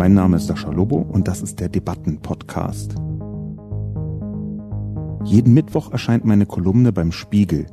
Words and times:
Mein 0.00 0.14
Name 0.14 0.38
ist 0.38 0.46
Sascha 0.46 0.70
Lobo 0.70 0.96
und 0.96 1.28
das 1.28 1.42
ist 1.42 1.60
der 1.60 1.68
Debatten-Podcast. 1.68 2.94
Jeden 5.24 5.52
Mittwoch 5.52 5.92
erscheint 5.92 6.24
meine 6.24 6.46
Kolumne 6.46 6.90
beim 6.90 7.12
Spiegel. 7.12 7.66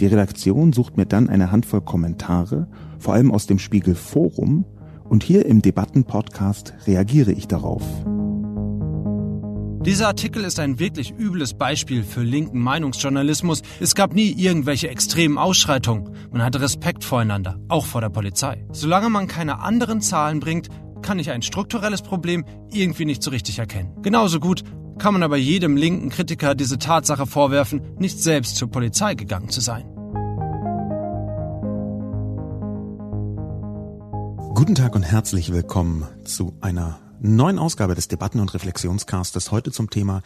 Die 0.00 0.06
Redaktion 0.06 0.72
sucht 0.72 0.96
mir 0.96 1.04
dann 1.04 1.28
eine 1.28 1.52
Handvoll 1.52 1.82
Kommentare, 1.82 2.68
vor 2.98 3.12
allem 3.12 3.30
aus 3.30 3.46
dem 3.46 3.58
Spiegel 3.58 3.94
Forum, 3.94 4.64
und 5.04 5.24
hier 5.24 5.44
im 5.44 5.60
Debatten-Podcast 5.60 6.72
reagiere 6.86 7.32
ich 7.32 7.48
darauf. 7.48 7.82
Dieser 9.84 10.06
Artikel 10.06 10.42
ist 10.44 10.58
ein 10.60 10.78
wirklich 10.78 11.12
übles 11.18 11.52
Beispiel 11.52 12.04
für 12.04 12.22
linken 12.22 12.60
Meinungsjournalismus. 12.60 13.60
Es 13.80 13.94
gab 13.94 14.14
nie 14.14 14.32
irgendwelche 14.32 14.88
extremen 14.88 15.36
Ausschreitungen. 15.36 16.08
Man 16.32 16.42
hatte 16.42 16.62
Respekt 16.62 17.04
voreinander, 17.04 17.58
auch 17.68 17.84
vor 17.84 18.00
der 18.00 18.08
Polizei. 18.08 18.64
Solange 18.72 19.10
man 19.10 19.26
keine 19.26 19.58
anderen 19.58 20.00
Zahlen 20.00 20.40
bringt, 20.40 20.70
kann 21.04 21.18
ich 21.18 21.30
ein 21.30 21.42
strukturelles 21.42 22.02
Problem 22.02 22.44
irgendwie 22.72 23.04
nicht 23.04 23.22
so 23.22 23.30
richtig 23.30 23.58
erkennen. 23.60 23.94
Genauso 24.02 24.40
gut 24.40 24.64
kann 24.98 25.12
man 25.12 25.22
aber 25.22 25.36
jedem 25.36 25.76
linken 25.76 26.08
Kritiker 26.08 26.54
diese 26.54 26.78
Tatsache 26.78 27.26
vorwerfen, 27.26 27.82
nicht 27.98 28.18
selbst 28.18 28.56
zur 28.56 28.70
Polizei 28.70 29.14
gegangen 29.14 29.50
zu 29.50 29.60
sein. 29.60 29.84
Guten 34.54 34.74
Tag 34.74 34.94
und 34.94 35.02
herzlich 35.02 35.52
willkommen 35.52 36.06
zu 36.24 36.56
einer 36.60 37.00
neuen 37.20 37.58
Ausgabe 37.58 37.94
des 37.94 38.08
Debatten- 38.08 38.40
und 38.40 38.54
Reflexionscastes. 38.54 39.50
Heute 39.50 39.72
zum 39.72 39.90
Thema 39.90 40.22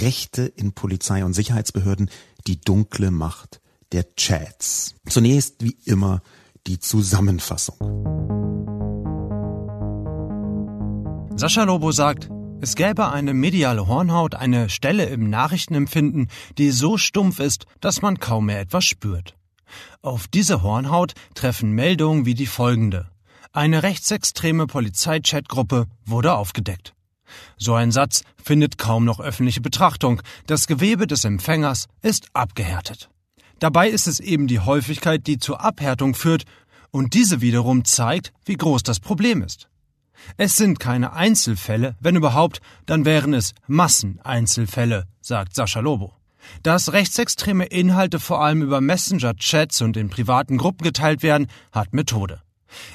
Rechte 0.00 0.42
in 0.42 0.72
Polizei 0.72 1.24
und 1.24 1.32
Sicherheitsbehörden, 1.32 2.10
die 2.46 2.60
dunkle 2.60 3.10
Macht 3.10 3.60
der 3.90 4.14
Chats. 4.14 4.94
Zunächst 5.08 5.64
wie 5.64 5.76
immer 5.84 6.22
die 6.66 6.78
Zusammenfassung. 6.78 7.76
Sascha 11.34 11.64
Lobo 11.64 11.92
sagt, 11.92 12.28
es 12.60 12.76
gäbe 12.76 13.10
eine 13.10 13.34
mediale 13.34 13.88
Hornhaut, 13.88 14.34
eine 14.34 14.68
Stelle 14.68 15.06
im 15.06 15.30
Nachrichtenempfinden, 15.30 16.28
die 16.58 16.70
so 16.70 16.98
stumpf 16.98 17.40
ist, 17.40 17.66
dass 17.80 18.02
man 18.02 18.18
kaum 18.20 18.46
mehr 18.46 18.60
etwas 18.60 18.84
spürt. 18.84 19.34
Auf 20.02 20.28
diese 20.28 20.62
Hornhaut 20.62 21.14
treffen 21.34 21.72
Meldungen 21.72 22.26
wie 22.26 22.34
die 22.34 22.46
folgende. 22.46 23.08
Eine 23.52 23.82
rechtsextreme 23.82 24.66
Polizeichatgruppe 24.66 25.86
wurde 26.04 26.34
aufgedeckt. 26.34 26.94
So 27.56 27.74
ein 27.74 27.90
Satz 27.90 28.22
findet 28.42 28.78
kaum 28.78 29.04
noch 29.04 29.18
öffentliche 29.18 29.60
Betrachtung. 29.60 30.22
Das 30.46 30.66
Gewebe 30.66 31.06
des 31.06 31.24
Empfängers 31.24 31.88
ist 32.02 32.28
abgehärtet. 32.34 33.08
Dabei 33.58 33.88
ist 33.88 34.06
es 34.06 34.20
eben 34.20 34.46
die 34.46 34.60
Häufigkeit, 34.60 35.26
die 35.26 35.38
zur 35.38 35.64
Abhärtung 35.64 36.14
führt, 36.14 36.44
und 36.90 37.14
diese 37.14 37.40
wiederum 37.40 37.84
zeigt, 37.84 38.32
wie 38.44 38.56
groß 38.56 38.82
das 38.82 39.00
Problem 39.00 39.42
ist. 39.42 39.68
Es 40.36 40.56
sind 40.56 40.80
keine 40.80 41.12
Einzelfälle, 41.12 41.96
wenn 42.00 42.16
überhaupt, 42.16 42.60
dann 42.86 43.04
wären 43.04 43.34
es 43.34 43.54
Masseneinzelfälle, 43.66 45.04
sagt 45.20 45.54
Sascha 45.54 45.80
Lobo. 45.80 46.14
Dass 46.62 46.92
rechtsextreme 46.92 47.66
Inhalte 47.66 48.18
vor 48.18 48.42
allem 48.42 48.62
über 48.62 48.80
Messenger-Chats 48.80 49.80
und 49.82 49.96
in 49.96 50.10
privaten 50.10 50.58
Gruppen 50.58 50.84
geteilt 50.84 51.22
werden, 51.22 51.46
hat 51.70 51.92
Methode. 51.92 52.42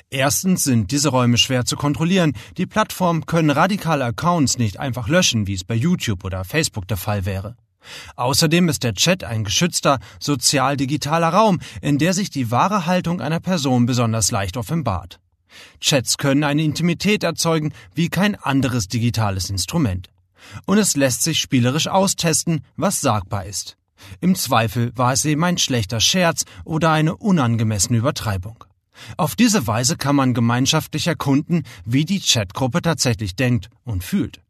Erstens 0.10 0.64
sind 0.64 0.92
diese 0.92 1.10
Räume 1.10 1.38
schwer 1.38 1.66
zu 1.66 1.76
kontrollieren. 1.76 2.34
Die 2.58 2.66
Plattformen 2.66 3.26
können 3.26 3.52
radikale 3.52 4.06
Accounts 4.06 4.58
nicht 4.58 4.80
einfach 4.80 5.08
löschen, 5.08 5.48
wie 5.48 5.54
es 5.54 5.64
bei 5.64 5.76
YouTube 5.76 6.24
oder 6.24 6.44
Facebook 6.44 6.88
der 6.88 6.98
Fall 6.98 7.26
wäre. 7.26 7.56
Außerdem 8.16 8.68
ist 8.70 8.84
der 8.84 8.94
Chat 8.94 9.24
ein 9.24 9.44
geschützter 9.44 10.00
sozial-digitaler 10.20 11.30
Raum, 11.30 11.60
in 11.82 11.98
der 11.98 12.14
sich 12.14 12.30
die 12.30 12.52
wahre 12.52 12.86
Haltung 12.86 13.22
einer 13.22 13.40
Person 13.40 13.86
besonders 13.86 14.32
leicht 14.32 14.58
offenbart. 14.58 15.20
Chats 15.80 16.18
können 16.18 16.44
eine 16.44 16.64
Intimität 16.64 17.24
erzeugen 17.24 17.74
wie 17.94 18.10
kein 18.10 18.36
anderes 18.36 18.88
digitales 18.88 19.50
Instrument. 19.50 20.10
Und 20.66 20.78
es 20.78 20.96
lässt 20.96 21.24
sich 21.24 21.40
spielerisch 21.40 21.88
austesten, 21.88 22.62
was 22.76 23.02
sagbar 23.02 23.46
ist. 23.46 23.78
Im 24.22 24.36
Zweifel 24.36 24.92
war 24.96 25.14
es 25.14 25.26
eben 25.26 25.44
ein 25.44 25.58
schlechter 25.58 26.00
Scherz 26.00 26.46
oder 26.64 26.92
eine 26.92 27.18
unangemessene 27.18 27.98
Übertreibung. 27.98 28.64
Auf 29.16 29.36
diese 29.36 29.68
Weise 29.68 29.96
kann 29.96 30.16
man 30.16 30.34
gemeinschaftlich 30.34 31.08
erkunden, 31.08 31.64
wie 31.86 32.06
die 32.06 32.20
Chatgruppe 32.20 32.82
tatsächlich 32.82 33.36
denkt 33.36 33.70
und 33.84 34.04
fühlt. 34.04 34.42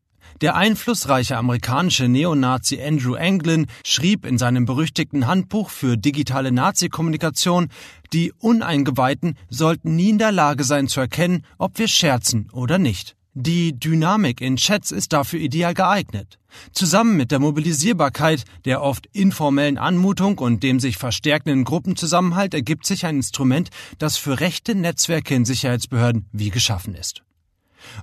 Der 0.41 0.55
einflussreiche 0.55 1.35
amerikanische 1.35 2.07
Neonazi 2.07 2.79
Andrew 2.79 3.15
Anglin 3.15 3.65
schrieb 3.83 4.23
in 4.23 4.37
seinem 4.37 4.65
berüchtigten 4.65 5.25
Handbuch 5.25 5.71
für 5.71 5.97
digitale 5.97 6.51
Nazi-Kommunikation, 6.51 7.69
die 8.13 8.31
Uneingeweihten 8.37 9.35
sollten 9.49 9.95
nie 9.95 10.11
in 10.11 10.19
der 10.19 10.31
Lage 10.31 10.63
sein 10.63 10.87
zu 10.87 10.99
erkennen, 10.99 11.43
ob 11.57 11.79
wir 11.79 11.87
scherzen 11.87 12.51
oder 12.51 12.77
nicht. 12.77 13.15
Die 13.33 13.79
Dynamik 13.79 14.39
in 14.39 14.57
Chats 14.57 14.91
ist 14.91 15.11
dafür 15.11 15.39
ideal 15.39 15.73
geeignet. 15.73 16.37
Zusammen 16.71 17.17
mit 17.17 17.31
der 17.31 17.39
Mobilisierbarkeit, 17.39 18.43
der 18.65 18.83
oft 18.83 19.07
informellen 19.13 19.79
Anmutung 19.79 20.37
und 20.37 20.61
dem 20.61 20.79
sich 20.79 20.97
verstärkenden 20.97 21.63
Gruppenzusammenhalt 21.63 22.53
ergibt 22.53 22.85
sich 22.85 23.07
ein 23.07 23.17
Instrument, 23.17 23.69
das 23.97 24.17
für 24.17 24.39
rechte 24.39 24.75
Netzwerke 24.75 25.33
in 25.33 25.45
Sicherheitsbehörden 25.45 26.27
wie 26.31 26.51
geschaffen 26.51 26.93
ist. 26.93 27.23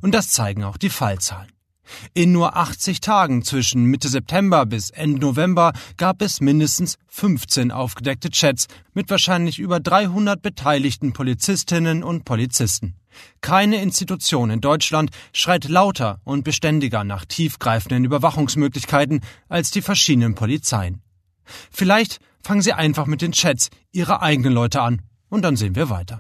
Und 0.03 0.15
das 0.15 0.31
zeigen 0.31 0.65
auch 0.65 0.77
die 0.77 0.91
Fallzahlen. 0.91 1.54
In 2.15 2.33
nur 2.33 2.57
80 2.57 3.01
Tagen 3.01 3.43
zwischen 3.43 3.85
Mitte 3.85 4.09
September 4.09 4.67
bis 4.67 4.91
Ende 4.91 5.21
November 5.21 5.73
gab 5.97 6.23
es 6.23 6.41
mindestens 6.41 6.97
15 7.09 7.71
aufgedeckte 7.71 8.31
Chats 8.31 8.67
mit 8.93 9.11
wahrscheinlich 9.11 9.59
über 9.59 9.81
300 9.81 10.41
beteiligten 10.41 11.13
Polizistinnen 11.13 12.03
und 12.03 12.25
Polizisten. 12.25 12.95
Keine 13.41 13.81
Institution 13.81 14.51
in 14.51 14.61
Deutschland 14.61 15.11
schreit 15.33 15.69
lauter 15.69 16.21
und 16.25 16.45
beständiger 16.45 17.05
nach 17.05 17.25
tiefgreifenden 17.25 18.05
Überwachungsmöglichkeiten 18.05 19.21
als 19.49 19.71
die 19.71 19.83
verschiedenen 19.83 20.35
Polizeien. 20.35 21.03
Vielleicht 21.71 22.19
fangen 22.43 22.63
Sie 22.63 22.73
einfach 22.73 23.07
mit 23.07 23.23
den 23.23 23.33
Chats 23.33 23.71
Ihrer 23.93 24.23
eigenen 24.23 24.53
Leute 24.53 24.81
an 24.81 25.03
und 25.29 25.43
dann 25.43 25.57
sehen 25.57 25.77
wir 25.77 25.91
weiter. 25.91 26.19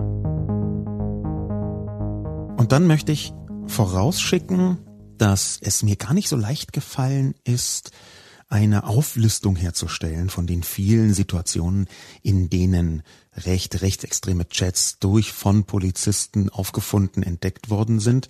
Und 2.56 2.72
dann 2.72 2.86
möchte 2.86 3.12
ich 3.12 3.32
vorausschicken, 3.66 4.78
dass 5.24 5.58
es 5.62 5.82
mir 5.82 5.96
gar 5.96 6.12
nicht 6.12 6.28
so 6.28 6.36
leicht 6.36 6.74
gefallen 6.74 7.34
ist, 7.44 7.92
eine 8.50 8.84
Auflistung 8.84 9.56
herzustellen 9.56 10.28
von 10.28 10.46
den 10.46 10.62
vielen 10.62 11.14
Situationen, 11.14 11.88
in 12.20 12.50
denen 12.50 13.02
recht 13.34 13.80
rechtsextreme 13.80 14.46
Chats 14.50 14.98
durch 14.98 15.32
von 15.32 15.64
Polizisten 15.64 16.50
aufgefunden 16.50 17.22
entdeckt 17.22 17.70
worden 17.70 18.00
sind. 18.00 18.28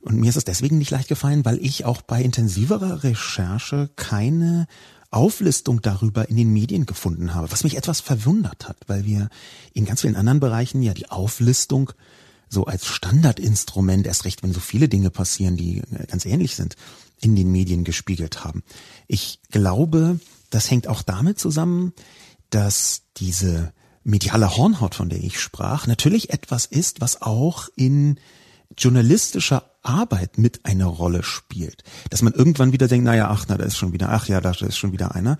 Und 0.00 0.16
mir 0.18 0.30
ist 0.30 0.36
es 0.36 0.46
deswegen 0.46 0.78
nicht 0.78 0.90
leicht 0.90 1.08
gefallen, 1.08 1.44
weil 1.44 1.58
ich 1.58 1.84
auch 1.84 2.00
bei 2.00 2.22
intensiverer 2.22 3.04
Recherche 3.04 3.90
keine 3.96 4.66
Auflistung 5.10 5.82
darüber 5.82 6.30
in 6.30 6.38
den 6.38 6.54
Medien 6.54 6.86
gefunden 6.86 7.34
habe, 7.34 7.52
was 7.52 7.64
mich 7.64 7.76
etwas 7.76 8.00
verwundert 8.00 8.66
hat, 8.66 8.78
weil 8.86 9.04
wir 9.04 9.28
in 9.74 9.84
ganz 9.84 10.00
vielen 10.00 10.16
anderen 10.16 10.40
Bereichen 10.40 10.80
ja 10.80 10.94
die 10.94 11.10
Auflistung 11.10 11.92
so 12.50 12.66
als 12.66 12.86
Standardinstrument, 12.86 14.06
erst 14.06 14.24
recht, 14.24 14.42
wenn 14.42 14.52
so 14.52 14.60
viele 14.60 14.88
Dinge 14.88 15.10
passieren, 15.10 15.56
die 15.56 15.82
ganz 16.08 16.26
ähnlich 16.26 16.56
sind, 16.56 16.76
in 17.20 17.36
den 17.36 17.50
Medien 17.50 17.84
gespiegelt 17.84 18.44
haben. 18.44 18.62
Ich 19.06 19.38
glaube, 19.50 20.18
das 20.50 20.70
hängt 20.70 20.88
auch 20.88 21.02
damit 21.02 21.38
zusammen, 21.38 21.92
dass 22.50 23.02
diese 23.16 23.72
mediale 24.02 24.56
Hornhaut, 24.56 24.96
von 24.96 25.08
der 25.08 25.22
ich 25.22 25.40
sprach, 25.40 25.86
natürlich 25.86 26.30
etwas 26.30 26.66
ist, 26.66 27.00
was 27.00 27.22
auch 27.22 27.68
in 27.76 28.18
journalistischer 28.76 29.70
Arbeit 29.82 30.38
mit 30.38 30.64
einer 30.64 30.86
Rolle 30.86 31.22
spielt. 31.22 31.84
Dass 32.10 32.22
man 32.22 32.32
irgendwann 32.32 32.72
wieder 32.72 32.88
denkt, 32.88 33.04
naja, 33.04 33.28
ach, 33.30 33.46
na, 33.48 33.56
da 33.56 33.64
ist 33.64 33.76
schon 33.76 33.92
wieder, 33.92 34.10
ach 34.10 34.26
ja, 34.28 34.40
da 34.40 34.50
ist 34.50 34.76
schon 34.76 34.92
wieder 34.92 35.14
einer. 35.14 35.38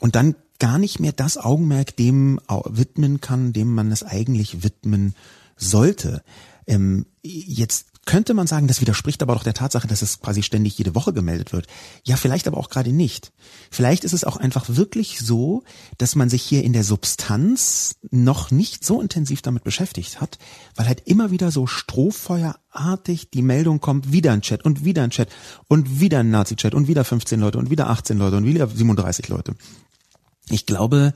Und 0.00 0.16
dann 0.16 0.34
gar 0.58 0.78
nicht 0.78 0.98
mehr 0.98 1.12
das 1.12 1.36
Augenmerk 1.36 1.96
dem 1.96 2.40
widmen 2.66 3.20
kann, 3.20 3.52
dem 3.52 3.72
man 3.74 3.92
es 3.92 4.02
eigentlich 4.02 4.62
widmen 4.62 5.14
sollte. 5.60 6.22
Ähm, 6.66 7.06
jetzt 7.22 7.86
könnte 8.06 8.34
man 8.34 8.46
sagen, 8.46 8.66
das 8.66 8.80
widerspricht 8.80 9.22
aber 9.22 9.34
doch 9.34 9.44
der 9.44 9.54
Tatsache, 9.54 9.86
dass 9.86 10.02
es 10.02 10.20
quasi 10.20 10.42
ständig 10.42 10.76
jede 10.78 10.94
Woche 10.94 11.12
gemeldet 11.12 11.52
wird. 11.52 11.66
Ja, 12.02 12.16
vielleicht 12.16 12.48
aber 12.48 12.56
auch 12.56 12.70
gerade 12.70 12.92
nicht. 12.92 13.32
Vielleicht 13.70 14.04
ist 14.04 14.14
es 14.14 14.24
auch 14.24 14.36
einfach 14.36 14.64
wirklich 14.68 15.20
so, 15.20 15.62
dass 15.98 16.16
man 16.16 16.30
sich 16.30 16.42
hier 16.42 16.64
in 16.64 16.72
der 16.72 16.82
Substanz 16.82 17.96
noch 18.10 18.50
nicht 18.50 18.84
so 18.84 19.00
intensiv 19.00 19.42
damit 19.42 19.64
beschäftigt 19.64 20.20
hat, 20.20 20.38
weil 20.74 20.88
halt 20.88 21.02
immer 21.06 21.30
wieder 21.30 21.50
so 21.50 21.66
strohfeuerartig 21.66 23.30
die 23.30 23.42
Meldung 23.42 23.80
kommt, 23.80 24.12
wieder 24.12 24.32
ein 24.32 24.42
Chat 24.42 24.64
und 24.64 24.84
wieder 24.84 25.02
ein 25.02 25.10
Chat 25.10 25.28
und 25.68 26.00
wieder 26.00 26.20
ein 26.20 26.30
Nazi-Chat 26.30 26.74
und 26.74 26.88
wieder 26.88 27.04
15 27.04 27.38
Leute 27.38 27.58
und 27.58 27.70
wieder 27.70 27.90
18 27.90 28.18
Leute 28.18 28.38
und 28.38 28.46
wieder 28.46 28.66
37 28.66 29.28
Leute. 29.28 29.54
Ich 30.48 30.66
glaube, 30.66 31.14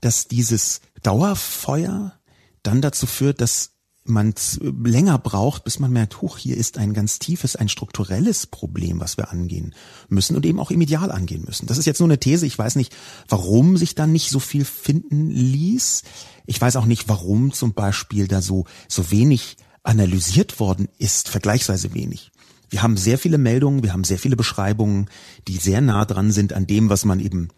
dass 0.00 0.26
dieses 0.26 0.80
Dauerfeuer 1.02 2.14
dann 2.62 2.80
dazu 2.80 3.06
führt, 3.06 3.40
dass 3.40 3.71
man 4.04 4.34
länger 4.60 5.18
braucht, 5.18 5.64
bis 5.64 5.78
man 5.78 5.92
merkt, 5.92 6.22
huch, 6.22 6.36
hier 6.36 6.56
ist 6.56 6.76
ein 6.76 6.92
ganz 6.92 7.18
tiefes, 7.18 7.56
ein 7.56 7.68
strukturelles 7.68 8.46
Problem, 8.46 9.00
was 9.00 9.16
wir 9.16 9.30
angehen 9.30 9.74
müssen 10.08 10.34
und 10.34 10.44
eben 10.44 10.58
auch 10.58 10.70
im 10.70 10.80
Ideal 10.80 11.12
angehen 11.12 11.44
müssen. 11.46 11.66
Das 11.66 11.78
ist 11.78 11.86
jetzt 11.86 12.00
nur 12.00 12.08
eine 12.08 12.18
These. 12.18 12.46
Ich 12.46 12.58
weiß 12.58 12.76
nicht, 12.76 12.94
warum 13.28 13.76
sich 13.76 13.94
da 13.94 14.06
nicht 14.06 14.30
so 14.30 14.40
viel 14.40 14.64
finden 14.64 15.30
ließ. 15.30 16.02
Ich 16.46 16.60
weiß 16.60 16.76
auch 16.76 16.86
nicht, 16.86 17.08
warum 17.08 17.52
zum 17.52 17.74
Beispiel 17.74 18.26
da 18.26 18.42
so, 18.42 18.64
so 18.88 19.10
wenig 19.10 19.56
analysiert 19.84 20.60
worden 20.60 20.88
ist, 20.98 21.28
vergleichsweise 21.28 21.94
wenig 21.94 22.30
Wir 22.70 22.82
haben 22.82 22.96
sehr 22.96 23.18
viele 23.18 23.38
Meldungen, 23.38 23.82
wir 23.82 23.92
haben 23.92 24.04
sehr 24.04 24.18
viele 24.18 24.36
Beschreibungen, 24.36 25.08
die 25.48 25.56
sehr 25.56 25.80
nah 25.80 26.04
dran 26.04 26.32
sind 26.32 26.52
an 26.52 26.66
dem, 26.66 26.88
was 26.88 27.04
man 27.04 27.20
eben 27.20 27.48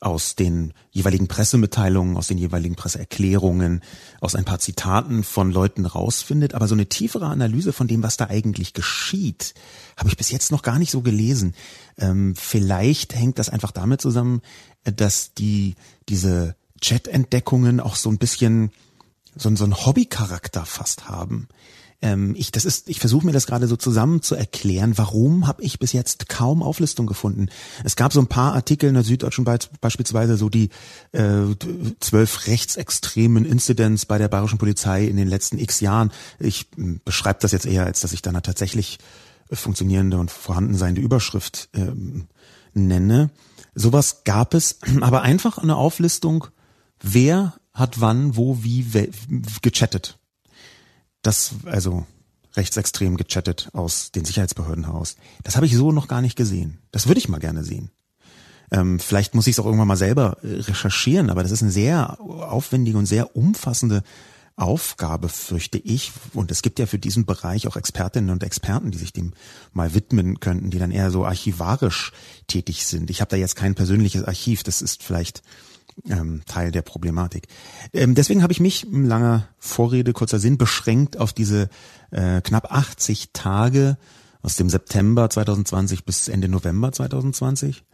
aus 0.00 0.36
den 0.36 0.72
jeweiligen 0.90 1.26
Pressemitteilungen, 1.26 2.16
aus 2.16 2.28
den 2.28 2.38
jeweiligen 2.38 2.76
Presseerklärungen, 2.76 3.82
aus 4.20 4.36
ein 4.36 4.44
paar 4.44 4.60
Zitaten 4.60 5.24
von 5.24 5.50
Leuten 5.50 5.86
rausfindet. 5.86 6.54
Aber 6.54 6.68
so 6.68 6.74
eine 6.74 6.86
tiefere 6.86 7.26
Analyse 7.26 7.72
von 7.72 7.88
dem, 7.88 8.02
was 8.02 8.16
da 8.16 8.26
eigentlich 8.26 8.74
geschieht, 8.74 9.54
habe 9.96 10.08
ich 10.08 10.16
bis 10.16 10.30
jetzt 10.30 10.52
noch 10.52 10.62
gar 10.62 10.78
nicht 10.78 10.92
so 10.92 11.02
gelesen. 11.02 11.54
Ähm, 11.96 12.34
vielleicht 12.36 13.14
hängt 13.14 13.38
das 13.38 13.48
einfach 13.48 13.72
damit 13.72 14.00
zusammen, 14.00 14.40
dass 14.84 15.34
die 15.34 15.74
diese 16.08 16.54
Chat-Entdeckungen 16.80 17.80
auch 17.80 17.96
so 17.96 18.08
ein 18.08 18.18
bisschen 18.18 18.70
so, 19.34 19.54
so 19.56 19.64
einen 19.64 19.84
Hobbycharakter 19.84 20.64
fast 20.64 21.08
haben 21.08 21.48
ähm, 22.00 22.34
ich 22.36 22.52
das 22.52 22.64
ist, 22.64 22.88
ich 22.88 23.00
versuche 23.00 23.26
mir 23.26 23.32
das 23.32 23.46
gerade 23.46 23.66
so 23.66 23.76
zusammen 23.76 24.22
zu 24.22 24.34
erklären, 24.34 24.96
warum 24.96 25.46
habe 25.46 25.62
ich 25.62 25.78
bis 25.78 25.92
jetzt 25.92 26.28
kaum 26.28 26.62
Auflistung 26.62 27.06
gefunden. 27.06 27.48
Es 27.84 27.96
gab 27.96 28.12
so 28.12 28.20
ein 28.20 28.28
paar 28.28 28.54
Artikel 28.54 28.88
in 28.88 28.94
der 28.94 29.02
Süddeutschen 29.02 29.44
beispielsweise 29.44 30.36
so 30.36 30.48
die 30.48 30.70
äh, 31.12 31.42
zwölf 32.00 32.46
rechtsextremen 32.46 33.44
Incidents 33.44 34.06
bei 34.06 34.18
der 34.18 34.28
bayerischen 34.28 34.58
Polizei 34.58 35.06
in 35.06 35.16
den 35.16 35.28
letzten 35.28 35.58
X 35.58 35.80
Jahren. 35.80 36.12
Ich 36.38 36.66
hm, 36.76 37.00
beschreibe 37.04 37.40
das 37.42 37.52
jetzt 37.52 37.66
eher, 37.66 37.84
als 37.84 38.00
dass 38.00 38.12
ich 38.12 38.22
dann 38.22 38.40
tatsächlich 38.42 38.98
funktionierende 39.50 40.18
und 40.18 40.30
vorhandenseiende 40.30 41.00
Überschrift 41.00 41.68
ähm, 41.74 42.28
nenne. 42.74 43.30
Sowas 43.74 44.22
gab 44.24 44.54
es, 44.54 44.78
aber 45.00 45.22
einfach 45.22 45.58
eine 45.58 45.76
Auflistung, 45.76 46.46
wer 47.00 47.54
hat 47.72 48.00
wann, 48.00 48.36
wo, 48.36 48.62
wie 48.62 48.86
gechattet 49.62 50.17
das, 51.28 51.52
also 51.66 52.06
rechtsextrem 52.56 53.18
gechattet 53.18 53.68
aus 53.74 54.10
den 54.12 54.24
Sicherheitsbehörden 54.24 54.86
heraus. 54.86 55.16
Das 55.44 55.56
habe 55.56 55.66
ich 55.66 55.76
so 55.76 55.92
noch 55.92 56.08
gar 56.08 56.22
nicht 56.22 56.36
gesehen. 56.36 56.78
Das 56.90 57.06
würde 57.06 57.18
ich 57.18 57.28
mal 57.28 57.38
gerne 57.38 57.62
sehen. 57.64 57.90
Ähm, 58.70 58.98
vielleicht 58.98 59.34
muss 59.34 59.46
ich 59.46 59.52
es 59.52 59.60
auch 59.60 59.66
irgendwann 59.66 59.88
mal 59.88 59.96
selber 59.96 60.38
äh, 60.42 60.60
recherchieren, 60.60 61.28
aber 61.28 61.42
das 61.42 61.52
ist 61.52 61.62
eine 61.62 61.70
sehr 61.70 62.18
aufwendige 62.20 62.96
und 62.96 63.06
sehr 63.06 63.36
umfassende 63.36 64.02
Aufgabe, 64.56 65.28
fürchte 65.28 65.78
ich. 65.78 66.12
Und 66.32 66.50
es 66.50 66.62
gibt 66.62 66.78
ja 66.78 66.86
für 66.86 66.98
diesen 66.98 67.26
Bereich 67.26 67.66
auch 67.66 67.76
Expertinnen 67.76 68.30
und 68.30 68.42
Experten, 68.42 68.90
die 68.90 68.98
sich 68.98 69.12
dem 69.12 69.34
mal 69.72 69.94
widmen 69.94 70.40
könnten, 70.40 70.70
die 70.70 70.78
dann 70.78 70.90
eher 70.90 71.10
so 71.10 71.26
archivarisch 71.26 72.12
tätig 72.46 72.86
sind. 72.86 73.10
Ich 73.10 73.20
habe 73.20 73.30
da 73.30 73.36
jetzt 73.36 73.54
kein 73.54 73.74
persönliches 73.74 74.24
Archiv, 74.24 74.62
das 74.62 74.82
ist 74.82 75.02
vielleicht 75.02 75.42
ähm, 76.08 76.42
Teil 76.46 76.70
der 76.70 76.82
Problematik. 76.82 77.48
Ähm, 77.92 78.14
deswegen 78.14 78.42
habe 78.42 78.52
ich 78.52 78.60
mich, 78.60 78.86
langer 78.90 79.48
Vorrede, 79.58 80.12
kurzer 80.12 80.38
Sinn, 80.38 80.58
beschränkt 80.58 81.18
auf 81.18 81.32
diese 81.32 81.68
äh, 82.10 82.40
knapp 82.40 82.72
80 82.72 83.32
Tage 83.32 83.96
aus 84.42 84.56
dem 84.56 84.68
September 84.68 85.28
2020 85.28 86.04
bis 86.04 86.28
Ende 86.28 86.48
November 86.48 86.92
2020 86.92 87.84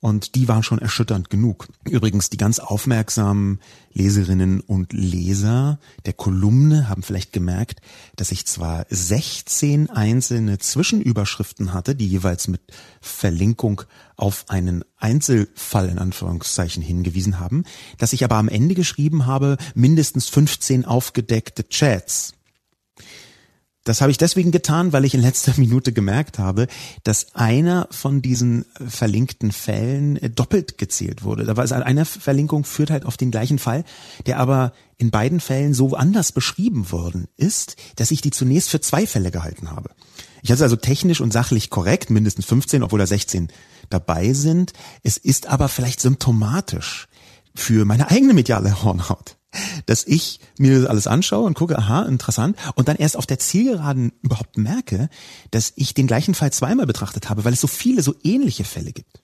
und 0.00 0.34
die 0.34 0.48
waren 0.48 0.62
schon 0.62 0.78
erschütternd 0.78 1.28
genug. 1.28 1.68
Übrigens, 1.84 2.30
die 2.30 2.38
ganz 2.38 2.58
aufmerksamen 2.58 3.60
Leserinnen 3.92 4.60
und 4.60 4.92
Leser 4.92 5.78
der 6.06 6.14
Kolumne 6.14 6.88
haben 6.88 7.02
vielleicht 7.02 7.32
gemerkt, 7.32 7.80
dass 8.16 8.32
ich 8.32 8.46
zwar 8.46 8.86
16 8.88 9.90
einzelne 9.90 10.58
Zwischenüberschriften 10.58 11.74
hatte, 11.74 11.94
die 11.94 12.06
jeweils 12.06 12.48
mit 12.48 12.62
Verlinkung 13.00 13.82
auf 14.16 14.46
einen 14.48 14.84
Einzelfall 14.96 15.88
in 15.88 15.98
Anführungszeichen 15.98 16.82
hingewiesen 16.82 17.38
haben, 17.38 17.64
dass 17.98 18.12
ich 18.12 18.24
aber 18.24 18.36
am 18.36 18.48
Ende 18.48 18.74
geschrieben 18.74 19.26
habe, 19.26 19.58
mindestens 19.74 20.28
15 20.28 20.86
aufgedeckte 20.86 21.68
Chats. 21.68 22.34
Das 23.84 24.02
habe 24.02 24.10
ich 24.10 24.18
deswegen 24.18 24.50
getan, 24.50 24.92
weil 24.92 25.06
ich 25.06 25.14
in 25.14 25.22
letzter 25.22 25.54
Minute 25.56 25.92
gemerkt 25.92 26.38
habe, 26.38 26.66
dass 27.02 27.34
einer 27.34 27.88
von 27.90 28.20
diesen 28.20 28.66
verlinkten 28.86 29.52
Fällen 29.52 30.16
äh, 30.16 30.28
doppelt 30.28 30.76
gezählt 30.76 31.24
wurde. 31.24 31.44
Da 31.44 31.56
war 31.56 31.64
es 31.64 31.72
eine 31.72 32.04
Verlinkung 32.04 32.64
führt 32.64 32.90
halt 32.90 33.06
auf 33.06 33.16
den 33.16 33.30
gleichen 33.30 33.58
Fall, 33.58 33.84
der 34.26 34.38
aber 34.38 34.72
in 34.98 35.10
beiden 35.10 35.40
Fällen 35.40 35.72
so 35.72 35.94
anders 35.94 36.32
beschrieben 36.32 36.92
worden 36.92 37.26
ist, 37.36 37.76
dass 37.96 38.10
ich 38.10 38.20
die 38.20 38.30
zunächst 38.30 38.68
für 38.68 38.80
zwei 38.80 39.06
Fälle 39.06 39.30
gehalten 39.30 39.70
habe. 39.70 39.90
Ich 40.42 40.52
hatte 40.52 40.62
also 40.62 40.76
technisch 40.76 41.20
und 41.20 41.32
sachlich 41.32 41.70
korrekt, 41.70 42.10
mindestens 42.10 42.46
15, 42.46 42.82
obwohl 42.82 42.98
da 42.98 43.06
16 43.06 43.48
dabei 43.88 44.32
sind. 44.34 44.72
Es 45.02 45.16
ist 45.16 45.46
aber 45.46 45.68
vielleicht 45.68 46.00
symptomatisch 46.00 47.08
für 47.54 47.84
meine 47.84 48.10
eigene 48.10 48.34
mediale 48.34 48.82
Hornhaut 48.82 49.36
dass 49.86 50.06
ich 50.06 50.40
mir 50.58 50.88
alles 50.88 51.06
anschaue 51.06 51.44
und 51.44 51.54
gucke, 51.54 51.76
aha, 51.76 52.02
interessant, 52.02 52.56
und 52.74 52.88
dann 52.88 52.96
erst 52.96 53.16
auf 53.16 53.26
der 53.26 53.38
Zielgeraden 53.38 54.12
überhaupt 54.22 54.56
merke, 54.58 55.08
dass 55.50 55.72
ich 55.76 55.94
den 55.94 56.06
gleichen 56.06 56.34
Fall 56.34 56.52
zweimal 56.52 56.86
betrachtet 56.86 57.28
habe, 57.28 57.44
weil 57.44 57.52
es 57.52 57.60
so 57.60 57.66
viele, 57.66 58.02
so 58.02 58.14
ähnliche 58.22 58.64
Fälle 58.64 58.92
gibt. 58.92 59.20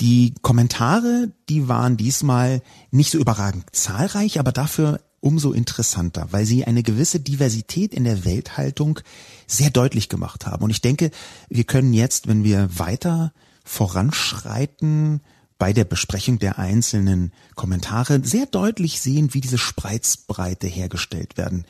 Die 0.00 0.34
Kommentare, 0.40 1.30
die 1.48 1.68
waren 1.68 1.96
diesmal 1.96 2.62
nicht 2.90 3.10
so 3.10 3.18
überragend 3.18 3.64
zahlreich, 3.72 4.38
aber 4.38 4.50
dafür 4.50 5.00
umso 5.20 5.52
interessanter, 5.52 6.28
weil 6.30 6.46
sie 6.46 6.64
eine 6.64 6.82
gewisse 6.82 7.20
Diversität 7.20 7.92
in 7.92 8.04
der 8.04 8.24
Welthaltung 8.24 9.00
sehr 9.46 9.70
deutlich 9.70 10.08
gemacht 10.08 10.46
haben. 10.46 10.64
Und 10.64 10.70
ich 10.70 10.80
denke, 10.80 11.10
wir 11.50 11.64
können 11.64 11.92
jetzt, 11.92 12.26
wenn 12.26 12.44
wir 12.44 12.78
weiter 12.78 13.32
voranschreiten, 13.64 15.20
bei 15.60 15.74
der 15.74 15.84
Besprechung 15.84 16.38
der 16.38 16.58
einzelnen 16.58 17.32
Kommentare 17.54 18.20
sehr 18.24 18.46
deutlich 18.46 18.98
sehen, 19.00 19.34
wie 19.34 19.42
diese 19.42 19.58
Spreizbreite 19.58 20.66
hergestellt 20.66 21.36
werden 21.36 21.66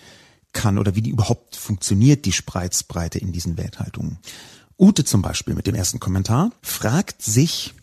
kann 0.52 0.78
oder 0.78 0.94
wie 0.94 1.02
die 1.02 1.10
überhaupt 1.10 1.56
funktioniert, 1.56 2.24
die 2.24 2.32
Spreizbreite 2.32 3.18
in 3.18 3.32
diesen 3.32 3.58
Welthaltungen. 3.58 4.18
Ute 4.78 5.04
zum 5.04 5.22
Beispiel 5.22 5.54
mit 5.54 5.66
dem 5.66 5.74
ersten 5.74 5.98
Kommentar 5.98 6.52
fragt 6.62 7.20
sich, 7.20 7.74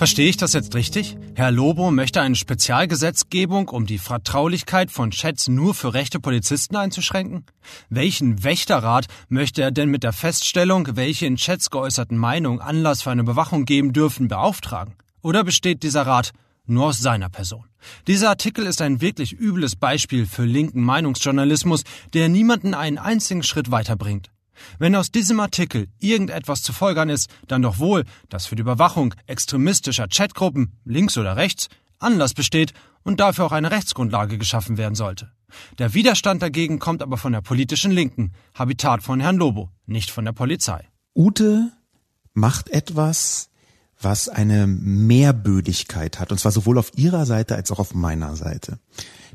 Verstehe 0.00 0.30
ich 0.30 0.38
das 0.38 0.54
jetzt 0.54 0.74
richtig? 0.74 1.18
Herr 1.34 1.50
Lobo 1.50 1.90
möchte 1.90 2.22
eine 2.22 2.34
Spezialgesetzgebung, 2.34 3.68
um 3.68 3.84
die 3.84 3.98
Vertraulichkeit 3.98 4.90
von 4.90 5.10
Chats 5.10 5.46
nur 5.46 5.74
für 5.74 5.92
rechte 5.92 6.20
Polizisten 6.20 6.74
einzuschränken? 6.76 7.44
Welchen 7.90 8.42
Wächterrat 8.42 9.08
möchte 9.28 9.60
er 9.60 9.70
denn 9.70 9.90
mit 9.90 10.02
der 10.02 10.14
Feststellung, 10.14 10.88
welche 10.96 11.26
in 11.26 11.36
Chats 11.36 11.68
geäußerten 11.68 12.16
Meinungen 12.16 12.60
Anlass 12.60 13.02
für 13.02 13.10
eine 13.10 13.24
Bewachung 13.24 13.66
geben 13.66 13.92
dürfen, 13.92 14.28
beauftragen? 14.28 14.94
Oder 15.20 15.44
besteht 15.44 15.82
dieser 15.82 16.06
Rat 16.06 16.30
nur 16.64 16.86
aus 16.86 16.98
seiner 17.00 17.28
Person? 17.28 17.66
Dieser 18.06 18.30
Artikel 18.30 18.64
ist 18.64 18.80
ein 18.80 19.02
wirklich 19.02 19.38
übles 19.38 19.76
Beispiel 19.76 20.24
für 20.24 20.46
linken 20.46 20.80
Meinungsjournalismus, 20.82 21.84
der 22.14 22.30
niemanden 22.30 22.72
einen 22.72 22.96
einzigen 22.96 23.42
Schritt 23.42 23.70
weiterbringt. 23.70 24.30
Wenn 24.78 24.96
aus 24.96 25.10
diesem 25.10 25.40
Artikel 25.40 25.88
irgendetwas 25.98 26.62
zu 26.62 26.72
folgern 26.72 27.08
ist, 27.08 27.28
dann 27.48 27.62
doch 27.62 27.78
wohl, 27.78 28.04
dass 28.28 28.46
für 28.46 28.56
die 28.56 28.62
Überwachung 28.62 29.14
extremistischer 29.26 30.08
Chatgruppen, 30.08 30.78
links 30.84 31.16
oder 31.18 31.36
rechts, 31.36 31.68
Anlass 31.98 32.34
besteht 32.34 32.72
und 33.02 33.20
dafür 33.20 33.46
auch 33.46 33.52
eine 33.52 33.70
Rechtsgrundlage 33.70 34.38
geschaffen 34.38 34.78
werden 34.78 34.94
sollte. 34.94 35.30
Der 35.78 35.94
Widerstand 35.94 36.42
dagegen 36.42 36.78
kommt 36.78 37.02
aber 37.02 37.16
von 37.16 37.32
der 37.32 37.40
politischen 37.40 37.90
Linken, 37.90 38.32
Habitat 38.54 39.02
von 39.02 39.20
Herrn 39.20 39.36
Lobo, 39.36 39.70
nicht 39.86 40.10
von 40.10 40.24
der 40.24 40.32
Polizei. 40.32 40.88
Ute 41.14 41.72
macht 42.32 42.68
etwas, 42.70 43.50
was 44.00 44.28
eine 44.28 44.66
Mehrbödigkeit 44.66 46.18
hat, 46.20 46.32
und 46.32 46.38
zwar 46.38 46.52
sowohl 46.52 46.78
auf 46.78 46.92
ihrer 46.96 47.26
Seite 47.26 47.56
als 47.56 47.70
auch 47.70 47.78
auf 47.78 47.94
meiner 47.94 48.36
Seite. 48.36 48.78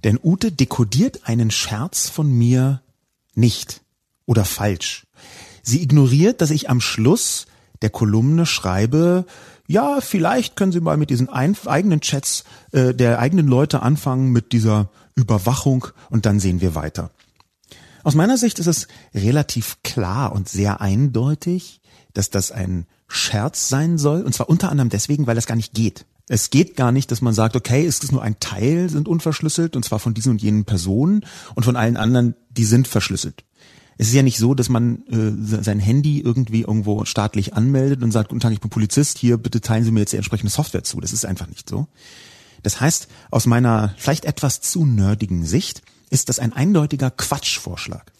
Denn 0.03 0.20
Ute 0.22 0.51
dekodiert 0.51 1.27
einen 1.27 1.51
Scherz 1.51 2.10
von 2.10 2.32
mir 2.32 2.82
nicht 3.34 3.82
oder 4.25 4.46
falsch. 4.46 5.04
Sie 5.65 5.81
ignoriert, 5.81 6.41
dass 6.41 6.51
ich 6.51 6.69
am 6.69 6.79
Schluss 6.79 7.48
der 7.81 7.89
Kolumne 7.89 8.45
schreibe, 8.45 9.25
ja, 9.67 10.00
vielleicht 10.00 10.55
können 10.55 10.72
Sie 10.72 10.79
mal 10.79 10.95
mit 10.95 11.10
diesen 11.10 11.27
eigenen 11.27 12.01
Chats 12.01 12.43
äh, 12.72 12.93
der 12.93 13.17
eigenen 13.19 13.48
Leute 13.48 13.81
anfangen, 13.81 14.31
mit 14.31 14.51
dieser 14.51 14.89
Überwachung 15.15 15.88
und 16.12 16.27
dann 16.27 16.39
sehen 16.39 16.62
wir 16.62 16.75
weiter. 16.75 17.10
Aus 18.03 18.13
meiner 18.13 18.38
Sicht 18.38 18.60
ist 18.60 18.67
es 18.67 18.88
relativ 19.15 19.77
klar 19.84 20.34
und 20.34 20.48
sehr 20.48 20.81
eindeutig, 20.81 21.81
dass 22.13 22.29
das 22.29 22.51
ein 22.51 22.86
Scherz 23.07 23.67
sein 23.67 23.98
soll, 23.98 24.22
und 24.22 24.36
zwar 24.36 24.50
unter 24.50 24.69
anderem 24.69 24.89
deswegen, 24.89 25.25
weil 25.25 25.36
das 25.36 25.48
gar 25.48 25.55
nicht 25.55 25.74
geht. 25.74 26.05
Es 26.27 26.51
geht 26.51 26.75
gar 26.75 26.91
nicht, 26.91 27.10
dass 27.10 27.22
man 27.22 27.34
sagt, 27.34 27.55
okay, 27.55 27.86
es 27.86 28.00
ist 28.00 28.12
nur 28.12 28.22
ein 28.22 28.39
Teil 28.39 28.89
sind 28.89 29.07
unverschlüsselt, 29.07 29.75
und 29.75 29.84
zwar 29.84 29.98
von 29.98 30.13
diesen 30.13 30.34
und 30.34 30.41
jenen 30.43 30.65
Personen, 30.65 31.25
und 31.55 31.63
von 31.63 31.75
allen 31.75 31.98
anderen, 31.98 32.36
die 32.51 32.65
sind 32.65 32.88
verschlüsselt 32.88 33.43
es 33.97 34.07
ist 34.07 34.13
ja 34.13 34.23
nicht 34.23 34.37
so, 34.37 34.53
dass 34.53 34.69
man 34.69 35.03
äh, 35.07 35.61
sein 35.63 35.79
Handy 35.79 36.19
irgendwie 36.19 36.61
irgendwo 36.61 37.05
staatlich 37.05 37.53
anmeldet 37.53 38.03
und 38.03 38.11
sagt, 38.11 38.29
guten 38.29 38.41
Tag, 38.41 38.51
ich 38.51 38.59
bin 38.59 38.69
Polizist, 38.69 39.17
hier 39.17 39.37
bitte 39.37 39.61
teilen 39.61 39.83
Sie 39.83 39.91
mir 39.91 40.01
jetzt 40.01 40.11
die 40.11 40.17
entsprechende 40.17 40.51
Software 40.51 40.83
zu. 40.83 40.99
Das 40.99 41.13
ist 41.13 41.25
einfach 41.25 41.47
nicht 41.47 41.69
so. 41.69 41.87
Das 42.63 42.81
heißt, 42.81 43.07
aus 43.31 43.45
meiner 43.45 43.93
vielleicht 43.97 44.25
etwas 44.25 44.59
zu 44.59 44.85
nerdigen 44.85 45.45
Sicht 45.45 45.81
ist 46.09 46.29
das 46.29 46.39
ein 46.39 46.51
eindeutiger 46.51 47.09
Quatschvorschlag. 47.11 48.11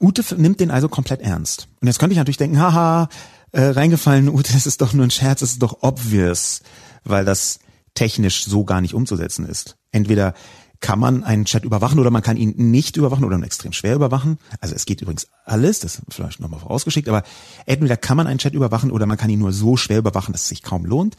Ute 0.00 0.24
nimmt 0.36 0.60
den 0.60 0.70
also 0.70 0.88
komplett 0.88 1.20
ernst. 1.20 1.68
Und 1.80 1.86
jetzt 1.86 1.98
könnte 1.98 2.12
ich 2.12 2.18
natürlich 2.18 2.38
denken, 2.38 2.58
haha, 2.58 3.08
äh, 3.52 3.62
reingefallen, 3.62 4.28
Ute, 4.28 4.52
das 4.52 4.66
ist 4.66 4.80
doch 4.80 4.92
nur 4.92 5.06
ein 5.06 5.10
Scherz, 5.10 5.40
das 5.40 5.52
ist 5.52 5.62
doch 5.62 5.78
obvious, 5.82 6.62
weil 7.04 7.24
das 7.24 7.60
technisch 7.94 8.44
so 8.44 8.64
gar 8.64 8.80
nicht 8.80 8.94
umzusetzen 8.94 9.46
ist. 9.46 9.76
Entweder 9.92 10.34
kann 10.80 10.98
man 10.98 11.24
einen 11.24 11.44
Chat 11.44 11.64
überwachen 11.64 11.98
oder 11.98 12.10
man 12.10 12.22
kann 12.22 12.36
ihn 12.36 12.54
nicht 12.70 12.96
überwachen 12.96 13.24
oder 13.24 13.40
extrem 13.42 13.72
schwer 13.72 13.94
überwachen. 13.94 14.38
Also 14.60 14.74
es 14.74 14.86
geht 14.86 15.02
übrigens 15.02 15.28
alles, 15.44 15.80
das 15.80 16.00
vielleicht 16.08 16.40
nochmal 16.40 16.60
vorausgeschickt, 16.60 17.08
aber 17.08 17.22
entweder 17.66 17.96
kann 17.96 18.16
man 18.16 18.26
einen 18.26 18.38
Chat 18.38 18.54
überwachen 18.54 18.90
oder 18.90 19.06
man 19.06 19.18
kann 19.18 19.30
ihn 19.30 19.40
nur 19.40 19.52
so 19.52 19.76
schwer 19.76 19.98
überwachen, 19.98 20.32
dass 20.32 20.42
es 20.42 20.48
sich 20.48 20.62
kaum 20.62 20.84
lohnt. 20.84 21.16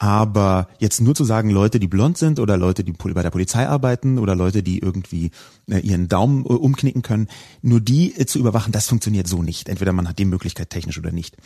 Aber 0.00 0.68
jetzt 0.78 1.00
nur 1.00 1.16
zu 1.16 1.24
sagen, 1.24 1.50
Leute, 1.50 1.80
die 1.80 1.88
blond 1.88 2.18
sind 2.18 2.38
oder 2.38 2.56
Leute, 2.56 2.84
die 2.84 2.92
bei 2.92 3.22
der 3.22 3.30
Polizei 3.30 3.66
arbeiten 3.66 4.18
oder 4.18 4.36
Leute, 4.36 4.62
die 4.62 4.78
irgendwie 4.78 5.32
äh, 5.68 5.80
ihren 5.80 6.06
Daumen 6.06 6.44
äh, 6.44 6.50
umknicken 6.50 7.02
können, 7.02 7.26
nur 7.62 7.80
die 7.80 8.16
äh, 8.16 8.24
zu 8.24 8.38
überwachen, 8.38 8.70
das 8.70 8.86
funktioniert 8.86 9.26
so 9.26 9.42
nicht. 9.42 9.68
Entweder 9.68 9.92
man 9.92 10.08
hat 10.08 10.20
die 10.20 10.24
Möglichkeit 10.24 10.70
technisch 10.70 10.98
oder 10.98 11.10
nicht. 11.10 11.36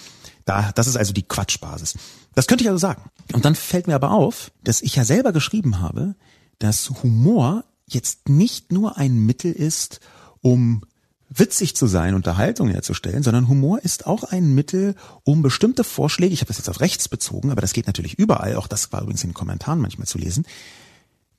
Da, 0.45 0.71
das 0.75 0.87
ist 0.87 0.97
also 0.97 1.15
die 1.15 1.23
Quatschbasis. 1.23 1.95
Das 2.35 2.47
könnte 2.47 2.65
ich 2.65 2.69
also 2.69 2.79
sagen. 2.79 3.11
Und 3.33 3.47
dann 3.47 3.55
fällt 3.55 3.87
mir 3.87 3.95
aber 3.95 4.11
auf, 4.11 4.53
dass 4.65 4.83
ich 4.83 4.97
ja 4.97 5.05
selber 5.07 5.33
geschrieben 5.33 5.81
habe, 5.81 6.15
dass 6.63 6.91
Humor 7.03 7.65
jetzt 7.89 8.29
nicht 8.29 8.71
nur 8.73 8.97
ein 8.97 9.19
Mittel 9.27 9.53
ist, 9.53 10.01
um 10.41 10.83
witzig 11.29 11.75
zu 11.75 11.87
sein, 11.87 12.15
Unterhaltung 12.15 12.69
herzustellen, 12.69 13.23
sondern 13.23 13.49
Humor 13.49 13.81
ist 13.81 14.07
auch 14.07 14.23
ein 14.23 14.55
Mittel, 14.55 14.95
um 15.25 15.43
bestimmte 15.43 15.83
Vorschläge, 15.83 16.35
ich 16.35 16.41
habe 16.41 16.49
das 16.49 16.59
jetzt 16.59 16.69
auf 16.69 16.81
rechts 16.81 17.09
bezogen, 17.09 17.51
aber 17.51 17.61
das 17.61 17.73
geht 17.73 17.87
natürlich 17.87 18.19
überall, 18.19 18.57
auch 18.57 18.67
das 18.67 18.93
war 18.93 19.03
übrigens 19.03 19.25
in 19.25 19.31
den 19.31 19.35
Kommentaren 19.35 19.81
manchmal 19.81 20.07
zu 20.07 20.19
lesen, 20.19 20.47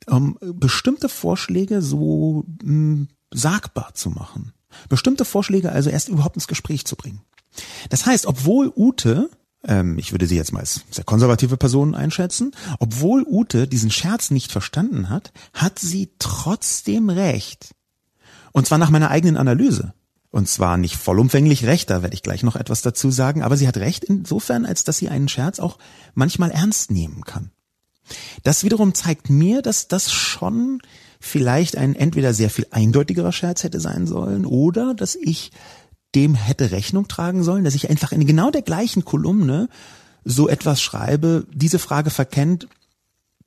um 0.07 0.37
bestimmte 0.41 1.09
Vorschläge 1.09 1.81
so 1.81 2.43
mh, 2.61 2.63
hm, 2.63 3.07
sagbar 3.31 3.93
zu 3.93 4.09
machen. 4.09 4.53
Bestimmte 4.89 5.25
Vorschläge 5.25 5.71
also 5.71 5.89
erst 5.89 6.09
überhaupt 6.09 6.35
ins 6.35 6.47
Gespräch 6.47 6.85
zu 6.85 6.95
bringen. 6.95 7.21
Das 7.89 8.05
heißt, 8.05 8.25
obwohl 8.25 8.73
Ute 8.75 9.29
ähm, 9.65 9.97
ich 9.97 10.11
würde 10.11 10.27
sie 10.27 10.35
jetzt 10.35 10.53
mal 10.53 10.59
als 10.59 10.81
sehr 10.91 11.03
konservative 11.03 11.57
Person 11.57 11.95
einschätzen, 11.95 12.51
obwohl 12.79 13.25
Ute 13.27 13.67
diesen 13.67 13.91
Scherz 13.91 14.31
nicht 14.31 14.51
verstanden 14.51 15.09
hat, 15.09 15.31
hat 15.53 15.79
sie 15.79 16.11
trotzdem 16.19 17.09
recht. 17.09 17.73
Und 18.51 18.67
zwar 18.67 18.77
nach 18.77 18.89
meiner 18.89 19.09
eigenen 19.09 19.37
Analyse. 19.37 19.93
Und 20.29 20.49
zwar 20.49 20.77
nicht 20.77 20.95
vollumfänglich 20.95 21.65
recht, 21.65 21.89
da 21.91 22.01
werde 22.01 22.15
ich 22.15 22.23
gleich 22.23 22.41
noch 22.41 22.55
etwas 22.55 22.81
dazu 22.81 23.11
sagen, 23.11 23.43
aber 23.43 23.55
sie 23.55 23.67
hat 23.67 23.77
recht 23.77 24.03
insofern, 24.03 24.65
als 24.65 24.83
dass 24.83 24.97
sie 24.97 25.09
einen 25.09 25.27
Scherz 25.27 25.59
auch 25.59 25.77
manchmal 26.15 26.49
ernst 26.49 26.89
nehmen 26.89 27.23
kann. 27.23 27.51
Das 28.41 28.63
wiederum 28.63 28.95
zeigt 28.95 29.29
mir, 29.29 29.61
dass 29.61 29.87
das 29.87 30.11
schon 30.11 30.81
vielleicht 31.19 31.77
ein 31.77 31.95
entweder 31.95 32.33
sehr 32.33 32.49
viel 32.49 32.67
eindeutigerer 32.71 33.31
Scherz 33.31 33.63
hätte 33.63 33.79
sein 33.79 34.07
sollen 34.07 34.45
oder 34.45 34.93
dass 34.93 35.15
ich 35.15 35.51
dem 36.15 36.35
hätte 36.35 36.71
Rechnung 36.71 37.07
tragen 37.07 37.43
sollen, 37.43 37.63
dass 37.63 37.75
ich 37.75 37.89
einfach 37.89 38.11
in 38.11 38.25
genau 38.25 38.51
der 38.51 38.61
gleichen 38.61 39.05
Kolumne 39.05 39.69
so 40.23 40.47
etwas 40.47 40.81
schreibe, 40.81 41.45
diese 41.53 41.79
Frage 41.79 42.09
verkennt, 42.09 42.67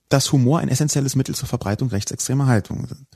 dass 0.08 0.32
Humor 0.32 0.60
ein 0.60 0.68
essentielles 0.68 1.16
Mittel 1.16 1.34
zur 1.34 1.48
Verbreitung 1.48 1.88
rechtsextremer 1.88 2.46
Haltungen 2.46 2.86
sind. 2.86 3.06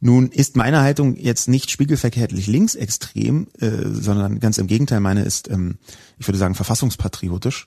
Nun 0.00 0.28
ist 0.28 0.56
meine 0.56 0.82
Haltung 0.82 1.16
jetzt 1.16 1.48
nicht 1.48 1.70
spiegelverkehrtlich 1.70 2.46
linksextrem, 2.46 3.48
äh, 3.60 3.88
sondern 3.88 4.40
ganz 4.40 4.58
im 4.58 4.66
Gegenteil, 4.66 5.00
meine 5.00 5.22
ist, 5.22 5.48
ähm, 5.48 5.78
ich 6.18 6.28
würde 6.28 6.38
sagen, 6.38 6.54
verfassungspatriotisch. 6.54 7.66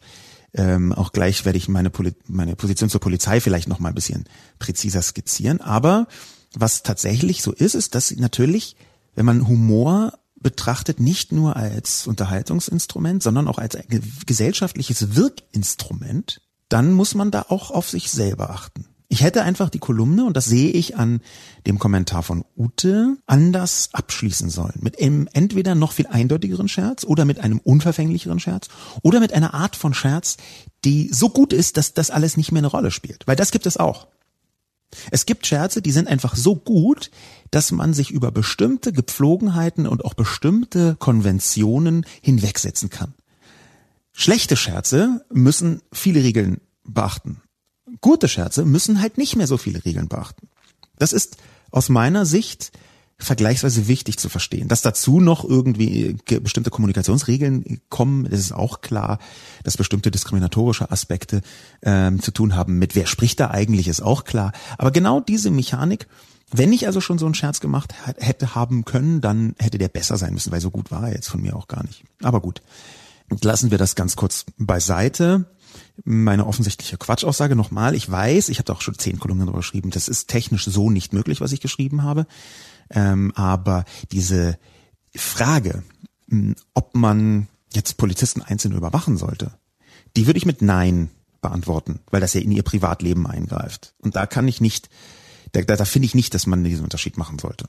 Ähm, 0.53 0.93
auch 0.93 1.11
gleich 1.11 1.45
werde 1.45 1.57
ich 1.57 1.67
meine, 1.69 1.89
Poli 1.89 2.13
meine 2.27 2.55
Position 2.55 2.89
zur 2.89 3.01
Polizei 3.01 3.39
vielleicht 3.39 3.67
noch 3.67 3.79
mal 3.79 3.89
ein 3.89 3.95
bisschen 3.95 4.25
präziser 4.59 5.01
skizzieren. 5.01 5.61
Aber 5.61 6.07
was 6.53 6.83
tatsächlich 6.83 7.41
so 7.41 7.51
ist, 7.51 7.75
ist, 7.75 7.95
dass 7.95 8.15
natürlich, 8.15 8.75
wenn 9.15 9.25
man 9.25 9.47
Humor 9.47 10.18
betrachtet, 10.41 10.99
nicht 10.99 11.31
nur 11.31 11.55
als 11.55 12.07
Unterhaltungsinstrument, 12.07 13.23
sondern 13.23 13.47
auch 13.47 13.57
als 13.57 13.77
gesellschaftliches 14.25 15.15
Wirkinstrument, 15.15 16.41
dann 16.69 16.93
muss 16.93 17.15
man 17.15 17.31
da 17.31 17.45
auch 17.49 17.71
auf 17.71 17.89
sich 17.89 18.11
selber 18.11 18.49
achten. 18.49 18.85
Ich 19.11 19.23
hätte 19.23 19.41
einfach 19.41 19.71
die 19.71 19.79
Kolumne, 19.79 20.23
und 20.23 20.37
das 20.37 20.45
sehe 20.45 20.69
ich 20.69 20.95
an 20.95 21.21
dem 21.65 21.79
Kommentar 21.79 22.21
von 22.21 22.45
Ute, 22.55 23.17
anders 23.25 23.89
abschließen 23.91 24.51
sollen. 24.51 24.77
Mit 24.81 25.01
einem 25.01 25.27
entweder 25.33 25.73
noch 25.73 25.93
viel 25.93 26.05
eindeutigeren 26.05 26.67
Scherz 26.67 27.03
oder 27.05 27.25
mit 27.25 27.39
einem 27.39 27.57
unverfänglicheren 27.57 28.39
Scherz 28.39 28.67
oder 29.01 29.19
mit 29.19 29.33
einer 29.33 29.55
Art 29.55 29.75
von 29.75 29.95
Scherz, 29.95 30.37
die 30.85 31.09
so 31.11 31.29
gut 31.29 31.53
ist, 31.53 31.77
dass 31.77 31.95
das 31.95 32.11
alles 32.11 32.37
nicht 32.37 32.51
mehr 32.51 32.59
eine 32.59 32.67
Rolle 32.67 32.91
spielt. 32.91 33.25
Weil 33.25 33.35
das 33.35 33.49
gibt 33.49 33.65
es 33.65 33.77
auch. 33.77 34.07
Es 35.09 35.25
gibt 35.25 35.47
Scherze, 35.47 35.81
die 35.81 35.91
sind 35.91 36.07
einfach 36.07 36.35
so 36.35 36.55
gut, 36.55 37.09
dass 37.51 37.71
man 37.71 37.93
sich 37.93 38.11
über 38.11 38.31
bestimmte 38.31 38.93
Gepflogenheiten 38.93 39.87
und 39.87 40.05
auch 40.05 40.13
bestimmte 40.13 40.95
Konventionen 40.99 42.05
hinwegsetzen 42.21 42.89
kann. 42.89 43.13
Schlechte 44.11 44.55
Scherze 44.55 45.25
müssen 45.31 45.81
viele 45.91 46.23
Regeln 46.23 46.61
beachten 46.83 47.41
gute 48.01 48.27
Scherze 48.27 48.65
müssen 48.65 49.01
halt 49.01 49.17
nicht 49.17 49.35
mehr 49.35 49.47
so 49.47 49.57
viele 49.57 49.83
Regeln 49.85 50.07
beachten. 50.07 50.47
Das 50.97 51.13
ist 51.13 51.37
aus 51.71 51.89
meiner 51.89 52.25
Sicht 52.25 52.71
vergleichsweise 53.21 53.89
wichtig 53.89 54.17
zu 54.17 54.29
verstehen. 54.29 54.69
Dass 54.69 54.81
dazu 54.81 55.19
noch 55.19 55.43
irgendwie 55.43 56.15
bestimmte 56.41 56.69
Kommunikationsregeln 56.69 57.81
kommen, 57.89 58.29
das 58.29 58.39
ist 58.39 58.53
auch 58.53 58.79
klar. 58.79 59.19
Dass 59.63 59.75
bestimmte 59.75 60.09
diskriminatorische 60.09 60.89
Aspekte 60.89 61.41
ähm, 61.81 62.21
zu 62.21 62.31
tun 62.31 62.55
haben 62.55 62.79
mit 62.79 62.95
wer 62.95 63.07
spricht 63.07 63.39
da 63.41 63.49
eigentlich, 63.51 63.89
ist 63.89 64.01
auch 64.01 64.23
klar. 64.23 64.53
Aber 64.77 64.91
genau 64.91 65.19
diese 65.19 65.51
Mechanik, 65.51 66.07
wenn 66.51 66.73
ich 66.73 66.87
also 66.87 67.01
schon 67.01 67.19
so 67.19 67.25
einen 67.25 67.35
Scherz 67.35 67.59
gemacht 67.59 67.93
hätte 68.17 68.55
haben 68.55 68.85
können, 68.85 69.21
dann 69.21 69.55
hätte 69.59 69.77
der 69.77 69.89
besser 69.89 70.17
sein 70.17 70.33
müssen, 70.33 70.51
weil 70.51 70.61
so 70.61 70.71
gut 70.71 70.91
war 70.91 71.07
er 71.07 71.15
jetzt 71.15 71.29
von 71.29 71.41
mir 71.41 71.55
auch 71.55 71.67
gar 71.67 71.83
nicht. 71.83 72.03
Aber 72.23 72.41
gut, 72.41 72.61
lassen 73.41 73.71
wir 73.71 73.77
das 73.77 73.95
ganz 73.95 74.15
kurz 74.15 74.45
beiseite 74.57 75.45
meine 76.03 76.45
offensichtliche 76.45 76.97
Quatschaussage 76.97 77.55
nochmal. 77.55 77.95
Ich 77.95 78.09
weiß, 78.09 78.49
ich 78.49 78.57
habe 78.57 78.65
da 78.65 78.73
auch 78.73 78.81
schon 78.81 78.97
zehn 78.97 79.19
Kolumnen 79.19 79.45
darüber 79.45 79.59
geschrieben, 79.59 79.91
das 79.91 80.07
ist 80.07 80.27
technisch 80.27 80.65
so 80.65 80.89
nicht 80.89 81.13
möglich, 81.13 81.41
was 81.41 81.51
ich 81.51 81.61
geschrieben 81.61 82.03
habe. 82.03 82.25
Ähm, 82.89 83.31
aber 83.35 83.85
diese 84.11 84.57
Frage, 85.15 85.83
hm, 86.29 86.55
ob 86.73 86.95
man 86.95 87.47
jetzt 87.73 87.97
Polizisten 87.97 88.41
einzeln 88.41 88.73
überwachen 88.73 89.17
sollte, 89.17 89.51
die 90.15 90.25
würde 90.25 90.37
ich 90.37 90.45
mit 90.45 90.61
Nein 90.61 91.09
beantworten, 91.41 91.99
weil 92.09 92.21
das 92.21 92.33
ja 92.33 92.41
in 92.41 92.51
ihr 92.51 92.63
Privatleben 92.63 93.27
eingreift. 93.27 93.93
Und 93.99 94.15
da 94.15 94.25
kann 94.25 94.47
ich 94.47 94.59
nicht, 94.59 94.89
da, 95.51 95.61
da, 95.61 95.75
da 95.75 95.85
finde 95.85 96.05
ich 96.05 96.15
nicht, 96.15 96.33
dass 96.33 96.47
man 96.47 96.63
diesen 96.63 96.83
Unterschied 96.83 97.17
machen 97.17 97.39
sollte. 97.39 97.65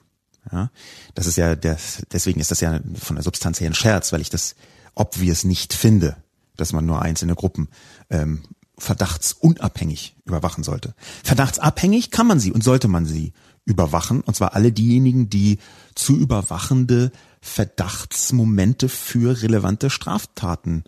Ja, 0.50 0.70
das 1.14 1.26
ist 1.26 1.36
ja, 1.36 1.54
der, 1.54 1.76
deswegen 2.12 2.40
ist 2.40 2.50
das 2.50 2.60
ja 2.60 2.80
von 2.94 3.16
der 3.16 3.22
Substanz 3.22 3.60
her 3.60 3.68
ein 3.68 3.74
Scherz, 3.74 4.12
weil 4.12 4.22
ich 4.22 4.30
das 4.30 4.54
obvious 4.94 5.44
nicht 5.44 5.74
finde 5.74 6.16
dass 6.60 6.72
man 6.72 6.86
nur 6.86 7.02
einzelne 7.02 7.34
Gruppen 7.34 7.68
ähm, 8.10 8.42
verdachtsunabhängig 8.78 10.16
überwachen 10.24 10.62
sollte. 10.62 10.94
Verdachtsabhängig 11.24 12.10
kann 12.10 12.26
man 12.26 12.38
sie 12.38 12.52
und 12.52 12.62
sollte 12.62 12.88
man 12.88 13.06
sie 13.06 13.32
überwachen, 13.64 14.20
und 14.20 14.36
zwar 14.36 14.54
alle 14.54 14.72
diejenigen, 14.72 15.28
die 15.28 15.58
zu 15.94 16.16
überwachende 16.16 17.12
Verdachtsmomente 17.40 18.88
für 18.88 19.42
relevante 19.42 19.90
Straftaten 19.90 20.84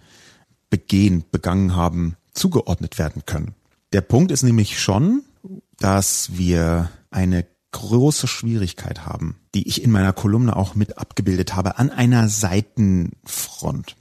begehen, 0.70 1.24
begangen 1.30 1.74
haben, 1.74 2.16
zugeordnet 2.32 2.98
werden 2.98 3.24
können. 3.26 3.54
Der 3.92 4.00
Punkt 4.00 4.30
ist 4.30 4.42
nämlich 4.42 4.80
schon, 4.80 5.22
dass 5.82 6.36
wir 6.36 6.90
eine 7.10 7.44
große 7.72 8.28
Schwierigkeit 8.28 9.04
haben, 9.04 9.36
die 9.54 9.66
ich 9.66 9.82
in 9.82 9.90
meiner 9.90 10.12
Kolumne 10.12 10.54
auch 10.54 10.74
mit 10.74 10.98
abgebildet 10.98 11.56
habe, 11.56 11.78
an 11.78 11.90
einer 11.90 12.28
Seitenfront. 12.28 13.96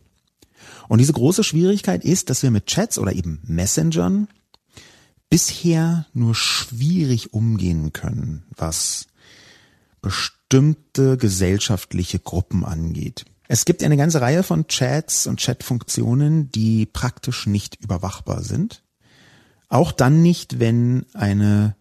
Und 0.87 0.99
diese 0.99 1.13
große 1.13 1.43
Schwierigkeit 1.43 2.03
ist, 2.03 2.29
dass 2.29 2.43
wir 2.43 2.51
mit 2.51 2.67
Chats 2.67 2.99
oder 2.99 3.13
eben 3.13 3.39
Messengern 3.43 4.27
bisher 5.29 6.05
nur 6.13 6.35
schwierig 6.35 7.33
umgehen 7.33 7.93
können, 7.93 8.43
was 8.55 9.07
bestimmte 10.01 11.17
gesellschaftliche 11.17 12.19
Gruppen 12.19 12.65
angeht. 12.65 13.25
Es 13.47 13.65
gibt 13.65 13.83
eine 13.83 13.97
ganze 13.97 14.21
Reihe 14.21 14.43
von 14.43 14.67
Chats 14.67 15.27
und 15.27 15.39
Chatfunktionen, 15.39 16.51
die 16.51 16.85
praktisch 16.85 17.47
nicht 17.47 17.81
überwachbar 17.81 18.43
sind. 18.43 18.83
Auch 19.71 19.93
dann 19.93 20.21
nicht, 20.21 20.59
wenn 20.59 21.05
eine, 21.13 21.77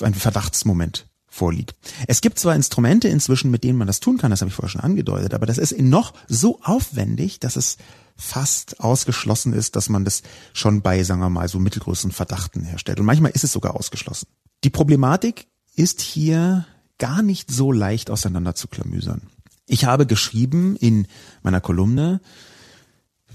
ein 0.00 0.12
Verdachtsmoment 0.12 1.06
vorliegt. 1.26 1.74
Es 2.06 2.20
gibt 2.20 2.38
zwar 2.38 2.54
Instrumente 2.54 3.08
inzwischen, 3.08 3.50
mit 3.50 3.64
denen 3.64 3.78
man 3.78 3.86
das 3.86 3.98
tun 3.98 4.18
kann, 4.18 4.30
das 4.30 4.42
habe 4.42 4.50
ich 4.50 4.54
vorher 4.54 4.68
schon 4.68 4.82
angedeutet, 4.82 5.32
aber 5.32 5.46
das 5.46 5.56
ist 5.56 5.76
noch 5.80 6.12
so 6.28 6.60
aufwendig, 6.62 7.40
dass 7.40 7.56
es 7.56 7.78
fast 8.14 8.78
ausgeschlossen 8.78 9.54
ist, 9.54 9.74
dass 9.74 9.88
man 9.88 10.04
das 10.04 10.22
schon 10.52 10.82
bei, 10.82 11.02
sagen 11.02 11.22
wir 11.22 11.30
mal, 11.30 11.48
so 11.48 11.58
mittelgroßen 11.58 12.12
Verdachten 12.12 12.62
herstellt. 12.62 13.00
Und 13.00 13.06
manchmal 13.06 13.32
ist 13.32 13.42
es 13.42 13.52
sogar 13.52 13.74
ausgeschlossen. 13.74 14.28
Die 14.62 14.70
Problematik 14.70 15.46
ist 15.74 16.02
hier 16.02 16.66
gar 16.98 17.22
nicht 17.22 17.50
so 17.50 17.72
leicht 17.72 18.10
auseinander 18.10 18.54
zu 18.54 18.68
klamüsern. 18.68 19.22
Ich 19.66 19.86
habe 19.86 20.06
geschrieben 20.06 20.76
in 20.76 21.06
meiner 21.42 21.62
Kolumne, 21.62 22.20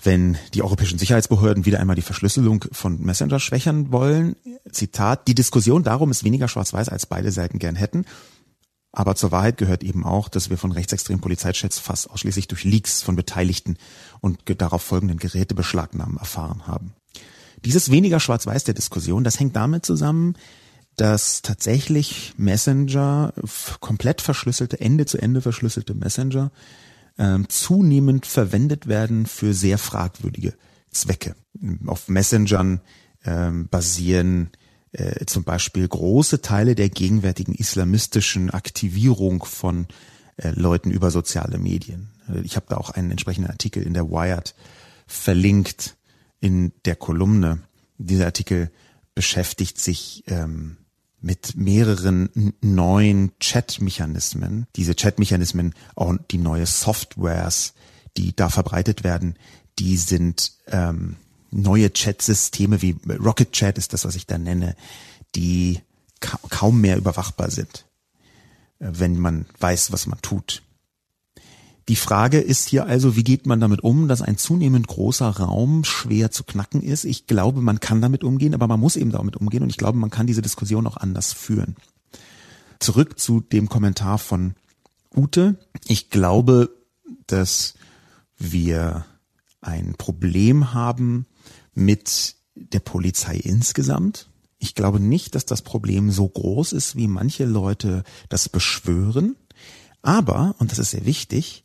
wenn 0.03 0.37
die 0.53 0.63
europäischen 0.63 0.99
Sicherheitsbehörden 0.99 1.65
wieder 1.65 1.79
einmal 1.79 1.95
die 1.95 2.01
Verschlüsselung 2.01 2.65
von 2.71 3.01
Messenger 3.01 3.39
schwächern 3.39 3.91
wollen, 3.91 4.35
Zitat, 4.71 5.27
die 5.27 5.35
Diskussion 5.35 5.83
darum 5.83 6.11
ist 6.11 6.23
weniger 6.23 6.47
schwarz-weiß, 6.47 6.89
als 6.89 7.05
beide 7.05 7.31
Seiten 7.31 7.59
gern 7.59 7.75
hätten. 7.75 8.05
Aber 8.91 9.15
zur 9.15 9.31
Wahrheit 9.31 9.57
gehört 9.57 9.83
eben 9.83 10.03
auch, 10.03 10.29
dass 10.29 10.49
wir 10.49 10.57
von 10.57 10.71
rechtsextremen 10.71 11.21
Polizeichats 11.21 11.77
fast 11.77 12.09
ausschließlich 12.09 12.47
durch 12.47 12.63
Leaks 12.63 13.03
von 13.03 13.15
Beteiligten 13.15 13.77
und 14.19 14.39
darauf 14.59 14.81
folgenden 14.81 15.19
Gerätebeschlagnahmen 15.19 16.17
erfahren 16.17 16.65
haben. 16.65 16.93
Dieses 17.65 17.91
weniger 17.91 18.19
Schwarz-Weiß 18.19 18.63
der 18.63 18.73
Diskussion, 18.73 19.23
das 19.23 19.39
hängt 19.39 19.55
damit 19.55 19.85
zusammen, 19.85 20.35
dass 20.95 21.41
tatsächlich 21.41 22.33
Messenger, 22.37 23.33
komplett 23.79 24.21
verschlüsselte, 24.21 24.79
Ende 24.81 25.05
zu 25.05 25.17
Ende 25.17 25.41
verschlüsselte 25.41 25.93
Messenger, 25.93 26.51
ähm, 27.19 27.47
zunehmend 27.49 28.25
verwendet 28.25 28.87
werden 28.87 29.25
für 29.27 29.53
sehr 29.53 29.77
fragwürdige 29.77 30.55
Zwecke. 30.89 31.35
Auf 31.85 32.07
Messengern 32.07 32.81
ähm, 33.25 33.67
basieren 33.67 34.49
äh, 34.93 35.25
zum 35.25 35.43
Beispiel 35.43 35.87
große 35.87 36.41
Teile 36.41 36.73
der 36.73 36.89
gegenwärtigen 36.89 37.53
islamistischen 37.53 38.49
Aktivierung 38.49 39.43
von 39.43 39.87
äh, 40.37 40.51
Leuten 40.51 40.89
über 40.89 41.11
soziale 41.11 41.59
Medien. 41.59 42.09
Äh, 42.27 42.39
ich 42.41 42.55
habe 42.55 42.65
da 42.69 42.77
auch 42.77 42.89
einen 42.89 43.11
entsprechenden 43.11 43.51
Artikel 43.51 43.83
in 43.83 43.93
der 43.93 44.09
Wired 44.09 44.55
verlinkt 45.05 45.97
in 46.39 46.71
der 46.85 46.95
Kolumne. 46.95 47.61
Dieser 47.97 48.25
Artikel 48.25 48.71
beschäftigt 49.13 49.77
sich 49.77 50.23
ähm, 50.27 50.77
mit 51.21 51.55
mehreren 51.55 52.53
neuen 52.61 53.31
Chat-Mechanismen. 53.39 54.67
Diese 54.75 54.95
Chat-Mechanismen, 54.95 55.73
auch 55.95 56.15
die 56.31 56.37
neue 56.37 56.65
Softwares, 56.65 57.73
die 58.17 58.35
da 58.35 58.49
verbreitet 58.49 59.03
werden, 59.03 59.35
die 59.79 59.97
sind 59.97 60.53
ähm, 60.67 61.15
neue 61.51 61.91
Chat-Systeme 61.91 62.81
wie 62.81 62.97
Rocket 63.07 63.51
Chat 63.51 63.77
ist 63.77 63.93
das, 63.93 64.05
was 64.05 64.15
ich 64.15 64.25
da 64.27 64.37
nenne, 64.37 64.75
die 65.35 65.79
ka 66.19 66.39
kaum 66.49 66.81
mehr 66.81 66.97
überwachbar 66.97 67.49
sind, 67.49 67.85
äh, 68.79 68.87
wenn 68.91 69.17
man 69.19 69.45
weiß, 69.59 69.91
was 69.91 70.07
man 70.07 70.21
tut. 70.21 70.63
Die 71.89 71.95
Frage 71.95 72.39
ist 72.39 72.69
hier 72.69 72.85
also, 72.85 73.15
wie 73.15 73.23
geht 73.23 73.47
man 73.47 73.59
damit 73.59 73.83
um, 73.83 74.07
dass 74.07 74.21
ein 74.21 74.37
zunehmend 74.37 74.85
großer 74.85 75.27
Raum 75.27 75.83
schwer 75.83 76.29
zu 76.29 76.43
knacken 76.43 76.83
ist? 76.83 77.03
Ich 77.03 77.25
glaube, 77.25 77.61
man 77.61 77.79
kann 77.79 77.99
damit 77.99 78.23
umgehen, 78.23 78.53
aber 78.53 78.67
man 78.67 78.79
muss 78.79 78.95
eben 78.95 79.11
damit 79.11 79.37
umgehen 79.37 79.63
und 79.63 79.71
ich 79.71 79.77
glaube, 79.77 79.97
man 79.97 80.11
kann 80.11 80.27
diese 80.27 80.43
Diskussion 80.43 80.85
auch 80.85 80.97
anders 80.97 81.33
führen. 81.33 81.75
Zurück 82.77 83.19
zu 83.19 83.41
dem 83.41 83.69
Kommentar 83.69 84.19
von 84.19 84.53
Ute. 85.15 85.57
Ich 85.87 86.11
glaube, 86.11 86.69
dass 87.25 87.73
wir 88.37 89.05
ein 89.59 89.95
Problem 89.97 90.75
haben 90.75 91.25
mit 91.73 92.35
der 92.53 92.81
Polizei 92.81 93.37
insgesamt. 93.37 94.29
Ich 94.59 94.75
glaube 94.75 94.99
nicht, 94.99 95.33
dass 95.33 95.47
das 95.47 95.63
Problem 95.63 96.11
so 96.11 96.29
groß 96.29 96.71
ist, 96.73 96.95
wie 96.97 97.07
manche 97.07 97.45
Leute 97.45 98.03
das 98.29 98.47
beschwören. 98.47 99.37
Aber, 100.03 100.53
und 100.59 100.71
das 100.71 100.77
ist 100.77 100.91
sehr 100.91 101.07
wichtig, 101.07 101.63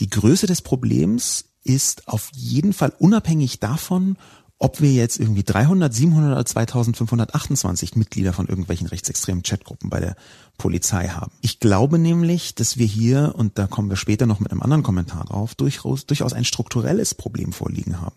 die 0.00 0.10
Größe 0.10 0.46
des 0.46 0.62
Problems 0.62 1.46
ist 1.64 2.08
auf 2.08 2.30
jeden 2.34 2.72
Fall 2.72 2.92
unabhängig 2.98 3.60
davon, 3.60 4.16
ob 4.60 4.80
wir 4.80 4.92
jetzt 4.92 5.20
irgendwie 5.20 5.44
300, 5.44 5.92
700 5.94 6.32
oder 6.32 6.44
2528 6.44 7.94
Mitglieder 7.94 8.32
von 8.32 8.48
irgendwelchen 8.48 8.88
rechtsextremen 8.88 9.44
Chatgruppen 9.44 9.88
bei 9.88 10.00
der 10.00 10.16
Polizei 10.56 11.08
haben. 11.08 11.30
Ich 11.42 11.60
glaube 11.60 11.98
nämlich, 11.98 12.56
dass 12.56 12.76
wir 12.76 12.86
hier, 12.86 13.34
und 13.36 13.58
da 13.58 13.68
kommen 13.68 13.88
wir 13.88 13.96
später 13.96 14.26
noch 14.26 14.40
mit 14.40 14.50
einem 14.50 14.62
anderen 14.62 14.82
Kommentar 14.82 15.24
drauf, 15.26 15.54
durchaus, 15.54 16.06
durchaus 16.06 16.32
ein 16.32 16.44
strukturelles 16.44 17.14
Problem 17.14 17.52
vorliegen 17.52 18.00
haben. 18.00 18.16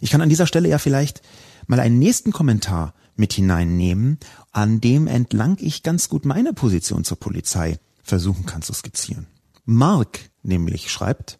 Ich 0.00 0.10
kann 0.10 0.20
an 0.20 0.28
dieser 0.28 0.46
Stelle 0.46 0.68
ja 0.68 0.78
vielleicht 0.78 1.22
mal 1.66 1.80
einen 1.80 1.98
nächsten 1.98 2.32
Kommentar 2.32 2.94
mit 3.14 3.32
hineinnehmen, 3.32 4.18
an 4.52 4.80
dem 4.80 5.06
entlang 5.06 5.58
ich 5.60 5.82
ganz 5.82 6.08
gut 6.08 6.24
meine 6.24 6.52
Position 6.52 7.04
zur 7.04 7.18
Polizei 7.18 7.78
versuchen 8.02 8.46
kann 8.46 8.62
zu 8.62 8.72
skizzieren. 8.72 9.26
Mark 9.64 10.30
nämlich 10.46 10.90
schreibt, 10.90 11.38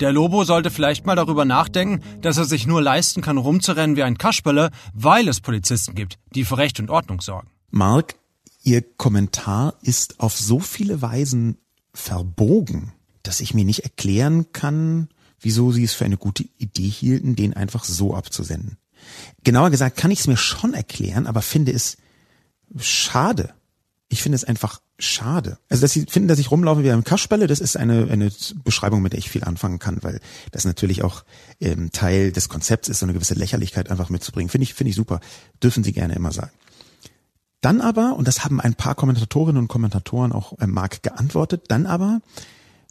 der 0.00 0.12
Lobo 0.12 0.42
sollte 0.42 0.70
vielleicht 0.70 1.06
mal 1.06 1.14
darüber 1.14 1.44
nachdenken, 1.44 2.02
dass 2.20 2.36
er 2.36 2.44
sich 2.44 2.66
nur 2.66 2.82
leisten 2.82 3.22
kann, 3.22 3.38
rumzurennen 3.38 3.94
wie 3.96 4.02
ein 4.02 4.18
Kasperle, 4.18 4.70
weil 4.92 5.28
es 5.28 5.40
Polizisten 5.40 5.94
gibt, 5.94 6.18
die 6.34 6.44
für 6.44 6.58
Recht 6.58 6.80
und 6.80 6.90
Ordnung 6.90 7.20
sorgen. 7.20 7.48
Mark, 7.70 8.16
Ihr 8.64 8.82
Kommentar 8.82 9.74
ist 9.82 10.20
auf 10.20 10.36
so 10.36 10.58
viele 10.58 11.00
Weisen 11.00 11.58
verbogen, 11.92 12.92
dass 13.22 13.40
ich 13.40 13.54
mir 13.54 13.64
nicht 13.64 13.80
erklären 13.80 14.52
kann, 14.52 15.08
wieso 15.38 15.70
Sie 15.70 15.84
es 15.84 15.94
für 15.94 16.04
eine 16.04 16.16
gute 16.16 16.44
Idee 16.58 16.88
hielten, 16.88 17.36
den 17.36 17.54
einfach 17.54 17.84
so 17.84 18.14
abzusenden. 18.14 18.78
Genauer 19.44 19.70
gesagt 19.70 19.96
kann 19.96 20.10
ich 20.10 20.20
es 20.20 20.26
mir 20.26 20.36
schon 20.36 20.74
erklären, 20.74 21.26
aber 21.26 21.42
finde 21.42 21.72
es 21.72 21.98
schade, 22.78 23.54
ich 24.08 24.22
finde 24.22 24.36
es 24.36 24.44
einfach 24.44 24.80
schade. 24.98 25.58
Also, 25.68 25.82
dass 25.82 25.92
sie 25.92 26.06
finden, 26.08 26.28
dass 26.28 26.38
ich 26.38 26.50
rumlaufe 26.50 26.82
wie 26.82 26.90
ein 26.90 27.04
Kasperle, 27.04 27.46
das 27.46 27.60
ist 27.60 27.76
eine, 27.76 28.08
eine 28.10 28.30
Beschreibung, 28.64 29.02
mit 29.02 29.12
der 29.12 29.18
ich 29.18 29.30
viel 29.30 29.44
anfangen 29.44 29.78
kann, 29.78 29.98
weil 30.02 30.20
das 30.52 30.64
natürlich 30.64 31.02
auch 31.02 31.24
ähm, 31.60 31.90
Teil 31.92 32.32
des 32.32 32.48
Konzepts 32.48 32.88
ist, 32.88 33.00
so 33.00 33.06
eine 33.06 33.12
gewisse 33.12 33.34
Lächerlichkeit 33.34 33.90
einfach 33.90 34.10
mitzubringen. 34.10 34.48
Finde 34.48 34.64
ich, 34.64 34.74
finde 34.74 34.90
ich 34.90 34.96
super. 34.96 35.20
Dürfen 35.62 35.84
Sie 35.84 35.92
gerne 35.92 36.14
immer 36.14 36.32
sagen. 36.32 36.52
Dann 37.60 37.80
aber, 37.80 38.16
und 38.16 38.28
das 38.28 38.44
haben 38.44 38.60
ein 38.60 38.74
paar 38.74 38.94
Kommentatorinnen 38.94 39.62
und 39.62 39.68
Kommentatoren 39.68 40.32
auch 40.32 40.58
äh, 40.58 40.66
Mark 40.66 41.02
geantwortet, 41.02 41.64
dann 41.68 41.86
aber, 41.86 42.20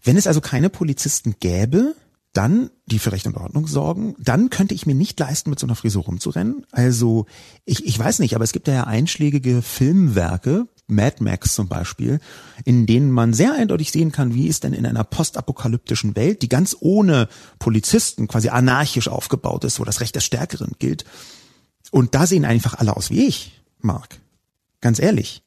wenn 0.04 0.18
es 0.18 0.28
also 0.28 0.42
keine 0.42 0.70
Polizisten 0.70 1.36
gäbe, 1.39 1.96
dann, 2.34 2.72
die 2.88 2.98
für 2.98 3.12
Recht 3.12 3.28
und 3.28 3.38
Ordnung 3.38 3.68
sorgen, 3.68 4.16
dann 4.18 4.50
könnte 4.50 4.74
ich 4.74 4.88
mir 4.88 4.96
nicht 4.96 5.20
leisten, 5.20 5.52
mit 5.52 5.60
so 5.60 5.68
einer 5.68 5.76
Frisur 5.76 6.04
rumzurennen. 6.04 6.66
Also, 6.72 7.28
ich, 7.63 7.86
ich 7.86 7.98
weiß 7.98 8.18
nicht, 8.18 8.36
aber 8.36 8.44
es 8.44 8.52
gibt 8.52 8.68
ja 8.68 8.86
einschlägige 8.86 9.62
Filmwerke, 9.62 10.68
Mad 10.88 11.24
Max 11.24 11.56
zum 11.56 11.67
Beispiel, 11.67 12.19
in 12.65 12.86
denen 12.86 13.12
man 13.12 13.34
sehr 13.34 13.54
eindeutig 13.54 13.91
sehen 13.91 14.12
kann, 14.12 14.34
wie 14.34 14.48
es 14.48 14.60
denn 14.60 14.74
in 14.74 14.86
einer 14.86 15.04
postapokalyptischen 15.04 16.15
Welt, 16.15 16.41
die 16.41 16.50
ganz 16.50 16.76
ohne 16.80 17.30
Polizisten 17.60 18.28
quasi 18.28 18.50
anarchisch 18.50 19.08
aufgebaut 19.08 19.63
ist, 19.63 19.80
wo 19.80 19.86
das 19.86 20.02
Recht 20.02 20.15
des 20.15 20.26
Stärkeren 20.26 20.74
gilt. 20.80 21.06
Und 21.91 22.15
da 22.15 22.28
sehen 22.28 22.46
einfach 22.46 22.76
alle 22.76 22.96
aus 22.98 23.10
wie 23.10 23.26
ich, 23.26 23.62
Mark. 23.80 24.19
Ganz 24.82 25.00
ehrlich. 25.00 25.43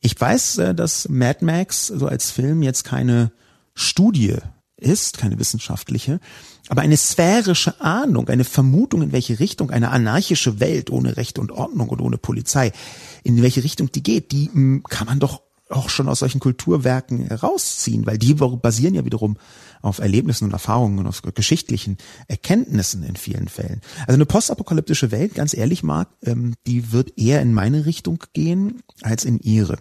Ich 0.00 0.18
weiß, 0.18 0.58
äh, 0.58 0.74
dass 0.74 1.08
Mad 1.08 1.44
Max 1.44 1.88
so 1.88 2.06
als 2.06 2.30
Film 2.30 2.62
jetzt 2.62 2.84
keine 2.84 3.32
Studie 3.74 4.36
ist, 4.76 5.18
keine 5.18 5.38
wissenschaftliche, 5.38 6.20
aber 6.68 6.82
eine 6.82 6.96
sphärische 6.96 7.80
Ahnung, 7.80 8.28
eine 8.28 8.44
Vermutung, 8.44 9.02
in 9.02 9.12
welche 9.12 9.40
Richtung 9.40 9.70
eine 9.70 9.90
anarchische 9.90 10.60
Welt 10.60 10.90
ohne 10.90 11.16
Recht 11.16 11.38
und 11.38 11.52
Ordnung 11.52 11.88
und 11.88 12.00
ohne 12.00 12.18
Polizei, 12.18 12.72
in 13.24 13.42
welche 13.42 13.64
Richtung 13.64 13.90
die 13.92 14.02
geht, 14.02 14.32
die 14.32 14.50
hm, 14.52 14.82
kann 14.88 15.06
man 15.06 15.20
doch 15.20 15.42
auch 15.70 15.90
schon 15.90 16.08
aus 16.08 16.20
solchen 16.20 16.40
Kulturwerken 16.40 17.26
herausziehen, 17.26 18.06
weil 18.06 18.18
die 18.18 18.34
basieren 18.34 18.94
ja 18.94 19.04
wiederum 19.04 19.36
auf 19.82 19.98
Erlebnissen 19.98 20.44
und 20.44 20.52
Erfahrungen 20.52 20.98
und 20.98 21.06
auf 21.06 21.22
geschichtlichen 21.22 21.98
Erkenntnissen 22.26 23.02
in 23.02 23.16
vielen 23.16 23.48
Fällen. 23.48 23.80
Also 24.00 24.14
eine 24.14 24.26
postapokalyptische 24.26 25.10
Welt, 25.10 25.34
ganz 25.34 25.54
ehrlich, 25.54 25.82
Marc, 25.82 26.08
ähm, 26.24 26.54
die 26.66 26.92
wird 26.92 27.18
eher 27.18 27.42
in 27.42 27.52
meine 27.52 27.86
Richtung 27.86 28.24
gehen 28.32 28.82
als 29.02 29.24
in 29.24 29.38
ihre. 29.40 29.78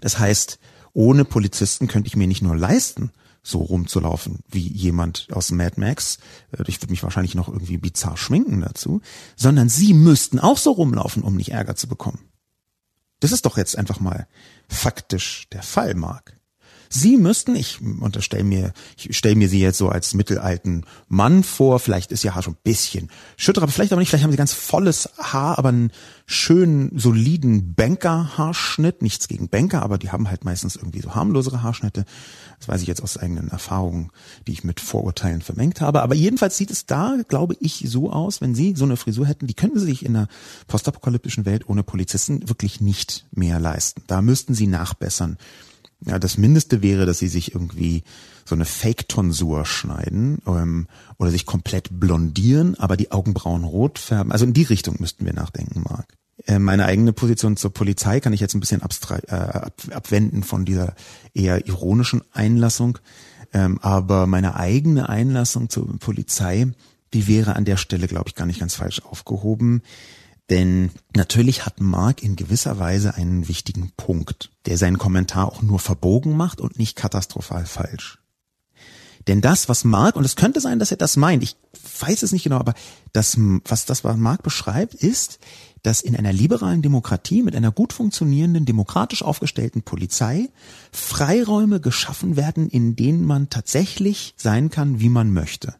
Das 0.00 0.18
heißt, 0.18 0.58
ohne 0.92 1.24
Polizisten 1.24 1.86
könnte 1.86 2.08
ich 2.08 2.16
mir 2.16 2.26
nicht 2.26 2.42
nur 2.42 2.56
leisten, 2.56 3.12
so 3.42 3.58
rumzulaufen 3.58 4.40
wie 4.48 4.66
jemand 4.66 5.28
aus 5.32 5.50
Mad 5.50 5.80
Max. 5.80 6.18
Äh, 6.52 6.64
ich 6.66 6.80
würde 6.80 6.90
mich 6.90 7.02
wahrscheinlich 7.02 7.34
noch 7.34 7.48
irgendwie 7.48 7.78
bizarr 7.78 8.16
schminken 8.16 8.60
dazu, 8.60 9.00
sondern 9.36 9.68
sie 9.68 9.94
müssten 9.94 10.38
auch 10.38 10.58
so 10.58 10.72
rumlaufen, 10.72 11.22
um 11.22 11.36
nicht 11.36 11.52
Ärger 11.52 11.76
zu 11.76 11.88
bekommen. 11.88 12.20
Das 13.20 13.32
ist 13.32 13.44
doch 13.46 13.56
jetzt 13.56 13.76
einfach 13.76 14.00
mal 14.00 14.26
faktisch 14.68 15.46
der 15.52 15.62
Fall, 15.62 15.94
Mark. 15.94 16.39
Sie 16.92 17.16
müssten, 17.16 17.54
ich 17.54 17.80
unterstelle 17.80 18.42
mir, 18.42 18.72
ich 18.96 19.16
stelle 19.16 19.36
mir 19.36 19.48
Sie 19.48 19.60
jetzt 19.60 19.78
so 19.78 19.88
als 19.88 20.12
mittelalten 20.12 20.84
Mann 21.06 21.44
vor, 21.44 21.78
vielleicht 21.78 22.10
ist 22.10 22.24
Ihr 22.24 22.34
Haar 22.34 22.42
schon 22.42 22.54
ein 22.54 22.64
bisschen 22.64 23.10
schütter, 23.36 23.62
aber 23.62 23.70
vielleicht 23.70 23.92
aber 23.92 24.00
nicht, 24.00 24.08
vielleicht 24.08 24.24
haben 24.24 24.32
Sie 24.32 24.36
ganz 24.36 24.52
volles 24.52 25.08
Haar, 25.16 25.56
aber 25.56 25.68
einen 25.68 25.92
schönen, 26.26 26.98
soliden 26.98 27.74
Banker-Haarschnitt, 27.74 29.02
nichts 29.02 29.28
gegen 29.28 29.48
Banker, 29.48 29.82
aber 29.82 29.98
die 29.98 30.10
haben 30.10 30.28
halt 30.28 30.44
meistens 30.44 30.74
irgendwie 30.74 31.00
so 31.00 31.14
harmlosere 31.14 31.62
Haarschnitte. 31.62 32.04
Das 32.58 32.66
weiß 32.66 32.82
ich 32.82 32.88
jetzt 32.88 33.04
aus 33.04 33.16
eigenen 33.16 33.50
Erfahrungen, 33.50 34.10
die 34.48 34.52
ich 34.52 34.64
mit 34.64 34.80
Vorurteilen 34.80 35.42
vermengt 35.42 35.80
habe. 35.80 36.02
Aber 36.02 36.16
jedenfalls 36.16 36.56
sieht 36.56 36.72
es 36.72 36.86
da, 36.86 37.18
glaube 37.28 37.56
ich, 37.60 37.84
so 37.86 38.10
aus, 38.10 38.40
wenn 38.40 38.56
Sie 38.56 38.74
so 38.76 38.84
eine 38.84 38.96
Frisur 38.96 39.26
hätten, 39.26 39.46
die 39.46 39.54
könnten 39.54 39.78
Sie 39.78 39.86
sich 39.86 40.04
in 40.04 40.16
einer 40.16 40.28
postapokalyptischen 40.66 41.46
Welt 41.46 41.68
ohne 41.68 41.84
Polizisten 41.84 42.48
wirklich 42.48 42.80
nicht 42.80 43.26
mehr 43.30 43.60
leisten. 43.60 44.02
Da 44.08 44.22
müssten 44.22 44.54
Sie 44.54 44.66
nachbessern. 44.66 45.38
Ja, 46.06 46.18
das 46.18 46.38
Mindeste 46.38 46.82
wäre, 46.82 47.04
dass 47.06 47.18
sie 47.18 47.28
sich 47.28 47.54
irgendwie 47.54 48.02
so 48.44 48.54
eine 48.54 48.64
Fake-Tonsur 48.64 49.66
schneiden 49.66 50.38
ähm, 50.46 50.86
oder 51.18 51.30
sich 51.30 51.44
komplett 51.46 51.88
blondieren, 51.90 52.74
aber 52.78 52.96
die 52.96 53.12
Augenbrauen 53.12 53.64
rot 53.64 53.98
färben. 53.98 54.32
Also 54.32 54.46
in 54.46 54.54
die 54.54 54.62
Richtung 54.62 54.96
müssten 54.98 55.26
wir 55.26 55.34
nachdenken, 55.34 55.82
Marc. 55.82 56.06
Äh, 56.46 56.58
meine 56.58 56.86
eigene 56.86 57.12
Position 57.12 57.56
zur 57.56 57.72
Polizei 57.72 58.20
kann 58.20 58.32
ich 58.32 58.40
jetzt 58.40 58.54
ein 58.54 58.60
bisschen 58.60 58.80
abstra- 58.80 59.22
äh, 59.28 59.58
ab, 59.58 59.74
abwenden 59.90 60.42
von 60.42 60.64
dieser 60.64 60.94
eher 61.34 61.66
ironischen 61.66 62.22
Einlassung. 62.32 62.98
Ähm, 63.52 63.78
aber 63.82 64.26
meine 64.26 64.56
eigene 64.56 65.08
Einlassung 65.08 65.68
zur 65.68 65.98
Polizei, 65.98 66.68
die 67.12 67.26
wäre 67.26 67.56
an 67.56 67.64
der 67.64 67.76
Stelle, 67.76 68.06
glaube 68.06 68.28
ich, 68.28 68.34
gar 68.34 68.46
nicht 68.46 68.60
ganz 68.60 68.74
falsch 68.74 69.02
aufgehoben. 69.02 69.82
Denn 70.50 70.90
natürlich 71.14 71.64
hat 71.64 71.80
Mark 71.80 72.22
in 72.22 72.34
gewisser 72.34 72.78
Weise 72.78 73.14
einen 73.14 73.46
wichtigen 73.46 73.92
Punkt, 73.96 74.50
der 74.66 74.76
seinen 74.76 74.98
Kommentar 74.98 75.46
auch 75.46 75.62
nur 75.62 75.78
verbogen 75.78 76.36
macht 76.36 76.60
und 76.60 76.78
nicht 76.78 76.96
katastrophal 76.96 77.66
falsch. 77.66 78.18
Denn 79.28 79.40
das, 79.40 79.68
was 79.68 79.84
Mark, 79.84 80.16
und 80.16 80.24
es 80.24 80.34
könnte 80.34 80.60
sein, 80.60 80.80
dass 80.80 80.90
er 80.90 80.96
das 80.96 81.16
meint, 81.16 81.44
ich 81.44 81.56
weiß 82.00 82.24
es 82.24 82.32
nicht 82.32 82.42
genau, 82.42 82.56
aber 82.56 82.74
das, 83.12 83.36
was 83.64 83.84
das, 83.84 84.02
was 84.02 84.16
Mark 84.16 84.42
beschreibt, 84.42 84.94
ist, 84.94 85.38
dass 85.82 86.00
in 86.00 86.16
einer 86.16 86.32
liberalen 86.32 86.82
Demokratie 86.82 87.42
mit 87.42 87.54
einer 87.54 87.70
gut 87.70 87.92
funktionierenden, 87.92 88.64
demokratisch 88.64 89.22
aufgestellten 89.22 89.82
Polizei 89.82 90.48
Freiräume 90.90 91.80
geschaffen 91.80 92.36
werden, 92.36 92.68
in 92.68 92.96
denen 92.96 93.24
man 93.24 93.50
tatsächlich 93.50 94.34
sein 94.36 94.70
kann, 94.70 95.00
wie 95.00 95.10
man 95.10 95.32
möchte. 95.32 95.76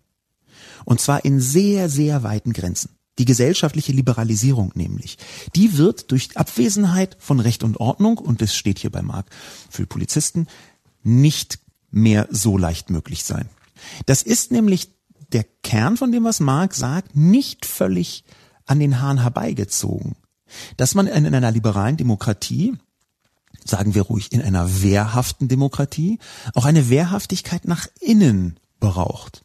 Und 0.85 1.00
zwar 1.00 1.24
in 1.24 1.40
sehr, 1.40 1.88
sehr 1.88 2.22
weiten 2.22 2.52
Grenzen. 2.52 2.99
Die 3.20 3.26
gesellschaftliche 3.26 3.92
Liberalisierung 3.92 4.72
nämlich. 4.74 5.18
Die 5.54 5.76
wird 5.76 6.11
durch 6.11 6.38
Abwesenheit 6.38 7.18
von 7.20 7.38
Recht 7.38 7.62
und 7.62 7.78
Ordnung, 7.78 8.16
und 8.16 8.40
das 8.40 8.54
steht 8.54 8.78
hier 8.78 8.88
bei 8.88 9.02
Mark 9.02 9.26
für 9.68 9.87
Polizisten, 9.87 10.46
nicht 11.02 11.59
mehr 11.90 12.28
so 12.30 12.56
leicht 12.56 12.88
möglich 12.88 13.24
sein. 13.24 13.50
Das 14.06 14.22
ist 14.22 14.52
nämlich 14.52 14.88
der 15.33 15.44
Kern 15.62 15.98
von 15.98 16.12
dem, 16.12 16.24
was 16.24 16.40
Marx 16.40 16.78
sagt, 16.78 17.14
nicht 17.14 17.66
völlig 17.66 18.24
an 18.64 18.80
den 18.80 19.02
Haaren 19.02 19.20
herbeigezogen. 19.20 20.16
Dass 20.78 20.94
man 20.94 21.06
in 21.06 21.26
einer 21.26 21.50
liberalen 21.50 21.98
Demokratie, 21.98 22.72
sagen 23.66 23.94
wir 23.94 24.00
ruhig 24.00 24.33
in 24.33 24.40
einer 24.40 24.80
wehrhaften 24.80 25.46
Demokratie, 25.46 26.20
auch 26.54 26.64
eine 26.64 26.88
Wehrhaftigkeit 26.88 27.66
nach 27.66 27.87
innen 28.00 28.59
braucht. 28.78 29.44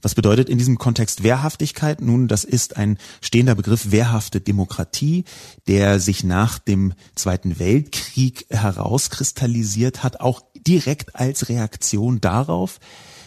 Was 0.00 0.14
bedeutet 0.14 0.48
in 0.48 0.58
diesem 0.58 0.78
Kontext 0.78 1.22
Wehrhaftigkeit? 1.22 2.00
Nun, 2.00 2.28
das 2.28 2.44
ist 2.44 2.76
ein 2.76 2.98
stehender 3.20 3.56
Begriff 3.56 3.90
wehrhafte 3.90 4.40
Demokratie, 4.40 5.24
der 5.66 5.98
sich 5.98 6.22
nach 6.22 6.58
dem 6.58 6.94
Zweiten 7.16 7.58
Weltkrieg 7.58 8.46
herauskristallisiert 8.48 10.04
hat, 10.04 10.20
auch 10.20 10.42
direkt 10.66 11.16
als 11.16 11.48
Reaktion 11.48 12.20
darauf, 12.20 12.78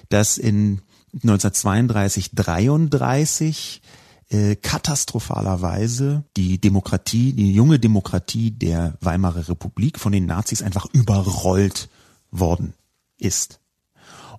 dass 0.09 0.37
in 0.37 0.81
1932, 1.13 2.31
33 2.35 3.81
äh, 4.29 4.55
katastrophalerweise 4.55 6.23
die 6.37 6.59
Demokratie, 6.59 7.33
die 7.33 7.53
junge 7.53 7.79
Demokratie 7.79 8.51
der 8.51 8.97
Weimarer 9.01 9.49
Republik 9.49 9.99
von 9.99 10.13
den 10.13 10.25
Nazis 10.25 10.61
einfach 10.61 10.85
überrollt 10.93 11.89
worden 12.31 12.73
ist. 13.17 13.60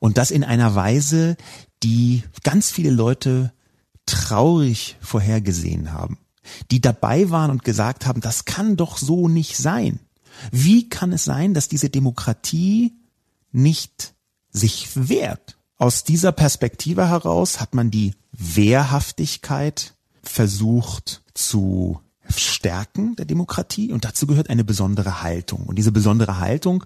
Und 0.03 0.19
das 0.19 0.33
in 0.33 0.43
einer 0.43 0.75
Weise, 0.75 1.37
die 1.85 2.25
ganz 2.43 2.73
viele 2.73 2.91
Leute 2.91 3.53
traurig 4.05 4.97
vorhergesehen 5.01 5.93
haben, 5.93 6.19
die 6.73 6.81
dabei 6.81 7.31
waren 7.31 7.53
und 7.53 7.63
gesagt 7.63 8.05
haben, 8.05 8.21
das 8.21 8.45
kann 8.45 8.75
doch 8.75 8.99
so 8.99 9.29
nicht 9.29 9.57
sein. 9.57 10.01
Wie 10.51 10.89
kann 10.89 11.13
es 11.13 11.23
sein, 11.23 11.55
dass 11.55 11.69
diese 11.69 11.89
Demokratie 11.89 12.97
nicht 13.53 14.15
sich 14.51 14.89
wehrt? 14.97 15.57
Aus 15.79 16.03
dieser 16.03 16.33
Perspektive 16.33 17.09
heraus 17.09 17.61
hat 17.61 17.73
man 17.73 17.93
die 17.93 18.17
Wehrhaftigkeit 18.33 19.95
versucht 20.21 21.23
zu 21.33 22.01
stärken 22.29 23.15
der 23.15 23.27
Demokratie 23.27 23.93
und 23.93 24.05
dazu 24.05 24.27
gehört 24.27 24.51
eine 24.51 24.65
besondere 24.65 25.23
Haltung. 25.23 25.63
Und 25.67 25.77
diese 25.77 25.93
besondere 25.93 26.41
Haltung, 26.41 26.85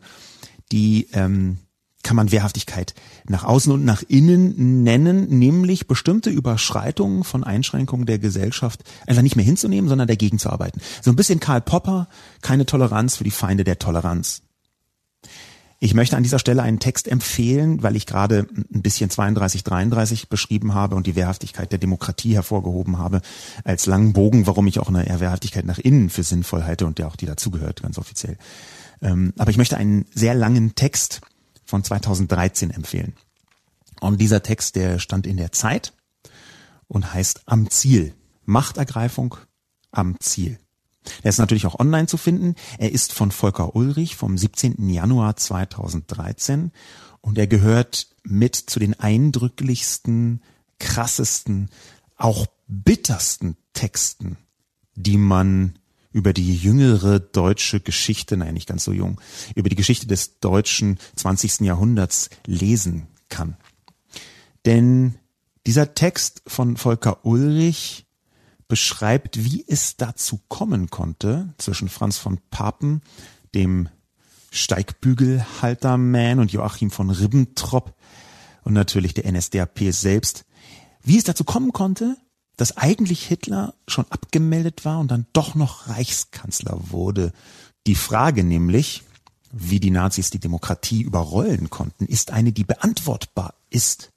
die 0.71 1.09
ähm, 1.15 1.61
kann 2.07 2.17
man 2.17 2.31
Wehrhaftigkeit 2.31 2.95
nach 3.29 3.43
außen 3.43 3.73
und 3.73 3.85
nach 3.85 4.05
innen 4.07 4.85
nennen, 4.85 5.29
nämlich 5.29 5.89
bestimmte 5.89 6.31
Überschreitungen 6.31 7.25
von 7.25 7.43
Einschränkungen 7.43 8.07
der 8.07 8.21
Gesellschaft 8.21 8.85
einfach 9.09 9.25
nicht 9.25 9.35
mehr 9.35 9.45
hinzunehmen, 9.45 9.89
sondern 9.89 10.07
dagegen 10.07 10.39
zu 10.39 10.49
arbeiten. 10.51 10.81
So 11.03 11.11
ein 11.11 11.17
bisschen 11.17 11.41
Karl 11.41 11.61
Popper, 11.61 12.07
keine 12.43 12.65
Toleranz 12.65 13.17
für 13.17 13.25
die 13.25 13.33
Feinde 13.33 13.65
der 13.65 13.81
Toleranz. 13.81 14.43
Ich 15.81 15.95
möchte 15.95 16.17
an 16.17 16.23
dieser 16.23 16.39
Stelle 16.39 16.63
einen 16.63 16.79
Text 16.79 17.09
empfehlen, 17.09 17.83
weil 17.83 17.97
ich 17.97 18.07
gerade 18.07 18.47
ein 18.73 18.83
bisschen 18.83 19.11
32, 19.11 19.65
33 19.65 20.29
beschrieben 20.29 20.75
habe 20.75 20.95
und 20.95 21.09
die 21.09 21.17
Wehrhaftigkeit 21.17 21.73
der 21.73 21.81
Demokratie 21.81 22.35
hervorgehoben 22.35 22.99
habe 22.99 23.21
als 23.65 23.87
langen 23.87 24.13
Bogen, 24.13 24.47
warum 24.47 24.69
ich 24.69 24.79
auch 24.79 24.89
eine 24.89 25.05
Wehrhaftigkeit 25.21 25.67
nach 25.67 25.79
innen 25.79 26.09
für 26.09 26.23
sinnvoll 26.23 26.63
halte 26.63 26.87
und 26.87 26.99
der 26.99 27.09
auch 27.09 27.17
die 27.17 27.27
dazugehört, 27.27 27.83
ganz 27.83 27.99
offiziell. 27.99 28.39
Ähm, 29.03 29.33
aber 29.37 29.51
ich 29.51 29.59
möchte 29.59 29.77
einen 29.77 30.07
sehr 30.15 30.35
langen 30.35 30.77
Text 30.77 31.21
von 31.67 31.85
2013 31.85 32.71
empfehlen. 32.71 33.15
Und 34.01 34.21
dieser 34.21 34.43
Text, 34.43 34.77
der 34.77 34.99
stand 34.99 35.27
in 35.27 35.37
der 35.37 35.53
Zeit 35.53 35.93
und 36.89 37.13
heißt 37.13 37.43
Am 37.47 37.71
Ziel. 37.71 38.15
Machtergreifung 38.45 39.37
am 39.91 40.19
Ziel. 40.21 40.59
Er 41.23 41.31
ist 41.31 41.39
natürlich 41.39 41.67
auch 41.67 41.79
online 41.79 42.07
zu 42.07 42.17
finden. 42.17 42.55
Er 42.79 42.93
ist 42.93 43.13
von 43.13 43.31
Volker 43.31 43.75
Ulrich 43.77 44.17
vom 44.17 44.39
17. 44.39 44.89
Januar 44.89 45.37
2013 45.37 46.73
und 47.21 47.39
er 47.39 47.47
gehört 47.47 48.09
mit 48.23 48.57
zu 48.57 48.79
den 48.79 48.99
eindrücklichsten, 48.99 50.43
krassesten, 50.79 51.71
auch 52.17 52.47
bittersten 52.69 53.57
Texten, 53.73 54.37
die 54.95 55.17
man 55.17 55.79
über 56.17 56.33
die 56.33 56.57
jüngere 56.57 57.21
deutsche 57.21 57.79
Geschichte, 57.79 58.39
nein, 58.39 58.55
nicht 58.55 58.67
ganz 58.67 58.85
so 58.85 58.93
jung, 58.93 59.21
über 59.55 59.69
die 59.69 59.77
Geschichte 59.77 60.07
des 60.07 60.41
deutschen 60.41 60.99
20. 61.15 61.61
Jahrhunderts 61.61 62.31
lesen 62.47 63.07
kann. 63.29 63.59
Denn 64.65 65.17
dieser 65.67 65.93
Text 65.93 66.41
von 66.47 66.79
Volker 66.79 67.27
Ulrich 67.27 68.07
beschreibt, 68.67 69.45
wie 69.45 69.63
es 69.69 69.99
dazu 69.99 70.41
kommen 70.49 70.89
konnte 70.89 71.53
zwischen 71.59 71.91
Franz 71.91 72.17
von 72.17 72.41
Papen, 72.49 73.03
dem 73.55 73.91
Steigbügelhalterman 74.51 76.39
und 76.39 76.51
Joachim 76.51 76.91
von 76.91 77.11
Ribbentrop 77.11 77.95
und 78.63 78.73
natürlich 78.73 79.13
der 79.13 79.31
NSDAP 79.31 79.93
selbst, 79.93 80.47
wie 81.03 81.19
es 81.19 81.25
dazu 81.25 81.45
kommen 81.45 81.75
konnte, 81.75 82.17
dass 82.57 82.77
eigentlich 82.77 83.27
Hitler 83.27 83.75
schon 83.87 84.07
abgemeldet 84.11 84.85
war 84.85 84.99
und 85.01 85.11
dann 85.11 85.27
doch 85.33 85.55
noch 85.55 85.89
Reichskanzler 85.89 86.91
wurde. 86.91 87.33
Die 87.87 87.95
Frage 87.95 88.45
nämlich, 88.45 89.03
wie 89.53 89.81
die 89.81 89.91
Nazis 89.91 90.31
die 90.31 90.39
Demokratie 90.39 91.03
überrollen 91.03 91.71
konnten, 91.71 92.07
ist 92.07 92.31
eine, 92.31 92.53
die 92.53 92.65
beantwortbar 92.65 93.55
ist. 93.71 94.13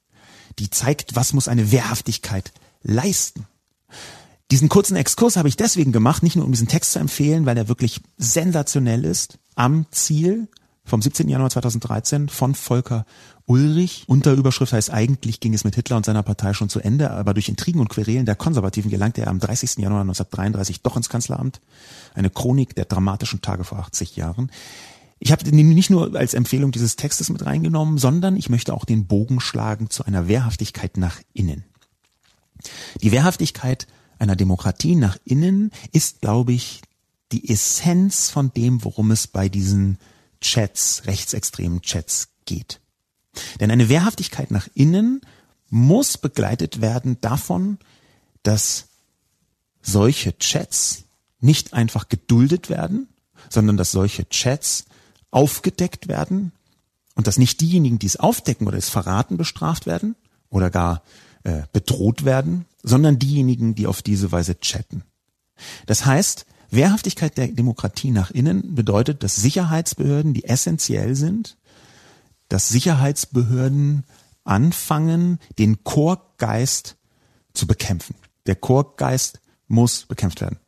Die 0.57 0.69
zeigt, 0.69 1.15
was 1.15 1.33
muss 1.33 1.47
eine 1.47 1.71
Wehrhaftigkeit 1.71 2.51
leisten. 2.81 3.45
Diesen 4.51 4.69
kurzen 4.69 4.95
Exkurs 4.95 5.37
habe 5.37 5.47
ich 5.47 5.57
deswegen 5.57 5.91
gemacht, 5.91 6.23
nicht 6.23 6.35
nur 6.35 6.45
um 6.45 6.51
diesen 6.51 6.67
Text 6.67 6.93
zu 6.93 6.99
empfehlen, 6.99 7.45
weil 7.45 7.57
er 7.57 7.67
wirklich 7.67 8.01
sensationell 8.17 9.05
ist, 9.05 9.37
am 9.55 9.85
Ziel 9.91 10.47
vom 10.89 11.01
17. 11.01 11.29
Januar 11.29 11.49
2013 11.49 12.29
von 12.29 12.55
Volker 12.55 13.05
Ulrich. 13.45 14.03
Unterüberschrift 14.07 14.73
heißt 14.73 14.91
eigentlich 14.91 15.39
ging 15.39 15.53
es 15.53 15.63
mit 15.63 15.75
Hitler 15.75 15.97
und 15.97 16.05
seiner 16.05 16.23
Partei 16.23 16.53
schon 16.53 16.69
zu 16.69 16.79
Ende, 16.79 17.11
aber 17.11 17.33
durch 17.33 17.47
Intrigen 17.47 17.79
und 17.79 17.89
Querelen 17.89 18.25
der 18.25 18.35
Konservativen 18.35 18.91
gelangte 18.91 19.21
er 19.21 19.27
am 19.27 19.39
30. 19.39 19.77
Januar 19.77 20.01
1933 20.01 20.81
doch 20.81 20.97
ins 20.97 21.09
Kanzleramt. 21.09 21.61
Eine 22.13 22.29
Chronik 22.29 22.75
der 22.75 22.85
dramatischen 22.85 23.41
Tage 23.41 23.63
vor 23.63 23.79
80 23.79 24.15
Jahren. 24.15 24.51
Ich 25.19 25.31
habe 25.31 25.49
nicht 25.49 25.89
nur 25.89 26.15
als 26.15 26.33
Empfehlung 26.33 26.71
dieses 26.71 26.95
Textes 26.95 27.29
mit 27.29 27.45
reingenommen, 27.45 27.97
sondern 27.97 28.35
ich 28.35 28.49
möchte 28.49 28.73
auch 28.73 28.85
den 28.85 29.05
Bogen 29.05 29.39
schlagen 29.39 29.89
zu 29.89 30.05
einer 30.05 30.27
Wehrhaftigkeit 30.27 30.97
nach 30.97 31.19
innen. 31.33 31.65
Die 33.01 33.11
Wehrhaftigkeit 33.11 33.87
einer 34.17 34.35
Demokratie 34.35 34.95
nach 34.95 35.17
innen 35.25 35.71
ist, 35.91 36.21
glaube 36.21 36.53
ich, 36.53 36.81
die 37.31 37.49
Essenz 37.49 38.29
von 38.29 38.51
dem, 38.53 38.83
worum 38.83 39.11
es 39.11 39.27
bei 39.27 39.49
diesen 39.49 39.97
Chats, 40.41 41.03
rechtsextremen 41.05 41.81
Chats 41.81 42.29
geht. 42.45 42.79
Denn 43.59 43.71
eine 43.71 43.89
Wehrhaftigkeit 43.89 44.51
nach 44.51 44.67
innen 44.73 45.21
muss 45.69 46.17
begleitet 46.17 46.81
werden 46.81 47.21
davon, 47.21 47.77
dass 48.43 48.87
solche 49.81 50.37
Chats 50.37 51.03
nicht 51.39 51.73
einfach 51.73 52.09
geduldet 52.09 52.69
werden, 52.69 53.07
sondern 53.49 53.77
dass 53.77 53.91
solche 53.91 54.27
Chats 54.29 54.85
aufgedeckt 55.31 56.07
werden 56.07 56.51
und 57.15 57.27
dass 57.27 57.37
nicht 57.37 57.61
diejenigen, 57.61 57.99
die 57.99 58.07
es 58.07 58.17
aufdecken 58.17 58.67
oder 58.67 58.77
es 58.77 58.89
verraten, 58.89 59.37
bestraft 59.37 59.85
werden 59.85 60.15
oder 60.49 60.69
gar 60.69 61.03
äh, 61.43 61.63
bedroht 61.71 62.25
werden, 62.25 62.65
sondern 62.83 63.19
diejenigen, 63.19 63.75
die 63.75 63.87
auf 63.87 64.01
diese 64.01 64.31
Weise 64.31 64.59
chatten. 64.59 65.03
Das 65.85 66.05
heißt, 66.05 66.45
Wehrhaftigkeit 66.71 67.37
der 67.37 67.47
Demokratie 67.47 68.11
nach 68.11 68.31
innen 68.31 68.75
bedeutet, 68.75 69.23
dass 69.23 69.35
Sicherheitsbehörden, 69.35 70.33
die 70.33 70.45
essentiell 70.45 71.15
sind, 71.15 71.57
dass 72.47 72.69
Sicherheitsbehörden 72.69 74.03
anfangen, 74.43 75.39
den 75.57 75.83
Chorgeist 75.83 76.97
zu 77.53 77.67
bekämpfen. 77.67 78.15
Der 78.45 78.55
Chorgeist 78.55 79.39
muss 79.67 80.05
bekämpft 80.05 80.41
werden. 80.41 80.59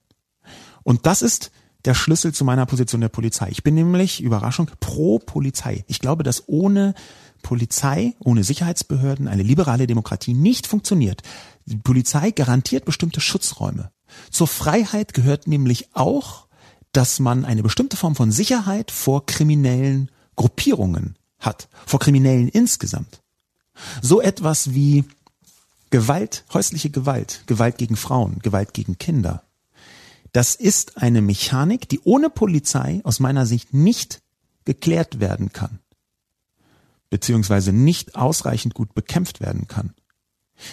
Und 0.83 1.05
das 1.05 1.21
ist 1.21 1.51
der 1.85 1.93
Schlüssel 1.93 2.33
zu 2.33 2.45
meiner 2.45 2.65
Position 2.65 3.01
der 3.01 3.09
Polizei. 3.09 3.49
Ich 3.49 3.63
bin 3.63 3.73
nämlich, 3.73 4.21
Überraschung, 4.21 4.69
pro 4.79 5.19
Polizei. 5.19 5.83
Ich 5.87 5.99
glaube, 5.99 6.23
dass 6.23 6.47
ohne 6.47 6.93
Polizei, 7.41 8.13
ohne 8.19 8.43
Sicherheitsbehörden 8.43 9.27
eine 9.27 9.43
liberale 9.43 9.87
Demokratie 9.87 10.33
nicht 10.33 10.67
funktioniert. 10.67 11.23
Die 11.65 11.77
Polizei 11.77 12.31
garantiert 12.31 12.85
bestimmte 12.85 13.19
Schutzräume. 13.19 13.91
Zur 14.29 14.47
Freiheit 14.47 15.13
gehört 15.13 15.47
nämlich 15.47 15.95
auch, 15.95 16.47
dass 16.91 17.19
man 17.19 17.45
eine 17.45 17.63
bestimmte 17.63 17.97
Form 17.97 18.15
von 18.15 18.31
Sicherheit 18.31 18.91
vor 18.91 19.25
kriminellen 19.25 20.11
Gruppierungen 20.35 21.17
hat, 21.39 21.69
vor 21.85 21.99
Kriminellen 21.99 22.49
insgesamt. 22.49 23.21
So 24.01 24.21
etwas 24.21 24.73
wie 24.73 25.05
Gewalt, 25.89 26.45
häusliche 26.53 26.89
Gewalt, 26.89 27.43
Gewalt 27.47 27.77
gegen 27.77 27.95
Frauen, 27.95 28.39
Gewalt 28.39 28.73
gegen 28.73 28.97
Kinder. 28.97 29.43
Das 30.31 30.55
ist 30.55 30.97
eine 30.97 31.21
Mechanik, 31.21 31.89
die 31.89 31.99
ohne 32.03 32.29
Polizei 32.29 33.01
aus 33.03 33.19
meiner 33.19 33.45
Sicht 33.45 33.73
nicht 33.73 34.21
geklärt 34.63 35.19
werden 35.19 35.51
kann, 35.51 35.79
beziehungsweise 37.09 37.73
nicht 37.73 38.15
ausreichend 38.15 38.73
gut 38.73 38.93
bekämpft 38.93 39.41
werden 39.41 39.67
kann. 39.67 39.93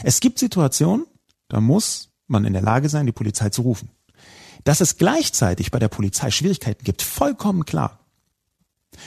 Es 0.02 0.20
gibt 0.20 0.38
Situationen, 0.38 1.06
da 1.48 1.60
muss 1.60 2.07
man 2.28 2.44
in 2.44 2.52
der 2.52 2.62
Lage 2.62 2.88
sein, 2.88 3.06
die 3.06 3.12
Polizei 3.12 3.50
zu 3.50 3.62
rufen. 3.62 3.90
Dass 4.64 4.80
es 4.80 4.96
gleichzeitig 4.96 5.70
bei 5.70 5.78
der 5.78 5.88
Polizei 5.88 6.30
Schwierigkeiten 6.30 6.84
gibt, 6.84 7.02
vollkommen 7.02 7.64
klar. 7.64 8.00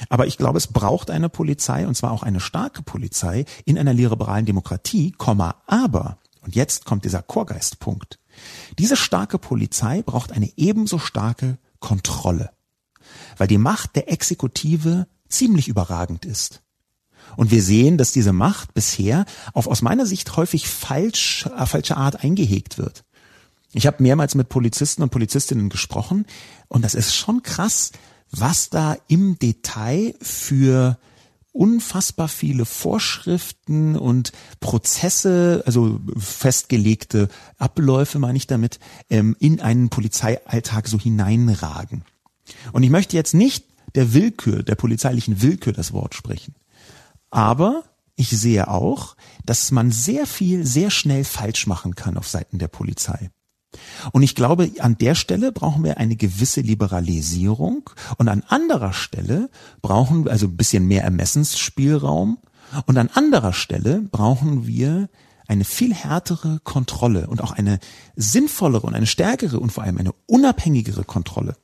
Aber 0.09 0.27
ich 0.27 0.37
glaube, 0.37 0.57
es 0.57 0.67
braucht 0.67 1.09
eine 1.09 1.29
Polizei, 1.29 1.87
und 1.87 1.95
zwar 1.95 2.11
auch 2.11 2.23
eine 2.23 2.39
starke 2.39 2.81
Polizei, 2.81 3.45
in 3.65 3.77
einer 3.77 3.93
liberalen 3.93 4.45
Demokratie, 4.45 5.13
aber, 5.17 6.17
und 6.41 6.55
jetzt 6.55 6.85
kommt 6.85 7.05
dieser 7.05 7.21
Chorgeistpunkt, 7.21 8.19
diese 8.79 8.95
starke 8.95 9.37
Polizei 9.37 10.01
braucht 10.01 10.31
eine 10.31 10.51
ebenso 10.55 10.99
starke 10.99 11.57
Kontrolle, 11.79 12.51
weil 13.37 13.47
die 13.47 13.57
Macht 13.57 13.95
der 13.95 14.11
Exekutive 14.11 15.07
ziemlich 15.27 15.67
überragend 15.67 16.25
ist. 16.25 16.61
Und 17.37 17.51
wir 17.51 17.61
sehen, 17.61 17.97
dass 17.97 18.11
diese 18.11 18.33
Macht 18.33 18.73
bisher 18.73 19.25
auf 19.53 19.67
aus 19.67 19.81
meiner 19.81 20.05
Sicht 20.05 20.35
häufig 20.35 20.67
falsch, 20.67 21.45
äh, 21.57 21.65
falsche 21.65 21.95
Art 21.97 22.23
eingehegt 22.23 22.77
wird. 22.77 23.05
Ich 23.73 23.87
habe 23.87 24.03
mehrmals 24.03 24.35
mit 24.35 24.49
Polizisten 24.49 25.01
und 25.01 25.11
Polizistinnen 25.11 25.69
gesprochen 25.69 26.25
und 26.67 26.83
das 26.83 26.95
ist 26.95 27.15
schon 27.15 27.43
krass, 27.43 27.91
was 28.31 28.69
da 28.69 28.97
im 29.07 29.37
Detail 29.39 30.13
für 30.21 30.97
unfassbar 31.53 32.27
viele 32.27 32.65
Vorschriften 32.65 33.97
und 33.97 34.31
Prozesse, 34.59 35.63
also 35.65 35.99
festgelegte 36.17 37.27
Abläufe, 37.57 38.19
meine 38.19 38.37
ich 38.37 38.47
damit, 38.47 38.79
ähm, 39.09 39.35
in 39.39 39.59
einen 39.59 39.89
Polizeialltag 39.89 40.87
so 40.87 40.97
hineinragen. 40.97 42.03
Und 42.71 42.83
ich 42.83 42.89
möchte 42.89 43.17
jetzt 43.17 43.33
nicht 43.33 43.65
der 43.95 44.13
Willkür, 44.13 44.63
der 44.63 44.75
polizeilichen 44.75 45.41
Willkür 45.41 45.73
das 45.73 45.91
Wort 45.91 46.15
sprechen. 46.15 46.55
Aber 47.29 47.83
ich 48.15 48.29
sehe 48.29 48.67
auch, 48.67 49.15
dass 49.45 49.71
man 49.71 49.91
sehr 49.91 50.25
viel 50.25 50.65
sehr 50.65 50.89
schnell 50.89 51.23
falsch 51.23 51.67
machen 51.67 51.95
kann 51.95 52.17
auf 52.17 52.27
Seiten 52.27 52.59
der 52.59 52.67
Polizei. 52.67 53.29
Und 54.11 54.23
ich 54.23 54.35
glaube, 54.35 54.71
an 54.79 54.97
der 54.97 55.15
Stelle 55.15 55.51
brauchen 55.51 55.83
wir 55.83 55.97
eine 55.97 56.15
gewisse 56.15 56.61
Liberalisierung 56.61 57.89
und 58.17 58.27
an 58.27 58.43
anderer 58.47 58.93
Stelle 58.93 59.49
brauchen 59.81 60.25
wir 60.25 60.31
also 60.31 60.47
ein 60.47 60.57
bisschen 60.57 60.87
mehr 60.87 61.03
Ermessensspielraum 61.03 62.37
und 62.85 62.97
an 62.97 63.09
anderer 63.13 63.53
Stelle 63.53 64.01
brauchen 64.11 64.67
wir 64.67 65.09
eine 65.47 65.65
viel 65.65 65.93
härtere 65.93 66.59
Kontrolle 66.63 67.27
und 67.27 67.41
auch 67.41 67.51
eine 67.51 67.79
sinnvollere 68.15 68.87
und 68.87 68.93
eine 68.93 69.07
stärkere 69.07 69.59
und 69.59 69.71
vor 69.71 69.83
allem 69.83 69.97
eine 69.97 70.13
unabhängigere 70.25 71.03
Kontrolle. 71.03 71.57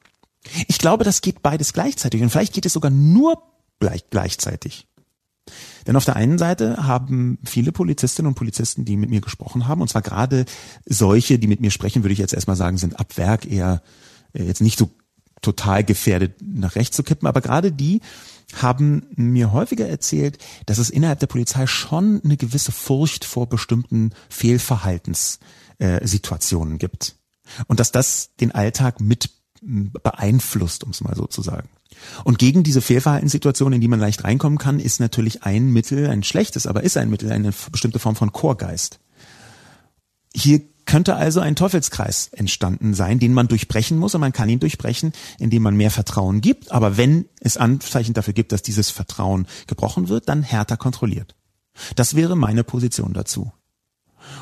Ich 0.68 0.78
glaube, 0.78 1.04
das 1.04 1.22
geht 1.22 1.42
beides 1.42 1.74
gleichzeitig 1.74 2.22
und 2.22 2.30
vielleicht 2.30 2.54
geht 2.54 2.66
es 2.66 2.74
sogar 2.74 2.92
nur 2.92 3.42
gleich, 3.80 4.10
gleichzeitig. 4.10 4.88
Denn 5.86 5.96
auf 5.96 6.06
der 6.06 6.16
einen 6.16 6.38
Seite 6.38 6.86
haben 6.86 7.40
viele 7.44 7.72
Polizistinnen 7.72 8.30
und 8.30 8.36
Polizisten, 8.36 8.86
die 8.86 8.98
mit 8.98 9.10
mir 9.10 9.22
gesprochen 9.22 9.68
haben, 9.68 9.82
und 9.82 9.90
zwar 9.90 10.02
gerade 10.02 10.46
solche, 10.86 11.40
die 11.40 11.48
mit 11.48 11.62
mir 11.62 11.72
sprechen, 11.72 12.04
würde 12.04 12.14
ich 12.14 12.20
jetzt 12.20 12.34
erstmal 12.34 12.56
sagen, 12.56 12.78
sind 12.78 13.00
ab 13.00 13.18
Werk 13.18 13.50
eher 13.50 13.82
äh, 14.34 14.44
jetzt 14.44 14.62
nicht 14.62 14.78
so 14.78 14.90
total 15.42 15.84
gefährdet, 15.84 16.36
nach 16.42 16.76
rechts 16.76 16.96
zu 16.96 17.04
kippen, 17.04 17.28
aber 17.28 17.42
gerade 17.42 17.72
die 17.72 18.02
haben 18.56 19.08
mir 19.16 19.52
häufiger 19.52 19.88
erzählt, 19.88 20.38
dass 20.66 20.78
es 20.78 20.90
innerhalb 20.90 21.20
der 21.20 21.28
Polizei 21.28 21.68
schon 21.68 22.22
eine 22.24 22.38
gewisse 22.38 22.72
Furcht 22.72 23.26
vor 23.26 23.48
bestimmten 23.48 24.14
Fehlverhaltenssituationen 24.30 26.76
äh, 26.76 26.78
gibt. 26.78 27.16
Und 27.68 27.80
dass 27.80 27.92
das 27.92 28.32
den 28.40 28.54
Alltag 28.54 29.02
mit 29.02 29.32
beeinflusst, 29.62 30.84
um 30.84 30.92
es 30.92 31.02
mal 31.02 31.16
so 31.16 31.26
zu 31.26 31.42
sagen. 31.42 31.68
Und 32.24 32.40
gegen 32.40 32.64
diese 32.64 32.82
Fehlverhaltenssituation, 32.82 33.74
in 33.74 33.82
die 33.82 33.88
man 33.88 34.00
leicht 34.00 34.24
reinkommen 34.24 34.58
kann, 34.58 34.80
ist 34.80 35.00
natürlich 35.00 35.44
ein 35.44 35.72
Mittel, 35.72 36.10
ein 36.10 36.24
schlechtes, 36.24 36.68
aber 36.68 36.84
ist 36.84 36.98
ein 36.98 37.10
Mittel, 37.10 37.32
eine 37.32 37.54
bestimmte 37.72 38.00
Form 38.00 38.16
von 38.16 38.32
Chorgeist. 38.32 39.00
Hier 40.34 40.62
könnte 40.86 41.16
also 41.16 41.42
ein 41.42 41.56
Teufelskreis 41.56 42.30
entstanden 42.30 42.94
sein, 42.94 43.20
den 43.20 43.34
man 43.34 43.48
durchbrechen 43.48 43.98
muss 43.98 44.16
und 44.16 44.22
man 44.22 44.34
kann 44.34 44.50
ihn 44.50 44.60
durchbrechen, 44.60 45.12
indem 45.38 45.64
man 45.64 45.76
mehr 45.76 45.92
Vertrauen 45.92 46.42
gibt, 46.42 46.72
aber 46.72 46.98
wenn 46.98 47.26
es 47.42 47.58
Anzeichen 47.58 48.14
dafür 48.14 48.34
gibt, 48.34 48.52
dass 48.52 48.64
dieses 48.64 48.90
Vertrauen 48.90 49.48
gebrochen 49.68 50.08
wird, 50.08 50.30
dann 50.30 50.44
härter 50.44 50.78
kontrolliert. 50.78 51.36
Das 51.96 52.16
wäre 52.16 52.36
meine 52.36 52.64
Position 52.64 53.14
dazu. 53.14 53.52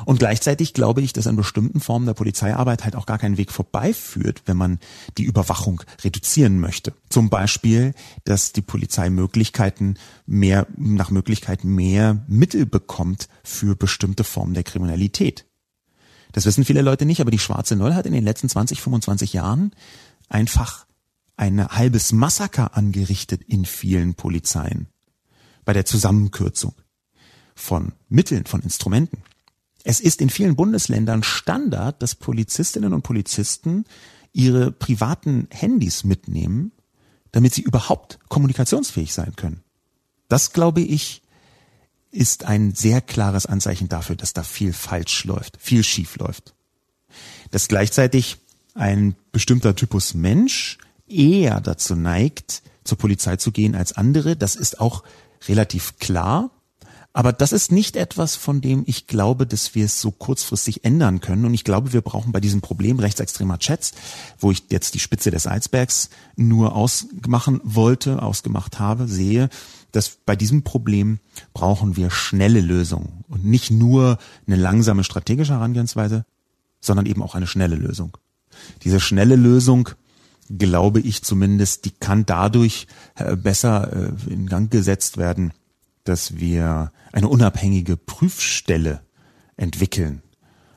Und 0.04 0.18
gleichzeitig 0.18 0.74
glaube 0.74 1.00
ich, 1.02 1.12
dass 1.12 1.26
an 1.26 1.36
bestimmten 1.36 1.80
Formen 1.80 2.06
der 2.06 2.14
Polizeiarbeit 2.14 2.84
halt 2.84 2.96
auch 2.96 3.06
gar 3.06 3.18
kein 3.18 3.36
Weg 3.36 3.52
vorbeiführt, 3.52 4.42
wenn 4.46 4.56
man 4.56 4.78
die 5.18 5.24
Überwachung 5.24 5.82
reduzieren 6.04 6.60
möchte. 6.60 6.92
Zum 7.08 7.30
Beispiel, 7.30 7.94
dass 8.24 8.52
die 8.52 8.62
Polizei 8.62 9.10
Möglichkeiten 9.10 9.94
mehr, 10.26 10.66
nach 10.76 11.10
Möglichkeit 11.10 11.64
mehr 11.64 12.24
Mittel 12.28 12.66
bekommt 12.66 13.28
für 13.42 13.76
bestimmte 13.76 14.24
Formen 14.24 14.54
der 14.54 14.64
Kriminalität. 14.64 15.46
Das 16.32 16.44
wissen 16.44 16.64
viele 16.64 16.82
Leute 16.82 17.06
nicht, 17.06 17.20
aber 17.20 17.30
die 17.30 17.38
Schwarze 17.38 17.76
Null 17.76 17.94
hat 17.94 18.06
in 18.06 18.12
den 18.12 18.24
letzten 18.24 18.48
20, 18.48 18.82
25 18.82 19.32
Jahren 19.32 19.72
einfach 20.28 20.86
ein 21.36 21.66
halbes 21.66 22.12
Massaker 22.12 22.76
angerichtet 22.76 23.42
in 23.46 23.64
vielen 23.64 24.14
Polizeien. 24.14 24.88
Bei 25.64 25.72
der 25.72 25.84
Zusammenkürzung 25.84 26.74
von 27.54 27.92
Mitteln, 28.08 28.46
von 28.46 28.60
Instrumenten. 28.62 29.22
Es 29.88 30.00
ist 30.00 30.20
in 30.20 30.30
vielen 30.30 30.56
Bundesländern 30.56 31.22
Standard, 31.22 32.02
dass 32.02 32.16
Polizistinnen 32.16 32.92
und 32.92 33.02
Polizisten 33.02 33.84
ihre 34.32 34.72
privaten 34.72 35.46
Handys 35.52 36.02
mitnehmen, 36.02 36.72
damit 37.30 37.54
sie 37.54 37.62
überhaupt 37.62 38.18
kommunikationsfähig 38.28 39.14
sein 39.14 39.36
können. 39.36 39.62
Das, 40.26 40.52
glaube 40.52 40.80
ich, 40.80 41.22
ist 42.10 42.46
ein 42.46 42.74
sehr 42.74 43.00
klares 43.00 43.46
Anzeichen 43.46 43.88
dafür, 43.88 44.16
dass 44.16 44.32
da 44.32 44.42
viel 44.42 44.72
falsch 44.72 45.24
läuft, 45.24 45.56
viel 45.60 45.84
schief 45.84 46.16
läuft. 46.16 46.54
Dass 47.52 47.68
gleichzeitig 47.68 48.38
ein 48.74 49.14
bestimmter 49.30 49.76
Typus 49.76 50.14
Mensch 50.14 50.78
eher 51.06 51.60
dazu 51.60 51.94
neigt, 51.94 52.64
zur 52.82 52.98
Polizei 52.98 53.36
zu 53.36 53.52
gehen 53.52 53.76
als 53.76 53.92
andere, 53.92 54.34
das 54.34 54.56
ist 54.56 54.80
auch 54.80 55.04
relativ 55.46 55.98
klar. 56.00 56.50
Aber 57.16 57.32
das 57.32 57.52
ist 57.52 57.72
nicht 57.72 57.96
etwas, 57.96 58.36
von 58.36 58.60
dem 58.60 58.84
ich 58.84 59.06
glaube, 59.06 59.46
dass 59.46 59.74
wir 59.74 59.86
es 59.86 60.02
so 60.02 60.10
kurzfristig 60.10 60.84
ändern 60.84 61.22
können. 61.22 61.46
Und 61.46 61.54
ich 61.54 61.64
glaube, 61.64 61.94
wir 61.94 62.02
brauchen 62.02 62.30
bei 62.30 62.40
diesem 62.40 62.60
Problem 62.60 62.98
rechtsextremer 62.98 63.58
Chats, 63.58 63.92
wo 64.38 64.50
ich 64.50 64.64
jetzt 64.68 64.92
die 64.92 64.98
Spitze 64.98 65.30
des 65.30 65.46
Eisbergs 65.46 66.10
nur 66.36 66.76
ausmachen 66.76 67.62
wollte, 67.64 68.22
ausgemacht 68.22 68.78
habe, 68.80 69.08
sehe, 69.08 69.48
dass 69.92 70.10
bei 70.26 70.36
diesem 70.36 70.62
Problem 70.62 71.18
brauchen 71.54 71.96
wir 71.96 72.10
schnelle 72.10 72.60
Lösungen 72.60 73.24
und 73.28 73.46
nicht 73.46 73.70
nur 73.70 74.18
eine 74.46 74.56
langsame 74.56 75.02
strategische 75.02 75.54
Herangehensweise, 75.54 76.26
sondern 76.82 77.06
eben 77.06 77.22
auch 77.22 77.34
eine 77.34 77.46
schnelle 77.46 77.76
Lösung. 77.76 78.18
Diese 78.84 79.00
schnelle 79.00 79.36
Lösung, 79.36 79.88
glaube 80.50 81.00
ich 81.00 81.22
zumindest, 81.22 81.86
die 81.86 81.92
kann 81.92 82.26
dadurch 82.26 82.86
äh, 83.14 83.36
besser 83.36 84.12
äh, 84.28 84.30
in 84.30 84.48
Gang 84.48 84.70
gesetzt 84.70 85.16
werden, 85.16 85.54
dass 86.04 86.36
wir 86.36 86.92
eine 87.16 87.28
unabhängige 87.28 87.96
Prüfstelle 87.96 89.00
entwickeln. 89.56 90.22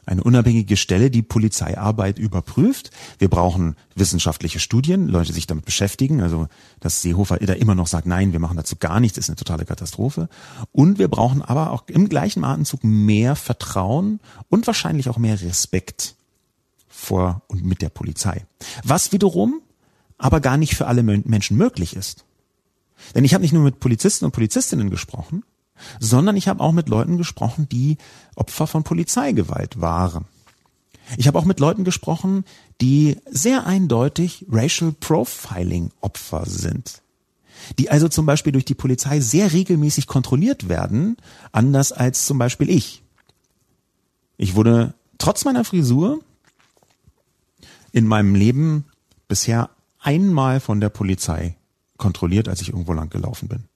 Eine 0.05 0.23
unabhängige 0.23 0.77
Stelle, 0.77 1.11
die 1.11 1.21
Polizeiarbeit 1.21 2.17
überprüft. 2.17 2.91
Wir 3.19 3.29
brauchen 3.29 3.75
wissenschaftliche 3.93 4.59
Studien, 4.59 5.09
Leute 5.09 5.27
die 5.27 5.33
sich 5.33 5.47
damit 5.47 5.65
beschäftigen. 5.65 6.21
Also, 6.21 6.47
dass 6.79 7.01
Seehofer 7.01 7.37
da 7.39 7.53
immer 7.53 7.75
noch 7.75 7.87
sagt, 7.87 8.07
nein, 8.07 8.31
wir 8.31 8.39
machen 8.39 8.55
dazu 8.55 8.77
gar 8.77 9.01
nichts, 9.01 9.17
ist 9.17 9.29
eine 9.29 9.35
totale 9.35 9.65
Katastrophe. 9.65 10.29
Und 10.71 10.97
wir 10.97 11.09
brauchen 11.09 11.41
aber 11.41 11.71
auch 11.71 11.83
im 11.87 12.07
gleichen 12.07 12.45
Atemzug 12.45 12.85
mehr 12.85 13.35
Vertrauen 13.35 14.21
und 14.47 14.65
wahrscheinlich 14.65 15.09
auch 15.09 15.17
mehr 15.17 15.39
Respekt 15.41 16.15
vor 16.87 17.41
und 17.47 17.65
mit 17.65 17.81
der 17.81 17.89
Polizei. 17.89 18.45
Was 18.85 19.11
wiederum 19.11 19.61
aber 20.17 20.39
gar 20.39 20.55
nicht 20.55 20.75
für 20.75 20.87
alle 20.87 21.03
Menschen 21.03 21.57
möglich 21.57 21.97
ist. 21.97 22.23
Denn 23.13 23.25
ich 23.25 23.33
habe 23.33 23.41
nicht 23.41 23.53
nur 23.53 23.63
mit 23.63 23.81
Polizisten 23.81 24.25
und 24.25 24.31
Polizistinnen 24.31 24.89
gesprochen, 24.89 25.43
sondern 25.99 26.37
ich 26.37 26.47
habe 26.47 26.61
auch 26.63 26.71
mit 26.71 26.89
Leuten 26.89 27.17
gesprochen, 27.17 27.67
die 27.69 27.97
Opfer 28.35 28.67
von 28.67 28.83
Polizeigewalt 28.83 29.81
waren. 29.81 30.25
Ich 31.17 31.27
habe 31.27 31.39
auch 31.39 31.45
mit 31.45 31.59
Leuten 31.59 31.83
gesprochen, 31.83 32.45
die 32.81 33.17
sehr 33.29 33.65
eindeutig 33.65 34.45
Racial 34.49 34.91
Profiling 34.91 35.91
Opfer 36.01 36.43
sind. 36.45 37.01
Die 37.77 37.89
also 37.89 38.07
zum 38.07 38.25
Beispiel 38.25 38.53
durch 38.53 38.65
die 38.65 38.75
Polizei 38.75 39.19
sehr 39.19 39.51
regelmäßig 39.51 40.07
kontrolliert 40.07 40.69
werden, 40.69 41.17
anders 41.51 41.91
als 41.91 42.25
zum 42.25 42.37
Beispiel 42.37 42.69
ich. 42.69 43.03
Ich 44.37 44.55
wurde 44.55 44.93
trotz 45.17 45.45
meiner 45.45 45.65
Frisur 45.65 46.21
in 47.91 48.07
meinem 48.07 48.35
Leben 48.35 48.85
bisher 49.27 49.69
einmal 49.99 50.59
von 50.59 50.79
der 50.79 50.89
Polizei 50.89 51.57
kontrolliert, 51.97 52.47
als 52.47 52.61
ich 52.61 52.69
irgendwo 52.69 52.93
lang 52.93 53.09
gelaufen 53.09 53.49
bin. 53.49 53.68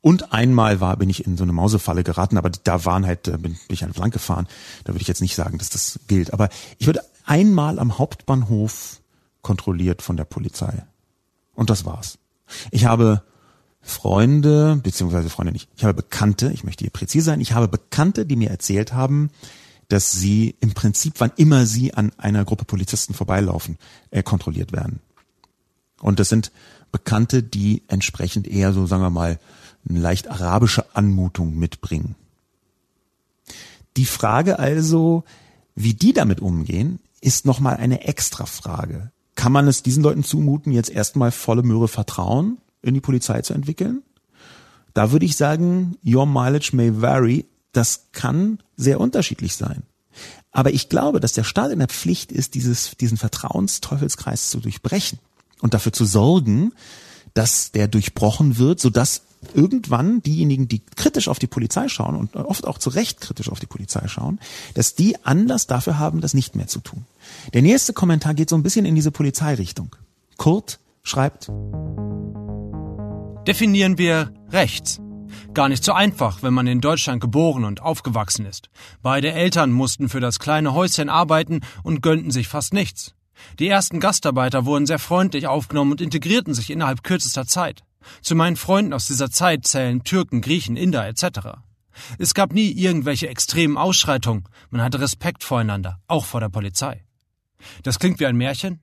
Und 0.00 0.32
einmal 0.32 0.80
war, 0.80 0.96
bin 0.96 1.10
ich 1.10 1.26
in 1.26 1.36
so 1.36 1.42
eine 1.42 1.52
Mausefalle 1.52 2.04
geraten, 2.04 2.38
aber 2.38 2.50
da 2.50 2.84
waren 2.84 3.06
halt, 3.06 3.24
bin, 3.24 3.42
bin 3.42 3.58
ich 3.68 3.84
einfach 3.84 4.00
lang 4.00 4.10
gefahren. 4.10 4.46
Da 4.84 4.92
würde 4.92 5.02
ich 5.02 5.08
jetzt 5.08 5.20
nicht 5.20 5.34
sagen, 5.34 5.58
dass 5.58 5.68
das 5.68 6.00
gilt. 6.08 6.32
Aber 6.32 6.48
ich 6.78 6.86
würde 6.86 7.02
einmal 7.26 7.78
am 7.78 7.98
Hauptbahnhof 7.98 9.00
kontrolliert 9.42 10.02
von 10.02 10.16
der 10.16 10.24
Polizei. 10.24 10.84
Und 11.54 11.70
das 11.70 11.84
war's. 11.84 12.18
Ich 12.70 12.86
habe 12.86 13.22
Freunde, 13.82 14.80
beziehungsweise 14.82 15.30
Freunde 15.30 15.52
nicht, 15.52 15.68
ich 15.76 15.84
habe 15.84 15.94
Bekannte, 15.94 16.50
ich 16.52 16.64
möchte 16.64 16.84
hier 16.84 16.90
präzise 16.90 17.26
sein, 17.26 17.40
ich 17.40 17.52
habe 17.52 17.68
Bekannte, 17.68 18.26
die 18.26 18.36
mir 18.36 18.50
erzählt 18.50 18.92
haben, 18.92 19.30
dass 19.88 20.12
sie 20.12 20.54
im 20.60 20.72
Prinzip, 20.72 21.14
wann 21.18 21.32
immer 21.36 21.66
sie 21.66 21.94
an 21.94 22.12
einer 22.16 22.44
Gruppe 22.44 22.64
Polizisten 22.64 23.14
vorbeilaufen, 23.14 23.76
äh, 24.10 24.22
kontrolliert 24.22 24.72
werden. 24.72 25.00
Und 26.00 26.20
das 26.20 26.28
sind 26.28 26.52
Bekannte, 26.92 27.42
die 27.42 27.82
entsprechend 27.88 28.46
eher 28.48 28.72
so, 28.72 28.86
sagen 28.86 29.02
wir 29.02 29.10
mal, 29.10 29.38
eine 29.88 29.98
leicht 29.98 30.28
arabische 30.28 30.94
Anmutung 30.94 31.58
mitbringen. 31.58 32.16
Die 33.96 34.04
Frage 34.04 34.58
also, 34.58 35.24
wie 35.74 35.94
die 35.94 36.12
damit 36.12 36.40
umgehen, 36.40 37.00
ist 37.20 37.46
nochmal 37.46 37.76
eine 37.76 38.04
extra 38.04 38.46
Frage. 38.46 39.10
Kann 39.34 39.52
man 39.52 39.68
es 39.68 39.82
diesen 39.82 40.02
Leuten 40.02 40.24
zumuten, 40.24 40.72
jetzt 40.72 40.90
erstmal 40.90 41.30
volle 41.30 41.62
Möhre 41.62 41.88
Vertrauen 41.88 42.58
in 42.82 42.94
die 42.94 43.00
Polizei 43.00 43.42
zu 43.42 43.54
entwickeln? 43.54 44.02
Da 44.94 45.12
würde 45.12 45.26
ich 45.26 45.36
sagen, 45.36 45.96
your 46.04 46.26
mileage 46.26 46.70
may 46.74 47.00
vary. 47.00 47.46
Das 47.72 48.08
kann 48.12 48.58
sehr 48.76 49.00
unterschiedlich 49.00 49.54
sein. 49.54 49.84
Aber 50.50 50.72
ich 50.72 50.88
glaube, 50.88 51.20
dass 51.20 51.32
der 51.32 51.44
Staat 51.44 51.70
in 51.70 51.78
der 51.78 51.88
Pflicht 51.88 52.32
ist, 52.32 52.54
dieses, 52.54 52.96
diesen 52.96 53.16
Vertrauensteufelskreis 53.16 54.50
zu 54.50 54.58
durchbrechen 54.58 55.20
und 55.60 55.74
dafür 55.74 55.92
zu 55.92 56.04
sorgen, 56.04 56.72
dass 57.34 57.72
der 57.72 57.88
durchbrochen 57.88 58.58
wird, 58.58 58.80
sodass 58.80 59.22
irgendwann 59.54 60.22
diejenigen, 60.22 60.68
die 60.68 60.82
kritisch 60.96 61.28
auf 61.28 61.38
die 61.38 61.46
Polizei 61.46 61.88
schauen 61.88 62.14
und 62.14 62.36
oft 62.36 62.66
auch 62.66 62.78
zu 62.78 62.90
Recht 62.90 63.20
kritisch 63.20 63.48
auf 63.48 63.60
die 63.60 63.66
Polizei 63.66 64.06
schauen, 64.06 64.38
dass 64.74 64.94
die 64.94 65.24
Anlass 65.24 65.66
dafür 65.66 65.98
haben, 65.98 66.20
das 66.20 66.34
nicht 66.34 66.56
mehr 66.56 66.66
zu 66.66 66.80
tun. 66.80 67.06
Der 67.54 67.62
nächste 67.62 67.92
Kommentar 67.92 68.34
geht 68.34 68.50
so 68.50 68.56
ein 68.56 68.62
bisschen 68.62 68.84
in 68.84 68.94
diese 68.94 69.10
Polizeirichtung. 69.10 69.96
Kurt 70.36 70.78
schreibt, 71.02 71.50
Definieren 73.46 73.96
wir 73.96 74.32
rechts. 74.50 75.00
Gar 75.54 75.70
nicht 75.70 75.82
so 75.82 75.92
einfach, 75.92 76.42
wenn 76.42 76.52
man 76.52 76.66
in 76.66 76.80
Deutschland 76.80 77.20
geboren 77.20 77.64
und 77.64 77.80
aufgewachsen 77.80 78.44
ist. 78.44 78.68
Beide 79.02 79.32
Eltern 79.32 79.72
mussten 79.72 80.08
für 80.08 80.20
das 80.20 80.38
kleine 80.38 80.74
Häuschen 80.74 81.08
arbeiten 81.08 81.60
und 81.82 82.02
gönnten 82.02 82.30
sich 82.30 82.48
fast 82.48 82.74
nichts. 82.74 83.14
Die 83.58 83.68
ersten 83.68 84.00
Gastarbeiter 84.00 84.64
wurden 84.64 84.86
sehr 84.86 84.98
freundlich 84.98 85.46
aufgenommen 85.46 85.92
und 85.92 86.00
integrierten 86.00 86.54
sich 86.54 86.70
innerhalb 86.70 87.02
kürzester 87.02 87.46
Zeit. 87.46 87.82
Zu 88.22 88.34
meinen 88.34 88.56
Freunden 88.56 88.92
aus 88.92 89.06
dieser 89.06 89.30
Zeit 89.30 89.66
zählen 89.66 90.04
Türken, 90.04 90.40
Griechen, 90.40 90.76
Inder 90.76 91.06
etc. 91.06 91.58
Es 92.18 92.34
gab 92.34 92.52
nie 92.52 92.70
irgendwelche 92.70 93.28
extremen 93.28 93.76
Ausschreitungen, 93.76 94.44
man 94.70 94.82
hatte 94.82 95.00
Respekt 95.00 95.44
voreinander, 95.44 96.00
auch 96.06 96.24
vor 96.24 96.40
der 96.40 96.48
Polizei. 96.48 97.04
Das 97.82 97.98
klingt 97.98 98.20
wie 98.20 98.26
ein 98.26 98.36
Märchen? 98.36 98.80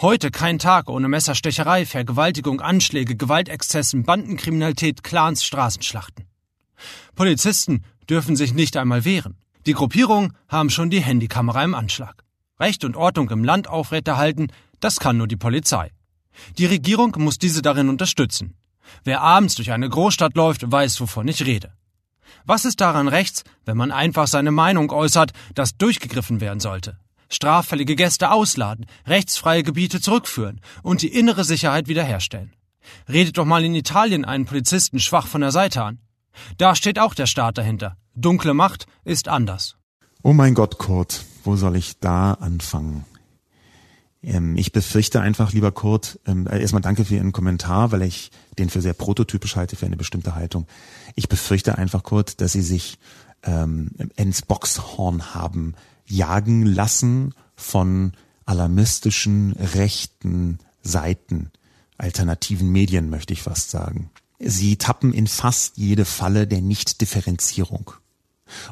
Heute 0.00 0.30
kein 0.30 0.58
Tag 0.58 0.88
ohne 0.88 1.08
Messerstecherei, 1.08 1.84
Vergewaltigung, 1.84 2.60
Anschläge, 2.60 3.16
Gewaltexzessen, 3.16 4.04
Bandenkriminalität, 4.04 5.02
Clans, 5.02 5.44
Straßenschlachten. 5.44 6.26
Polizisten 7.14 7.84
dürfen 8.08 8.36
sich 8.36 8.54
nicht 8.54 8.76
einmal 8.76 9.04
wehren. 9.04 9.36
Die 9.66 9.72
Gruppierungen 9.72 10.36
haben 10.48 10.70
schon 10.70 10.90
die 10.90 11.00
Handykamera 11.00 11.64
im 11.64 11.74
Anschlag. 11.74 12.23
Recht 12.60 12.84
und 12.84 12.96
Ordnung 12.96 13.30
im 13.30 13.44
Land 13.44 13.68
aufrechterhalten, 13.68 14.48
das 14.80 15.00
kann 15.00 15.16
nur 15.16 15.26
die 15.26 15.36
Polizei. 15.36 15.90
Die 16.58 16.66
Regierung 16.66 17.14
muss 17.18 17.38
diese 17.38 17.62
darin 17.62 17.88
unterstützen. 17.88 18.54
Wer 19.02 19.22
abends 19.22 19.54
durch 19.54 19.72
eine 19.72 19.88
Großstadt 19.88 20.34
läuft, 20.34 20.70
weiß, 20.70 21.00
wovon 21.00 21.26
ich 21.28 21.44
rede. 21.44 21.72
Was 22.44 22.64
ist 22.64 22.80
daran 22.80 23.08
rechts, 23.08 23.44
wenn 23.64 23.76
man 23.76 23.90
einfach 23.90 24.26
seine 24.26 24.50
Meinung 24.50 24.90
äußert, 24.90 25.32
dass 25.54 25.76
durchgegriffen 25.76 26.40
werden 26.40 26.60
sollte? 26.60 26.98
Straffällige 27.28 27.96
Gäste 27.96 28.30
ausladen, 28.30 28.86
rechtsfreie 29.06 29.62
Gebiete 29.62 30.00
zurückführen 30.00 30.60
und 30.82 31.02
die 31.02 31.08
innere 31.08 31.44
Sicherheit 31.44 31.88
wiederherstellen. 31.88 32.52
Redet 33.08 33.38
doch 33.38 33.46
mal 33.46 33.64
in 33.64 33.74
Italien 33.74 34.24
einen 34.24 34.44
Polizisten 34.44 35.00
schwach 35.00 35.26
von 35.26 35.40
der 35.40 35.50
Seite 35.50 35.82
an. 35.82 35.98
Da 36.58 36.74
steht 36.74 36.98
auch 36.98 37.14
der 37.14 37.26
Staat 37.26 37.58
dahinter. 37.58 37.96
Dunkle 38.14 38.54
Macht 38.54 38.86
ist 39.04 39.28
anders. 39.28 39.76
Oh 40.22 40.32
mein 40.32 40.54
Gott, 40.54 40.78
Kurt, 40.78 41.24
wo 41.44 41.56
soll 41.56 41.76
ich 41.76 41.98
da 42.00 42.32
anfangen? 42.34 43.04
Ähm, 44.22 44.56
ich 44.56 44.72
befürchte 44.72 45.20
einfach, 45.20 45.52
lieber 45.52 45.72
Kurt, 45.72 46.18
ähm, 46.26 46.48
erstmal 46.50 46.82
danke 46.82 47.04
für 47.04 47.14
Ihren 47.14 47.32
Kommentar, 47.32 47.92
weil 47.92 48.02
ich 48.02 48.30
den 48.58 48.70
für 48.70 48.80
sehr 48.80 48.94
prototypisch 48.94 49.56
halte 49.56 49.76
für 49.76 49.86
eine 49.86 49.96
bestimmte 49.96 50.34
Haltung. 50.34 50.66
Ich 51.14 51.28
befürchte 51.28 51.78
einfach, 51.78 52.02
Kurt, 52.02 52.40
dass 52.40 52.52
Sie 52.52 52.62
sich 52.62 52.98
ähm, 53.42 53.90
ins 54.16 54.42
Boxhorn 54.42 55.34
haben 55.34 55.74
jagen 56.06 56.66
lassen 56.66 57.34
von 57.56 58.12
alarmistischen 58.46 59.52
rechten 59.52 60.58
Seiten, 60.82 61.50
alternativen 61.96 62.70
Medien 62.70 63.08
möchte 63.08 63.32
ich 63.32 63.42
fast 63.42 63.70
sagen. 63.70 64.10
Sie 64.38 64.76
tappen 64.76 65.12
in 65.14 65.26
fast 65.26 65.78
jede 65.78 66.04
Falle 66.04 66.46
der 66.46 66.60
Nichtdifferenzierung. 66.60 67.92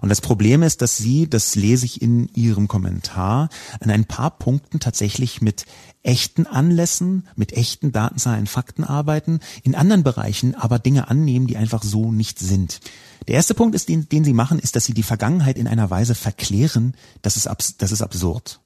Und 0.00 0.08
das 0.08 0.20
Problem 0.20 0.62
ist, 0.62 0.82
dass 0.82 0.96
Sie, 0.96 1.28
das 1.28 1.54
lese 1.54 1.87
ich 1.87 2.02
in 2.02 2.28
Ihrem 2.35 2.68
Kommentar, 2.68 3.48
an 3.80 3.90
ein 3.90 4.04
paar 4.04 4.30
Punkten 4.38 4.80
tatsächlich 4.80 5.40
mit 5.40 5.64
echten 6.02 6.46
Anlässen, 6.46 7.26
mit 7.37 7.52
echten 7.52 7.92
Datenzahlen, 7.92 8.46
Fakten 8.46 8.85
arbeiten, 8.85 9.40
in 9.62 9.74
anderen 9.74 10.02
Bereichen 10.02 10.54
aber 10.54 10.78
Dinge 10.78 11.08
annehmen, 11.08 11.46
die 11.46 11.56
einfach 11.56 11.82
so 11.82 12.12
nicht 12.12 12.38
sind. 12.38 12.80
Der 13.28 13.37
erste 13.37 13.54
Punkt 13.54 13.74
ist, 13.74 13.88
den, 13.88 14.08
den 14.08 14.24
Sie 14.24 14.32
machen, 14.32 14.58
ist, 14.58 14.76
dass 14.76 14.85
Sie 14.85 14.94
die 14.94 15.02
Vergangenheit 15.02 15.56
in 15.56 15.68
einer 15.68 15.90
Weise 15.90 16.14
verklären, 16.14 16.94
das 17.22 17.37
ist, 17.37 17.46
abs 17.46 17.76
das 17.76 17.92
ist 17.92 18.02
absurd. 18.02 18.61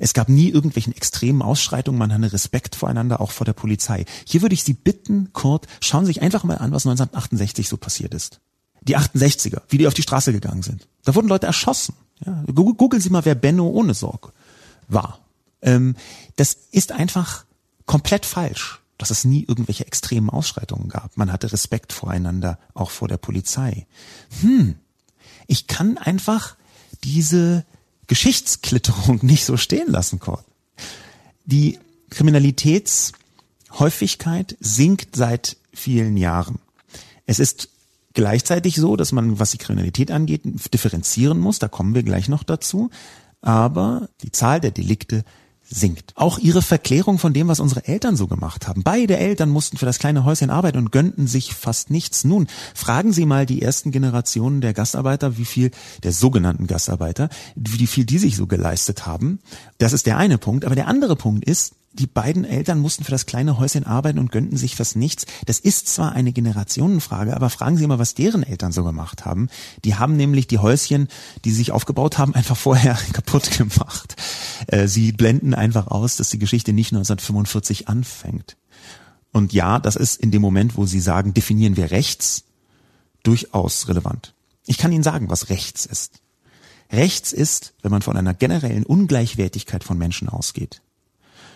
Es 0.00 0.14
gab 0.14 0.28
nie 0.28 0.48
irgendwelchen 0.48 0.94
extremen 0.94 1.42
Ausschreitungen, 1.42 1.98
man 1.98 2.12
hatte 2.12 2.32
Respekt 2.32 2.74
voreinander, 2.74 3.20
auch 3.20 3.30
vor 3.30 3.44
der 3.44 3.52
Polizei. 3.52 4.04
Hier 4.24 4.42
würde 4.42 4.54
ich 4.54 4.64
Sie 4.64 4.74
bitten, 4.74 5.32
Kurt, 5.32 5.66
schauen 5.80 6.04
Sie 6.04 6.12
sich 6.12 6.22
einfach 6.22 6.44
mal 6.44 6.58
an, 6.58 6.72
was 6.72 6.86
1968 6.86 7.68
so 7.68 7.76
passiert 7.76 8.14
ist. 8.14 8.40
Die 8.82 8.96
68er, 8.96 9.62
wie 9.68 9.78
die 9.78 9.86
auf 9.86 9.94
die 9.94 10.02
Straße 10.02 10.32
gegangen 10.32 10.62
sind. 10.62 10.88
Da 11.04 11.14
wurden 11.14 11.28
Leute 11.28 11.46
erschossen. 11.46 11.94
Ja, 12.24 12.44
googeln 12.52 13.00
Sie 13.00 13.10
mal, 13.10 13.24
wer 13.24 13.34
Benno 13.34 13.66
ohne 13.66 13.94
Sorg 13.94 14.32
war. 14.88 15.20
Ähm, 15.62 15.96
das 16.36 16.56
ist 16.70 16.92
einfach 16.92 17.44
komplett 17.86 18.26
falsch, 18.26 18.80
dass 18.98 19.10
es 19.10 19.24
nie 19.24 19.44
irgendwelche 19.46 19.86
extremen 19.86 20.30
Ausschreitungen 20.30 20.88
gab. 20.88 21.16
Man 21.16 21.32
hatte 21.32 21.52
Respekt 21.52 21.92
voreinander, 21.92 22.58
auch 22.74 22.90
vor 22.90 23.08
der 23.08 23.16
Polizei. 23.16 23.86
Hm, 24.40 24.76
ich 25.46 25.66
kann 25.66 25.98
einfach 25.98 26.56
diese 27.04 27.64
Geschichtsklitterung 28.06 29.20
nicht 29.22 29.44
so 29.44 29.56
stehen 29.56 29.90
lassen, 29.90 30.20
Kurt. 30.20 30.44
Die 31.44 31.78
Kriminalitätshäufigkeit 32.10 34.56
sinkt 34.60 35.16
seit 35.16 35.56
vielen 35.72 36.16
Jahren. 36.16 36.58
Es 37.26 37.38
ist 37.38 37.68
gleichzeitig 38.14 38.76
so, 38.76 38.96
dass 38.96 39.12
man, 39.12 39.38
was 39.38 39.50
die 39.50 39.58
Kriminalität 39.58 40.10
angeht, 40.10 40.42
differenzieren 40.72 41.38
muss. 41.38 41.58
Da 41.58 41.68
kommen 41.68 41.94
wir 41.94 42.02
gleich 42.02 42.28
noch 42.28 42.42
dazu. 42.42 42.90
Aber 43.40 44.08
die 44.22 44.32
Zahl 44.32 44.60
der 44.60 44.70
Delikte 44.70 45.24
sinkt. 45.70 46.12
Auch 46.16 46.38
ihre 46.38 46.62
Verklärung 46.62 47.18
von 47.18 47.32
dem, 47.32 47.46
was 47.46 47.60
unsere 47.60 47.86
Eltern 47.86 48.16
so 48.16 48.26
gemacht 48.26 48.66
haben. 48.66 48.82
Beide 48.82 49.16
Eltern 49.16 49.50
mussten 49.50 49.76
für 49.76 49.86
das 49.86 50.00
kleine 50.00 50.24
Häuschen 50.24 50.50
arbeiten 50.50 50.78
und 50.78 50.90
gönnten 50.90 51.28
sich 51.28 51.54
fast 51.54 51.90
nichts. 51.90 52.24
Nun, 52.24 52.48
fragen 52.74 53.12
Sie 53.12 53.24
mal 53.24 53.46
die 53.46 53.62
ersten 53.62 53.92
Generationen 53.92 54.60
der 54.60 54.74
Gastarbeiter, 54.74 55.38
wie 55.38 55.44
viel, 55.44 55.70
der 56.02 56.12
sogenannten 56.12 56.66
Gastarbeiter, 56.66 57.28
wie 57.54 57.86
viel 57.86 58.04
die 58.04 58.18
sich 58.18 58.36
so 58.36 58.48
geleistet 58.48 59.06
haben. 59.06 59.38
Das 59.78 59.92
ist 59.92 60.06
der 60.06 60.18
eine 60.18 60.38
Punkt. 60.38 60.64
Aber 60.64 60.74
der 60.74 60.88
andere 60.88 61.14
Punkt 61.14 61.44
ist, 61.44 61.74
die 61.92 62.06
beiden 62.06 62.44
Eltern 62.44 62.78
mussten 62.78 63.02
für 63.02 63.10
das 63.10 63.26
kleine 63.26 63.58
Häuschen 63.58 63.84
arbeiten 63.84 64.20
und 64.20 64.30
gönnten 64.30 64.56
sich 64.56 64.76
fast 64.76 64.94
nichts. 64.94 65.26
Das 65.46 65.58
ist 65.58 65.88
zwar 65.88 66.12
eine 66.12 66.32
Generationenfrage, 66.32 67.34
aber 67.34 67.50
fragen 67.50 67.76
Sie 67.76 67.86
mal, 67.86 67.98
was 67.98 68.14
deren 68.14 68.44
Eltern 68.44 68.70
so 68.70 68.84
gemacht 68.84 69.24
haben. 69.24 69.48
Die 69.84 69.96
haben 69.96 70.16
nämlich 70.16 70.46
die 70.46 70.58
Häuschen, 70.58 71.08
die 71.44 71.50
sie 71.50 71.56
sich 71.56 71.72
aufgebaut 71.72 72.16
haben, 72.16 72.34
einfach 72.36 72.56
vorher 72.56 72.96
kaputt 73.12 73.50
gemacht. 73.58 74.14
Äh, 74.68 74.86
sie 74.86 75.10
blenden 75.12 75.52
einfach 75.52 75.88
aus, 75.88 76.16
dass 76.16 76.30
die 76.30 76.38
Geschichte 76.38 76.72
nicht 76.72 76.92
1945 76.92 77.88
anfängt. 77.88 78.56
Und 79.32 79.52
ja, 79.52 79.80
das 79.80 79.96
ist 79.96 80.20
in 80.20 80.30
dem 80.30 80.42
Moment, 80.42 80.76
wo 80.76 80.86
Sie 80.86 81.00
sagen, 81.00 81.34
definieren 81.34 81.76
wir 81.76 81.90
rechts, 81.92 82.44
durchaus 83.22 83.88
relevant. 83.88 84.34
Ich 84.66 84.78
kann 84.78 84.92
Ihnen 84.92 85.04
sagen, 85.04 85.28
was 85.28 85.50
rechts 85.50 85.86
ist. 85.86 86.20
Rechts 86.90 87.32
ist, 87.32 87.74
wenn 87.82 87.92
man 87.92 88.02
von 88.02 88.16
einer 88.16 88.34
generellen 88.34 88.84
Ungleichwertigkeit 88.84 89.84
von 89.84 89.98
Menschen 89.98 90.28
ausgeht 90.28 90.82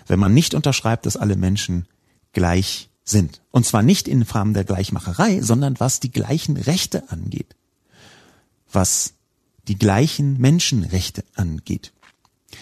wenn 0.07 0.19
man 0.19 0.35
nicht 0.35 0.55
unterschreibt, 0.55 1.07
dass 1.07 1.17
alle 1.17 1.37
Menschen 1.37 1.87
gleich 2.33 2.91
sind. 3.05 3.43
Und 3.51 3.67
zwar 3.67 3.83
nicht 3.83 4.09
in 4.09 4.25
Form 4.25 4.55
der 4.55 4.65
Gleichmacherei, 4.65 5.41
sondern 5.41 5.79
was 5.79 6.01
die 6.01 6.11
gleichen 6.11 6.57
Rechte 6.57 7.11
angeht. 7.11 7.55
Was 8.71 9.15
die 9.69 9.79
gleichen 9.79 10.39
Menschenrechte 10.39 11.25
angeht. 11.35 11.93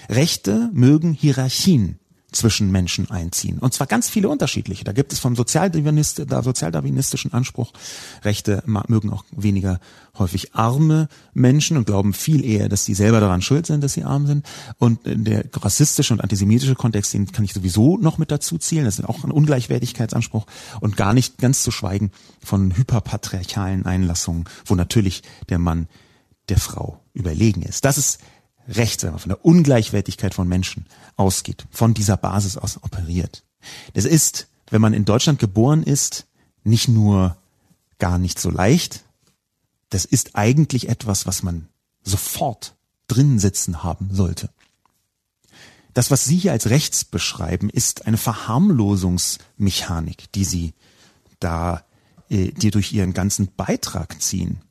Rechte 0.09 0.71
mögen 0.73 1.13
Hierarchien 1.13 1.99
zwischen 2.33 2.71
Menschen 2.71 3.11
einziehen. 3.11 3.59
Und 3.59 3.75
zwar 3.75 3.87
ganz 3.87 4.09
viele 4.09 4.29
unterschiedliche. 4.29 4.85
Da 4.85 4.93
gibt 4.93 5.13
es 5.13 5.19
vom 5.19 5.37
Sozialdarwinist, 5.37 6.23
sozialdarwinistischen 6.43 7.33
Anspruch, 7.33 7.73
Rechte 8.23 8.63
mögen 8.67 9.11
auch 9.11 9.25
weniger 9.31 9.81
häufig 10.19 10.55
arme 10.55 11.09
Menschen 11.33 11.77
und 11.77 11.87
glauben 11.87 12.13
viel 12.13 12.45
eher, 12.45 12.69
dass 12.69 12.85
sie 12.85 12.95
selber 12.95 13.21
daran 13.21 13.43
schuld 13.43 13.67
sind, 13.67 13.83
dass 13.83 13.95
sie 13.95 14.05
arm 14.05 14.27
sind. 14.27 14.47
Und 14.79 15.01
der 15.05 15.45
rassistische 15.55 16.13
und 16.13 16.21
antisemitische 16.21 16.75
Kontext, 16.75 17.15
den 17.15 17.31
kann 17.33 17.45
ich 17.45 17.53
sowieso 17.53 17.97
noch 17.97 18.19
mit 18.19 18.31
dazu 18.31 18.59
zählen. 18.59 18.85
Das 18.85 18.99
ist 18.99 19.05
auch 19.05 19.25
ein 19.25 19.31
Ungleichwertigkeitsanspruch 19.31 20.47
und 20.81 20.97
gar 20.97 21.15
nicht 21.15 21.39
ganz 21.39 21.63
zu 21.63 21.71
schweigen 21.71 22.11
von 22.43 22.77
hyperpatriarchalen 22.77 23.87
Einlassungen, 23.87 24.45
wo 24.67 24.75
natürlich 24.75 25.23
der 25.49 25.59
Mann 25.59 25.89
der 26.49 26.59
Frau 26.59 27.01
überlegen 27.15 27.63
ist. 27.63 27.85
Das 27.85 27.99
ist 27.99 28.21
Recht, 28.69 29.03
wenn 29.03 29.11
man 29.11 29.21
von 29.21 29.31
der 29.31 29.45
Ungleichwertigkeit 29.45 30.35
von 30.35 30.49
Menschen 30.49 30.87
ausgeht, 31.17 31.67
von 31.71 31.95
dieser 31.95 32.17
Basis 32.17 32.57
aus 32.57 32.83
operiert. 32.83 33.45
Das 33.95 34.05
ist, 34.05 34.49
wenn 34.71 34.81
man 34.81 34.95
in 34.95 35.05
Deutschland 35.05 35.39
geboren 35.39 35.83
ist, 35.83 36.27
nicht 36.65 36.89
nur 36.89 37.37
gar 37.99 38.19
nicht 38.19 38.39
so 38.39 38.51
leicht, 38.51 39.05
das 39.91 40.05
ist 40.05 40.37
eigentlich 40.37 40.89
etwas, 40.89 41.27
was 41.27 41.43
man 41.43 41.69
sofort 42.03 42.75
drin 43.09 43.39
sitzen 43.39 43.83
haben 43.83 44.11
sollte. 44.13 44.51
Das, 45.95 46.11
was 46.11 46.25
Sie 46.25 46.39
hier 46.39 46.53
als 46.53 46.71
rechts 46.71 47.05
beschreiben, 47.05 47.69
ist 47.69 48.07
eine 48.07 48.17
Verharmlosungsmechanik, 48.17 50.33
die 50.33 50.45
Sie 50.45 50.73
da, 51.39 51.85
äh, 52.31 52.53
die 52.53 52.71
durch 52.71 52.93
Ihren 52.93 53.13
ganzen 53.13 53.49
Beitrag 53.55 54.23
ziehen. 54.23 54.63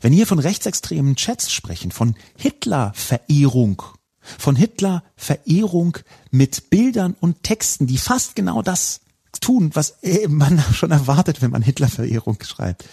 Wenn 0.00 0.12
hier 0.12 0.26
von 0.26 0.38
rechtsextremen 0.38 1.16
Chats 1.16 1.52
sprechen, 1.52 1.90
von 1.90 2.14
Hitler-Verehrung, 2.36 3.82
von 4.20 4.56
Hitler-Verehrung 4.56 5.98
mit 6.30 6.70
Bildern 6.70 7.14
und 7.20 7.42
Texten, 7.42 7.86
die 7.86 7.98
fast 7.98 8.36
genau 8.36 8.62
das 8.62 9.00
tun, 9.40 9.70
was 9.74 9.96
man 10.28 10.62
schon 10.72 10.90
erwartet, 10.90 11.42
wenn 11.42 11.50
man 11.50 11.62
Hitler-Verehrung 11.62 12.38
schreibt. 12.42 12.84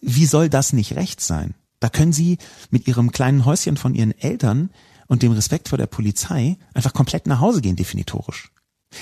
Wie 0.00 0.26
soll 0.26 0.48
das 0.48 0.72
nicht 0.72 0.96
recht 0.96 1.20
sein? 1.20 1.54
Da 1.80 1.88
können 1.88 2.12
Sie 2.12 2.38
mit 2.70 2.86
Ihrem 2.86 3.12
kleinen 3.12 3.44
Häuschen 3.44 3.76
von 3.76 3.94
Ihren 3.94 4.18
Eltern 4.18 4.70
und 5.06 5.22
dem 5.22 5.32
Respekt 5.32 5.68
vor 5.68 5.78
der 5.78 5.86
Polizei 5.86 6.56
einfach 6.72 6.92
komplett 6.92 7.26
nach 7.26 7.40
Hause 7.40 7.60
gehen, 7.60 7.76
definitorisch. 7.76 8.50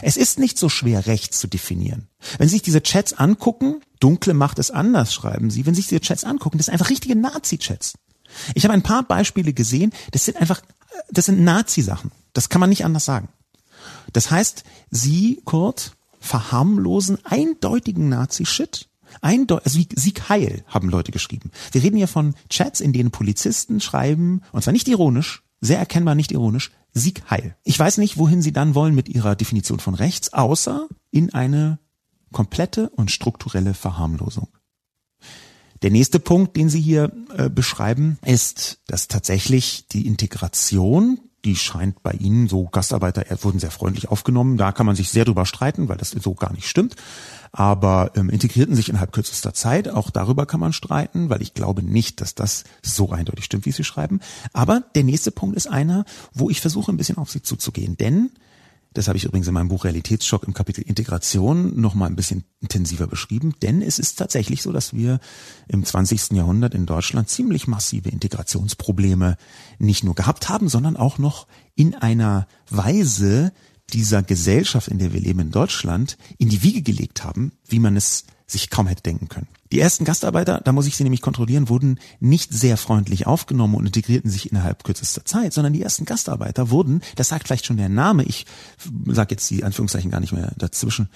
Es 0.01 0.17
ist 0.17 0.39
nicht 0.39 0.59
so 0.59 0.69
schwer, 0.69 1.07
rechts 1.07 1.39
zu 1.39 1.47
definieren. 1.47 2.09
Wenn 2.39 2.49
Sie 2.49 2.55
sich 2.55 2.63
diese 2.63 2.83
Chats 2.83 3.13
angucken, 3.13 3.81
dunkle 4.01 4.35
Macht 4.35 4.59
es 4.59 4.71
anders, 4.71 5.13
schreiben 5.13 5.51
Sie, 5.51 5.67
wenn 5.67 5.75
Sie 5.75 5.83
sich 5.83 5.89
diese 5.89 6.01
Chats 6.01 6.25
angucken, 6.25 6.59
das 6.59 6.67
sind 6.67 6.73
einfach 6.73 6.91
richtige 6.91 7.17
Nazi-Chats. 7.17 7.95
Ich 8.55 8.65
habe 8.65 8.75
ein 8.75 8.83
paar 8.83 9.03
Beispiele 9.03 9.53
gesehen, 9.53 9.93
das 10.13 10.25
sind 10.25 10.39
einfach, 10.39 10.63
das 11.11 11.27
sind 11.27 11.43
Nazi-Sachen. 11.43 12.11
Das 12.33 12.49
kann 12.49 12.61
man 12.61 12.71
nicht 12.71 12.85
anders 12.85 13.05
sagen. 13.05 13.29
Das 14.13 14.31
heißt, 14.31 14.65
Sie, 14.91 15.43
Kurt, 15.45 15.93
verharmlosen 16.21 17.19
eindeutigen 17.25 18.09
Nazi-Shit. 18.09 18.89
Eindeu 19.21 19.57
also 19.57 19.79
Sieg 19.95 20.29
Heil 20.31 20.65
haben 20.67 20.89
Leute 20.89 21.13
geschrieben. 21.13 21.51
Wir 21.73 21.83
reden 21.83 21.99
hier 21.99 22.09
von 22.09 22.35
Chats, 22.49 22.81
in 22.81 22.95
denen 22.95 23.11
Polizisten 23.11 23.81
schreiben, 23.81 24.41
und 24.53 24.63
zwar 24.63 24.73
nicht 24.73 24.89
ironisch, 24.89 25.42
sehr 25.63 25.79
erkennbar 25.79 26.15
nicht 26.15 26.33
ironisch, 26.33 26.73
Sieg 26.93 27.23
Heil. 27.31 27.57
Ich 27.65 27.79
weiß 27.79 27.97
nicht, 27.99 28.19
wohin 28.19 28.43
Sie 28.43 28.53
dann 28.53 28.75
wollen 28.75 28.95
mit 28.95 29.09
Ihrer 29.09 29.35
Definition 29.35 29.81
von 29.81 29.95
rechts, 29.95 30.35
außer 30.35 30.89
in 31.11 31.33
eine 31.33 31.79
komplette 32.33 32.91
und 32.91 33.11
strukturelle 33.11 33.73
Verharmlosung. 33.73 34.49
Der 35.81 35.91
nächste 35.91 36.21
Punkt, 36.21 36.57
den 36.57 36.69
Sie 36.69 36.81
hier 36.81 37.13
äh, 37.37 37.49
beschreiben, 37.49 38.19
ist, 38.25 38.81
dass 38.87 39.09
tatsächlich 39.09 39.87
die 39.89 40.07
Integration, 40.07 41.21
die 41.45 41.57
scheint 41.57 42.03
bei 42.03 42.13
Ihnen 42.13 42.49
so 42.49 42.69
Gastarbeiter 42.69 43.25
wurden 43.43 43.59
sehr 43.59 43.71
freundlich 43.71 44.09
aufgenommen. 44.09 44.57
Da 44.57 44.73
kann 44.73 44.87
man 44.87 44.97
sich 44.97 45.11
sehr 45.11 45.25
drüber 45.25 45.47
streiten, 45.47 45.89
weil 45.89 45.97
das 45.97 46.11
so 46.11 46.35
gar 46.35 46.53
nicht 46.53 46.69
stimmt 46.69 46.97
aber 47.53 48.13
ähm, 48.17 48.31
integrierten 48.31 48.75
sich 48.75 48.89
innerhalb 48.89 49.13
kürzester 49.13 49.53
Zeit. 49.53 49.89
Auch 49.89 50.11
darüber 50.11 50.47
kann 50.47 50.61
man 50.61 50.73
streiten, 50.73 51.29
weil 51.29 51.43
ich 51.43 51.53
glaube 51.53 51.83
nicht, 51.83 52.21
dass 52.21 52.35
das 52.35 52.65
so 52.83 53.11
eindeutig 53.11 53.45
stimmt, 53.45 53.67
wie 53.67 53.73
Sie 53.73 53.85
schreiben. 53.85 54.21
Aber 54.55 54.83
der 54.95 55.05
nächste 55.05 55.31
Punkt 55.31 55.57
ist 55.57 55.67
einer, 55.67 56.05
wo 56.33 56.49
ich 56.49 56.63
versuche, 56.63 56.91
ein 56.91 56.97
bisschen 56.97 57.19
auf 57.19 57.31
Sie 57.31 57.43
zuzugehen. 57.43 57.97
Denn 57.99 58.31
das 58.95 59.09
habe 59.09 59.17
ich 59.17 59.25
übrigens 59.25 59.49
in 59.49 59.55
meinem 59.55 59.69
Buch 59.69 59.85
Realitätsschock 59.85 60.45
im 60.45 60.55
Kapitel 60.55 60.83
Integration 60.83 61.81
noch 61.81 61.95
mal 61.95 62.07
ein 62.07 62.17
bisschen 62.17 62.45
intensiver 62.61 63.07
beschrieben, 63.07 63.55
denn 63.63 63.81
es 63.81 63.99
ist 63.99 64.19
tatsächlich 64.19 64.63
so, 64.63 64.71
dass 64.71 64.93
wir 64.93 65.19
im 65.69 65.85
20. 65.85 66.33
Jahrhundert 66.33 66.75
in 66.75 66.85
Deutschland 66.85 67.29
ziemlich 67.29 67.67
massive 67.67 68.11
Integrationsprobleme 68.11 69.37
nicht 69.79 70.05
nur 70.05 70.15
gehabt 70.15 70.49
haben, 70.49 70.69
sondern 70.69 70.97
auch 70.97 71.19
noch 71.19 71.47
in 71.75 71.95
einer 71.95 72.47
Weise, 72.69 73.53
dieser 73.93 74.23
Gesellschaft, 74.23 74.89
in 74.89 74.99
der 74.99 75.13
wir 75.13 75.21
leben 75.21 75.41
in 75.41 75.51
Deutschland, 75.51 76.17
in 76.39 76.49
die 76.49 76.63
Wiege 76.63 76.83
gelegt 76.83 77.25
haben, 77.25 77.53
wie 77.69 77.79
man 77.79 77.97
es 77.97 78.25
sich 78.47 78.71
kaum 78.71 78.87
hätte 78.87 79.03
denken 79.03 79.29
können. 79.29 79.49
Die 79.73 79.81
ersten 79.81 80.05
Gastarbeiter, 80.05 80.61
da 80.63 80.73
muss 80.73 80.87
ich 80.87 80.97
sie 80.97 81.03
nämlich 81.03 81.23
kontrollieren, 81.23 81.71
wurden 81.71 81.99
nicht 82.21 82.53
sehr 82.53 82.77
freundlich 82.77 83.27
aufgenommen 83.27 83.75
und 83.75 83.87
integrierten 83.87 84.31
sich 84.31 84.51
innerhalb 84.51 84.85
kürzester 84.85 85.25
Zeit, 85.25 85.55
sondern 85.55 85.73
die 85.73 85.83
ersten 85.83 86.05
Gastarbeiter 86.05 86.71
wurden, 86.71 87.01
das 87.17 87.29
sagt 87.29 87.47
vielleicht 87.47 87.65
schon 87.65 87.79
der 87.79 87.89
Name, 87.89 88.25
ich 88.25 88.45
sage 89.07 89.35
jetzt 89.35 89.51
die 89.51 89.65
Anführungszeichen 89.65 90.11
gar 90.11 90.21
nicht 90.21 90.33
mehr 90.33 90.53
dazwischen, 90.59 91.09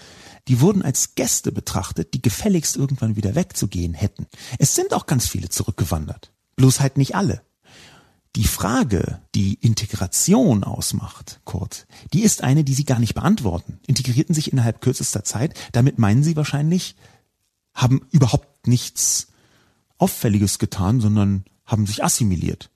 die 0.48 0.60
wurden 0.60 0.82
als 0.82 1.14
Gäste 1.14 1.52
betrachtet, 1.52 2.14
die 2.14 2.22
gefälligst 2.22 2.76
irgendwann 2.76 3.16
wieder 3.16 3.34
wegzugehen 3.34 3.92
hätten. 3.92 4.26
Es 4.58 4.74
sind 4.74 4.94
auch 4.94 5.06
ganz 5.06 5.28
viele 5.28 5.50
zurückgewandert. 5.50 6.32
Bloß 6.56 6.80
halt 6.80 6.96
nicht 6.96 7.14
alle. 7.14 7.42
Die 8.36 8.44
Frage, 8.44 9.22
die 9.34 9.54
Integration 9.54 10.62
ausmacht, 10.62 11.40
Kurt, 11.44 11.86
die 12.12 12.22
ist 12.22 12.44
eine, 12.44 12.64
die 12.64 12.74
Sie 12.74 12.84
gar 12.84 12.98
nicht 12.98 13.14
beantworten. 13.14 13.80
Integrierten 13.86 14.34
sich 14.34 14.52
innerhalb 14.52 14.82
kürzester 14.82 15.24
Zeit. 15.24 15.54
Damit 15.72 15.98
meinen 15.98 16.22
Sie 16.22 16.36
wahrscheinlich, 16.36 16.96
haben 17.72 18.02
überhaupt 18.10 18.66
nichts 18.66 19.28
Auffälliges 19.96 20.58
getan, 20.58 21.00
sondern 21.00 21.44
haben 21.64 21.86
sich 21.86 22.04
assimiliert. 22.04 22.70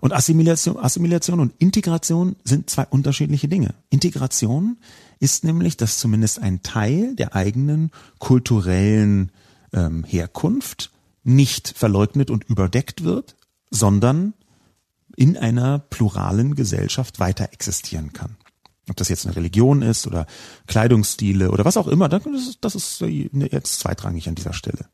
Und 0.00 0.12
Assimilation, 0.12 0.78
Assimilation 0.78 1.40
und 1.40 1.54
Integration 1.58 2.36
sind 2.44 2.70
zwei 2.70 2.86
unterschiedliche 2.86 3.48
Dinge. 3.48 3.74
Integration 3.90 4.78
ist 5.18 5.42
nämlich, 5.42 5.76
dass 5.76 5.98
zumindest 5.98 6.40
ein 6.40 6.62
Teil 6.62 7.16
der 7.16 7.34
eigenen 7.34 7.90
kulturellen 8.20 9.32
ähm, 9.72 10.04
Herkunft 10.04 10.92
nicht 11.24 11.74
verleugnet 11.76 12.30
und 12.30 12.44
überdeckt 12.44 13.02
wird, 13.02 13.36
sondern 13.70 14.32
in 15.16 15.36
einer 15.36 15.78
pluralen 15.78 16.54
Gesellschaft 16.54 17.18
weiter 17.18 17.48
existieren 17.52 18.12
kann. 18.12 18.36
Ob 18.88 18.96
das 18.96 19.08
jetzt 19.08 19.26
eine 19.26 19.34
Religion 19.34 19.82
ist 19.82 20.06
oder 20.06 20.26
Kleidungsstile 20.66 21.50
oder 21.50 21.64
was 21.64 21.76
auch 21.76 21.88
immer, 21.88 22.08
das 22.08 22.74
ist, 22.74 23.00
jetzt 23.00 23.80
zweitrangig 23.80 24.28
an 24.28 24.36
dieser 24.36 24.52
Stelle. 24.52 24.86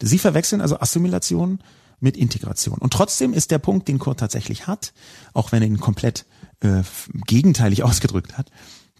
Sie 0.00 0.18
verwechseln 0.18 0.60
also 0.60 0.80
Assimilation 0.80 1.58
mit 2.00 2.16
Integration. 2.16 2.78
Und 2.78 2.92
trotzdem 2.92 3.32
ist 3.32 3.50
der 3.50 3.58
Punkt, 3.58 3.88
den 3.88 3.98
Kurt 3.98 4.20
tatsächlich 4.20 4.66
hat, 4.66 4.92
auch 5.32 5.52
wenn 5.52 5.62
er 5.62 5.68
ihn 5.68 5.80
komplett 5.80 6.26
äh, 6.60 6.82
gegenteilig 7.26 7.82
ausgedrückt 7.84 8.38
hat, 8.38 8.50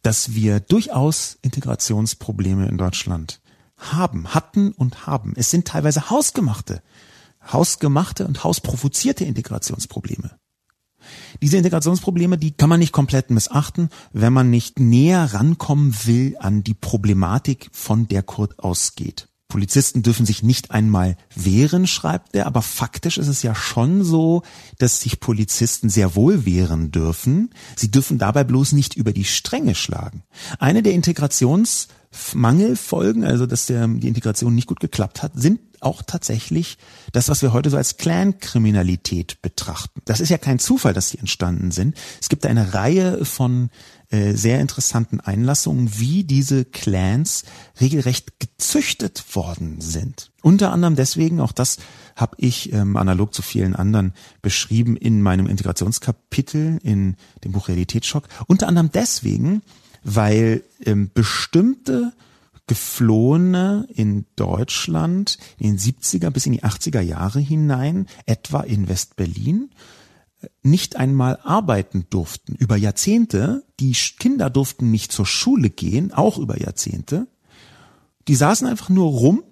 dass 0.02 0.34
wir 0.34 0.60
durchaus 0.60 1.38
Integrationsprobleme 1.42 2.68
in 2.68 2.78
Deutschland 2.78 3.40
haben, 3.76 4.34
hatten 4.34 4.72
und 4.72 5.06
haben. 5.06 5.34
Es 5.36 5.50
sind 5.50 5.68
teilweise 5.68 6.10
hausgemachte, 6.10 6.82
hausgemachte 7.52 8.26
und 8.26 8.44
hausprovozierte 8.44 9.24
Integrationsprobleme. 9.24 10.38
Diese 11.42 11.56
Integrationsprobleme, 11.56 12.38
die 12.38 12.52
kann 12.52 12.68
man 12.68 12.80
nicht 12.80 12.92
komplett 12.92 13.30
missachten, 13.30 13.88
wenn 14.12 14.32
man 14.32 14.50
nicht 14.50 14.78
näher 14.78 15.34
rankommen 15.34 15.94
will 16.04 16.36
an 16.38 16.64
die 16.64 16.74
Problematik, 16.74 17.68
von 17.72 18.08
der 18.08 18.22
Kurt 18.22 18.58
ausgeht. 18.58 19.28
Polizisten 19.48 20.02
dürfen 20.02 20.26
sich 20.26 20.42
nicht 20.42 20.72
einmal 20.72 21.16
wehren, 21.34 21.86
schreibt 21.86 22.34
er, 22.34 22.46
aber 22.46 22.62
faktisch 22.62 23.16
ist 23.16 23.28
es 23.28 23.44
ja 23.44 23.54
schon 23.54 24.02
so, 24.02 24.42
dass 24.78 25.00
sich 25.00 25.20
Polizisten 25.20 25.88
sehr 25.88 26.16
wohl 26.16 26.44
wehren 26.44 26.90
dürfen. 26.90 27.50
Sie 27.76 27.88
dürfen 27.90 28.18
dabei 28.18 28.42
bloß 28.42 28.72
nicht 28.72 28.96
über 28.96 29.12
die 29.12 29.22
Stränge 29.24 29.76
schlagen. 29.76 30.24
Eine 30.58 30.82
der 30.82 30.94
Integrationsmangelfolgen, 30.94 33.22
also 33.24 33.46
dass 33.46 33.66
der, 33.66 33.86
die 33.86 34.08
Integration 34.08 34.52
nicht 34.54 34.66
gut 34.66 34.80
geklappt 34.80 35.22
hat, 35.22 35.32
sind 35.36 35.60
auch 35.82 36.02
tatsächlich 36.02 36.78
das, 37.12 37.28
was 37.28 37.42
wir 37.42 37.52
heute 37.52 37.70
so 37.70 37.76
als 37.76 37.96
Clan-Kriminalität 37.96 39.40
betrachten. 39.42 40.00
Das 40.04 40.20
ist 40.20 40.28
ja 40.28 40.38
kein 40.38 40.58
Zufall, 40.58 40.92
dass 40.92 41.10
die 41.10 41.18
entstanden 41.18 41.70
sind. 41.70 41.96
Es 42.20 42.28
gibt 42.28 42.46
eine 42.46 42.74
Reihe 42.74 43.24
von 43.24 43.70
äh, 44.10 44.34
sehr 44.34 44.60
interessanten 44.60 45.20
Einlassungen, 45.20 45.98
wie 45.98 46.24
diese 46.24 46.64
Clans 46.64 47.44
regelrecht 47.80 48.38
gezüchtet 48.38 49.34
worden 49.34 49.80
sind. 49.80 50.30
Unter 50.42 50.72
anderem 50.72 50.94
deswegen, 50.94 51.40
auch 51.40 51.52
das 51.52 51.78
habe 52.14 52.36
ich 52.38 52.72
ähm, 52.72 52.96
analog 52.96 53.34
zu 53.34 53.42
vielen 53.42 53.74
anderen 53.74 54.14
beschrieben 54.42 54.96
in 54.96 55.22
meinem 55.22 55.46
Integrationskapitel 55.46 56.78
in 56.82 57.16
dem 57.42 57.52
Buch 57.52 57.68
Realitätsschock. 57.68 58.28
Unter 58.46 58.68
anderem 58.68 58.90
deswegen, 58.92 59.62
weil 60.04 60.62
ähm, 60.84 61.10
bestimmte 61.12 62.12
Geflohene 62.66 63.86
in 63.92 64.26
Deutschland 64.36 65.38
in 65.58 65.76
den 65.76 65.78
70er 65.78 66.30
bis 66.30 66.46
in 66.46 66.52
die 66.52 66.64
80er 66.64 67.00
Jahre 67.00 67.38
hinein, 67.38 68.06
etwa 68.26 68.60
in 68.60 68.88
West-Berlin, 68.88 69.70
nicht 70.62 70.96
einmal 70.96 71.38
arbeiten 71.42 72.06
durften 72.10 72.54
über 72.54 72.76
Jahrzehnte. 72.76 73.64
Die 73.80 73.92
Kinder 73.92 74.50
durften 74.50 74.90
nicht 74.90 75.12
zur 75.12 75.26
Schule 75.26 75.70
gehen, 75.70 76.12
auch 76.12 76.38
über 76.38 76.60
Jahrzehnte. 76.60 77.28
Die 78.28 78.34
saßen 78.34 78.66
einfach 78.66 78.88
nur 78.88 79.08
rum 79.08 79.42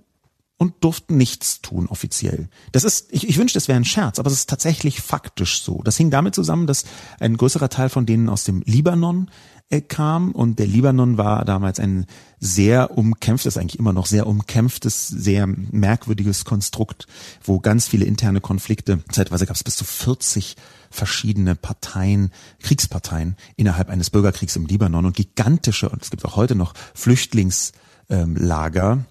und 0.56 0.84
durften 0.84 1.16
nichts 1.16 1.60
tun 1.62 1.86
offiziell. 1.88 2.48
Das 2.72 2.84
ist, 2.84 3.12
ich, 3.12 3.28
ich 3.28 3.38
wünschte, 3.38 3.58
es 3.58 3.68
wäre 3.68 3.76
ein 3.76 3.84
Scherz, 3.84 4.18
aber 4.18 4.28
es 4.28 4.34
ist 4.34 4.50
tatsächlich 4.50 5.00
faktisch 5.00 5.62
so. 5.62 5.82
Das 5.82 5.96
hing 5.96 6.10
damit 6.10 6.34
zusammen, 6.34 6.66
dass 6.66 6.84
ein 7.18 7.36
größerer 7.36 7.68
Teil 7.68 7.88
von 7.88 8.06
denen 8.06 8.28
aus 8.28 8.44
dem 8.44 8.62
Libanon 8.62 9.30
äh, 9.70 9.80
kam. 9.80 10.32
Und 10.32 10.58
der 10.58 10.66
Libanon 10.66 11.18
war 11.18 11.44
damals 11.44 11.80
ein 11.80 12.06
sehr 12.38 12.96
umkämpftes, 12.96 13.56
eigentlich 13.56 13.78
immer 13.78 13.92
noch 13.92 14.06
sehr 14.06 14.26
umkämpftes, 14.26 15.08
sehr 15.08 15.46
merkwürdiges 15.46 16.44
Konstrukt, 16.44 17.06
wo 17.42 17.58
ganz 17.60 17.88
viele 17.88 18.04
interne 18.04 18.40
Konflikte, 18.40 19.02
zeitweise 19.10 19.46
gab 19.46 19.56
es 19.56 19.64
bis 19.64 19.76
zu 19.76 19.84
40 19.84 20.56
verschiedene 20.90 21.54
Parteien, 21.54 22.30
Kriegsparteien 22.60 23.36
innerhalb 23.56 23.88
eines 23.88 24.10
Bürgerkriegs 24.10 24.56
im 24.56 24.66
Libanon 24.66 25.06
und 25.06 25.16
gigantische, 25.16 25.88
und 25.88 26.02
es 26.02 26.10
gibt 26.10 26.24
auch 26.24 26.36
heute 26.36 26.54
noch 26.54 26.74
Flüchtlingslager, 26.94 28.92
ähm, 28.92 29.04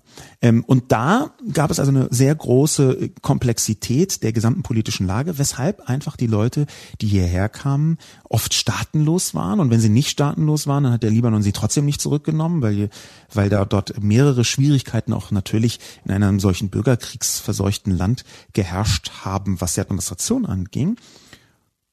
und 0.68 0.92
da 0.92 1.32
gab 1.54 1.72
es 1.72 1.80
also 1.80 1.92
eine 1.92 2.08
sehr 2.12 2.36
große 2.36 3.12
Komplexität 3.22 4.24
der 4.24 4.34
gesamten 4.34 4.62
politischen 4.62 5.08
Lage, 5.08 5.38
weshalb 5.38 5.88
einfach 5.90 6.18
die 6.18 6.28
Leute, 6.28 6.66
die 7.00 7.08
hierher 7.08 7.48
kamen, 7.48 7.98
oft 8.26 8.54
staatenlos 8.54 9.34
waren. 9.34 9.62
Und 9.62 9.70
wenn 9.70 9.80
sie 9.80 9.90
nicht 9.90 10.10
staatenlos 10.10 10.68
waren, 10.68 10.84
dann 10.84 10.94
hat 10.94 11.04
der 11.04 11.12
Libanon 11.12 11.42
sie 11.42 11.54
trotzdem 11.54 11.86
nicht 11.86 12.02
zurückgenommen, 12.02 12.62
weil, 12.62 12.90
weil 13.34 13.50
da 13.50 13.64
dort 13.64 14.04
mehrere 14.04 14.44
Schwierigkeiten 14.44 15.14
auch 15.14 15.32
natürlich 15.32 15.80
in 16.04 16.12
einem 16.12 16.42
solchen 16.42 16.70
bürgerkriegsverseuchten 16.70 17.96
Land 17.96 18.26
geherrscht 18.52 19.12
haben, 19.24 19.62
was 19.62 19.76
die 19.76 19.82
Administration 19.82 20.46
anging. 20.46 20.98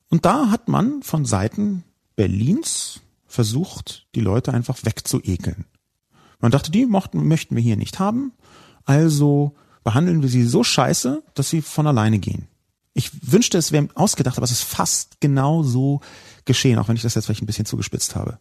Und 0.09 0.25
da 0.25 0.51
hat 0.51 0.67
man 0.67 1.05
von 1.05 1.25
Seiten 1.25 1.85
Berlins 2.17 3.01
versucht, 3.27 4.09
die 4.17 4.21
Leute 4.21 4.53
einfach 4.53 4.79
wegzuekeln. 4.83 5.67
Man 6.41 6.51
dachte, 6.51 6.71
die 6.71 6.87
mochten, 6.87 7.27
möchten 7.27 7.55
wir 7.55 7.63
hier 7.63 7.77
nicht 7.77 7.99
haben, 7.99 8.33
also 8.85 9.55
behandeln 9.85 10.23
wir 10.23 10.29
sie 10.29 10.45
so 10.45 10.65
scheiße, 10.65 11.23
dass 11.35 11.51
sie 11.51 11.63
von 11.63 11.87
alleine 11.87 12.19
gehen. 12.19 12.49
Ich 12.93 13.33
wünschte, 13.33 13.59
es 13.59 13.73
wäre 13.73 13.89
ausgedacht, 13.95 14.37
aber 14.37 14.45
es 14.45 14.51
ist 14.51 14.65
fast 14.65 15.21
genau 15.21 15.63
so 15.63 16.01
geschehen, 16.45 16.79
auch 16.79 16.89
wenn 16.89 16.97
ich 16.97 17.03
das 17.03 17.15
jetzt 17.15 17.27
vielleicht 17.27 17.43
ein 17.43 17.47
bisschen 17.47 17.67
zugespitzt 17.67 18.17
habe. 18.17 18.39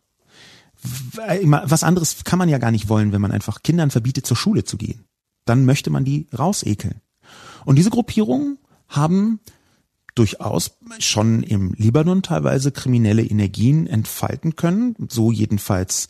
Was 0.81 1.83
anderes 1.83 2.23
kann 2.23 2.39
man 2.39 2.49
ja 2.49 2.57
gar 2.57 2.71
nicht 2.71 2.89
wollen, 2.89 3.11
wenn 3.11 3.21
man 3.21 3.31
einfach 3.31 3.63
Kindern 3.63 3.91
verbietet, 3.91 4.25
zur 4.25 4.37
Schule 4.37 4.63
zu 4.63 4.77
gehen. 4.77 5.05
Dann 5.45 5.65
möchte 5.65 5.89
man 5.89 6.05
die 6.05 6.27
rausekeln. 6.37 7.01
Und 7.65 7.75
diese 7.75 7.89
Gruppierungen 7.89 8.57
haben 8.87 9.39
durchaus 10.15 10.77
schon 10.99 11.43
im 11.43 11.73
Libanon 11.73 12.23
teilweise 12.23 12.71
kriminelle 12.71 13.23
Energien 13.23 13.87
entfalten 13.87 14.55
können, 14.55 14.95
so 15.09 15.31
jedenfalls 15.31 16.07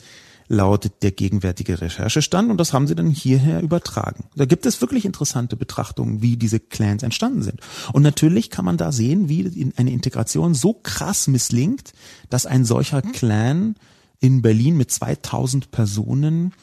lautet 0.49 1.03
der 1.03 1.11
gegenwärtige 1.11 1.79
Recherchestand 1.79 2.49
und 2.49 2.57
das 2.57 2.73
haben 2.73 2.87
sie 2.87 2.95
dann 2.95 3.11
hierher 3.11 3.61
übertragen. 3.61 4.25
Da 4.35 4.45
gibt 4.45 4.65
es 4.65 4.81
wirklich 4.81 5.05
interessante 5.05 5.55
Betrachtungen, 5.55 6.23
wie 6.23 6.37
diese 6.37 6.59
Clans 6.59 7.03
entstanden 7.03 7.43
sind. 7.43 7.61
Und 7.93 8.01
natürlich 8.01 8.49
kann 8.49 8.65
man 8.65 8.75
da 8.75 8.91
sehen, 8.91 9.29
wie 9.29 9.71
eine 9.77 9.91
Integration 9.91 10.55
so 10.55 10.73
krass 10.73 11.27
misslingt, 11.27 11.93
dass 12.29 12.47
ein 12.47 12.65
solcher 12.65 13.03
Clan 13.03 13.75
in 14.19 14.41
Berlin 14.41 14.75
mit 14.75 14.91
2000 14.91 15.69
Personen 15.69 16.53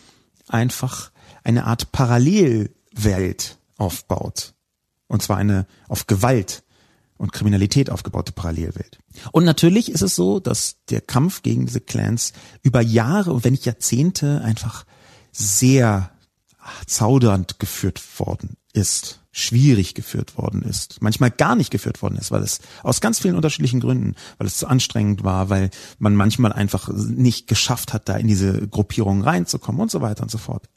einfach 0.48 1.12
eine 1.44 1.64
Art 1.64 1.92
Parallelwelt 1.92 3.58
aufbaut. 3.78 4.54
Und 5.06 5.22
zwar 5.22 5.36
eine 5.36 5.66
auf 5.86 6.08
Gewalt 6.08 6.64
und 7.18 7.32
Kriminalität 7.32 7.90
aufgebaute 7.90 8.32
Parallelwelt. 8.32 8.98
Und 9.32 9.44
natürlich 9.44 9.90
ist 9.90 10.02
es 10.02 10.14
so, 10.14 10.40
dass 10.40 10.76
der 10.90 11.00
Kampf 11.00 11.42
gegen 11.42 11.66
diese 11.66 11.80
Clans 11.80 12.32
über 12.62 12.80
Jahre 12.80 13.32
und 13.32 13.44
wenn 13.44 13.52
nicht 13.52 13.66
Jahrzehnte 13.66 14.42
einfach 14.42 14.84
sehr 15.32 16.10
zaudernd 16.86 17.58
geführt 17.58 18.02
worden 18.18 18.56
ist, 18.72 19.20
schwierig 19.30 19.94
geführt 19.94 20.38
worden 20.38 20.62
ist, 20.62 21.02
manchmal 21.02 21.30
gar 21.30 21.56
nicht 21.56 21.70
geführt 21.70 22.00
worden 22.00 22.16
ist, 22.16 22.30
weil 22.30 22.42
es 22.42 22.60
aus 22.82 23.02
ganz 23.02 23.18
vielen 23.18 23.36
unterschiedlichen 23.36 23.80
Gründen, 23.80 24.14
weil 24.38 24.46
es 24.46 24.56
zu 24.56 24.66
anstrengend 24.66 25.24
war, 25.24 25.50
weil 25.50 25.70
man 25.98 26.14
manchmal 26.14 26.52
einfach 26.52 26.88
nicht 26.88 27.46
geschafft 27.46 27.92
hat, 27.92 28.08
da 28.08 28.16
in 28.16 28.28
diese 28.28 28.66
Gruppierung 28.66 29.22
reinzukommen 29.22 29.80
und 29.80 29.90
so 29.90 30.00
weiter 30.00 30.22
und 30.22 30.30
so 30.30 30.38
fort. 30.38 30.68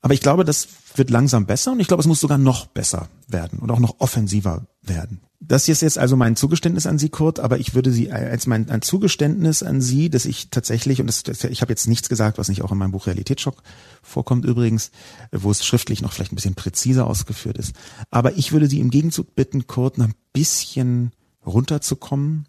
Aber 0.00 0.14
ich 0.14 0.20
glaube, 0.20 0.44
das 0.44 0.68
wird 0.96 1.10
langsam 1.10 1.46
besser 1.46 1.72
und 1.72 1.80
ich 1.80 1.88
glaube, 1.88 2.00
es 2.00 2.06
muss 2.06 2.20
sogar 2.20 2.38
noch 2.38 2.66
besser 2.66 3.08
werden 3.26 3.58
und 3.58 3.70
auch 3.70 3.80
noch 3.80 4.00
offensiver 4.00 4.66
werden. 4.82 5.20
Das 5.46 5.68
ist 5.68 5.82
jetzt 5.82 5.98
also 5.98 6.16
mein 6.16 6.36
Zugeständnis 6.36 6.86
an 6.86 6.98
Sie, 6.98 7.10
Kurt, 7.10 7.38
aber 7.38 7.58
ich 7.58 7.74
würde 7.74 7.90
Sie 7.90 8.10
als 8.10 8.46
mein 8.46 8.70
ein 8.70 8.80
Zugeständnis 8.80 9.62
an 9.62 9.82
Sie, 9.82 10.08
dass 10.08 10.24
ich 10.24 10.48
tatsächlich, 10.48 11.00
und 11.00 11.06
das, 11.06 11.22
das, 11.22 11.44
ich 11.44 11.60
habe 11.60 11.70
jetzt 11.70 11.86
nichts 11.86 12.08
gesagt, 12.08 12.38
was 12.38 12.48
nicht 12.48 12.62
auch 12.62 12.72
in 12.72 12.78
meinem 12.78 12.92
Buch 12.92 13.06
Realitätsschock 13.06 13.62
vorkommt 14.02 14.46
übrigens, 14.46 14.90
wo 15.32 15.50
es 15.50 15.64
schriftlich 15.64 16.00
noch 16.00 16.12
vielleicht 16.12 16.32
ein 16.32 16.36
bisschen 16.36 16.54
präziser 16.54 17.06
ausgeführt 17.06 17.58
ist. 17.58 17.74
Aber 18.10 18.38
ich 18.38 18.52
würde 18.52 18.68
Sie 18.68 18.80
im 18.80 18.90
Gegenzug 18.90 19.34
bitten, 19.34 19.66
Kurt, 19.66 19.98
ein 19.98 20.14
bisschen 20.32 21.12
runterzukommen 21.44 22.46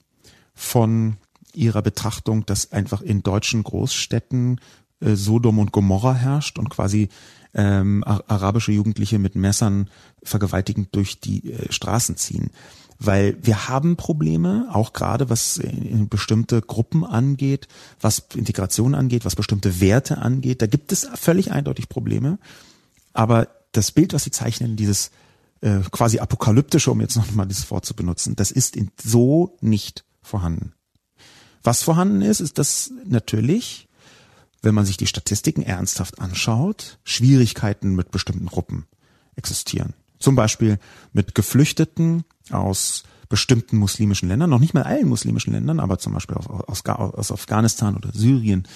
von 0.54 1.18
Ihrer 1.54 1.82
Betrachtung, 1.82 2.46
dass 2.46 2.72
einfach 2.72 3.02
in 3.02 3.24
deutschen 3.24 3.64
Großstädten 3.64 4.62
äh, 5.02 5.16
Sodom 5.16 5.60
und 5.60 5.74
Gomorra 5.74 6.14
herrscht 6.14 6.58
und 6.60 6.70
quasi 6.70 7.10
ähm, 7.54 8.04
arabische 8.06 8.72
Jugendliche 8.72 9.18
mit 9.18 9.36
Messern 9.36 9.90
vergewaltigend 10.24 10.94
durch 10.94 11.20
die 11.20 11.52
äh, 11.52 11.72
Straßen 11.72 12.16
ziehen 12.18 12.52
weil 13.00 13.38
wir 13.42 13.68
haben 13.68 13.98
Probleme, 13.98 14.70
auch 14.72 14.94
gerade 14.94 15.30
was 15.30 15.58
in 15.58 16.08
bestimmte 16.08 16.62
Gruppen 16.62 17.04
angeht, 17.04 17.68
was 18.00 18.24
Integration 18.36 18.96
angeht, 18.96 19.26
was 19.26 19.36
bestimmte 19.36 19.82
Werte 19.82 20.18
angeht. 20.18 20.62
Da 20.62 20.68
gibt 20.68 20.92
es 20.92 21.08
völlig 21.16 21.52
eindeutig 21.52 21.90
Probleme. 21.90 22.40
Aber 23.14 23.50
das 23.72 23.92
Bild, 23.92 24.14
was 24.14 24.24
Sie 24.24 24.32
zeichnen, 24.32 24.76
dieses 24.76 25.12
äh, 25.62 25.80
quasi 25.92 26.20
apokalyptische, 26.20 26.92
um 26.92 27.02
jetzt 27.02 27.16
nochmal 27.16 27.48
dieses 27.48 27.70
Wort 27.72 27.86
zu 27.86 27.96
benutzen, 27.96 28.36
das 28.36 28.52
ist 28.52 28.76
in, 28.76 28.92
so 29.02 29.58
nicht 29.62 30.06
vorhanden. 30.22 30.74
Was 31.64 31.84
vorhanden 31.84 32.22
ist, 32.22 32.40
ist, 32.40 32.58
dass 32.60 32.92
natürlich, 33.06 33.88
wenn 34.62 34.76
man 34.76 34.86
sich 34.86 34.98
die 34.98 35.08
Statistiken 35.08 35.64
ernsthaft 35.64 36.20
anschaut, 36.20 37.00
Schwierigkeiten 37.04 37.96
mit 37.96 38.12
bestimmten 38.12 38.46
Gruppen 38.46 38.86
existieren. 39.36 39.94
Zum 40.20 40.36
Beispiel 40.36 40.80
mit 41.12 41.36
Geflüchteten 41.36 42.24
aus 42.52 43.04
bestimmten 43.30 43.78
muslimischen 43.78 44.30
Ländern, 44.30 44.50
noch 44.50 44.60
nicht 44.60 44.74
mal 44.74 44.84
allen 44.84 45.08
muslimischen 45.08 45.54
Ländern, 45.54 45.80
aber 45.80 45.98
zum 45.98 46.14
Beispiel 46.14 46.38
aus, 46.38 46.86
aus 46.86 47.32
Afghanistan 47.32 47.96
oder 47.96 48.12
Syrien. 48.14 48.68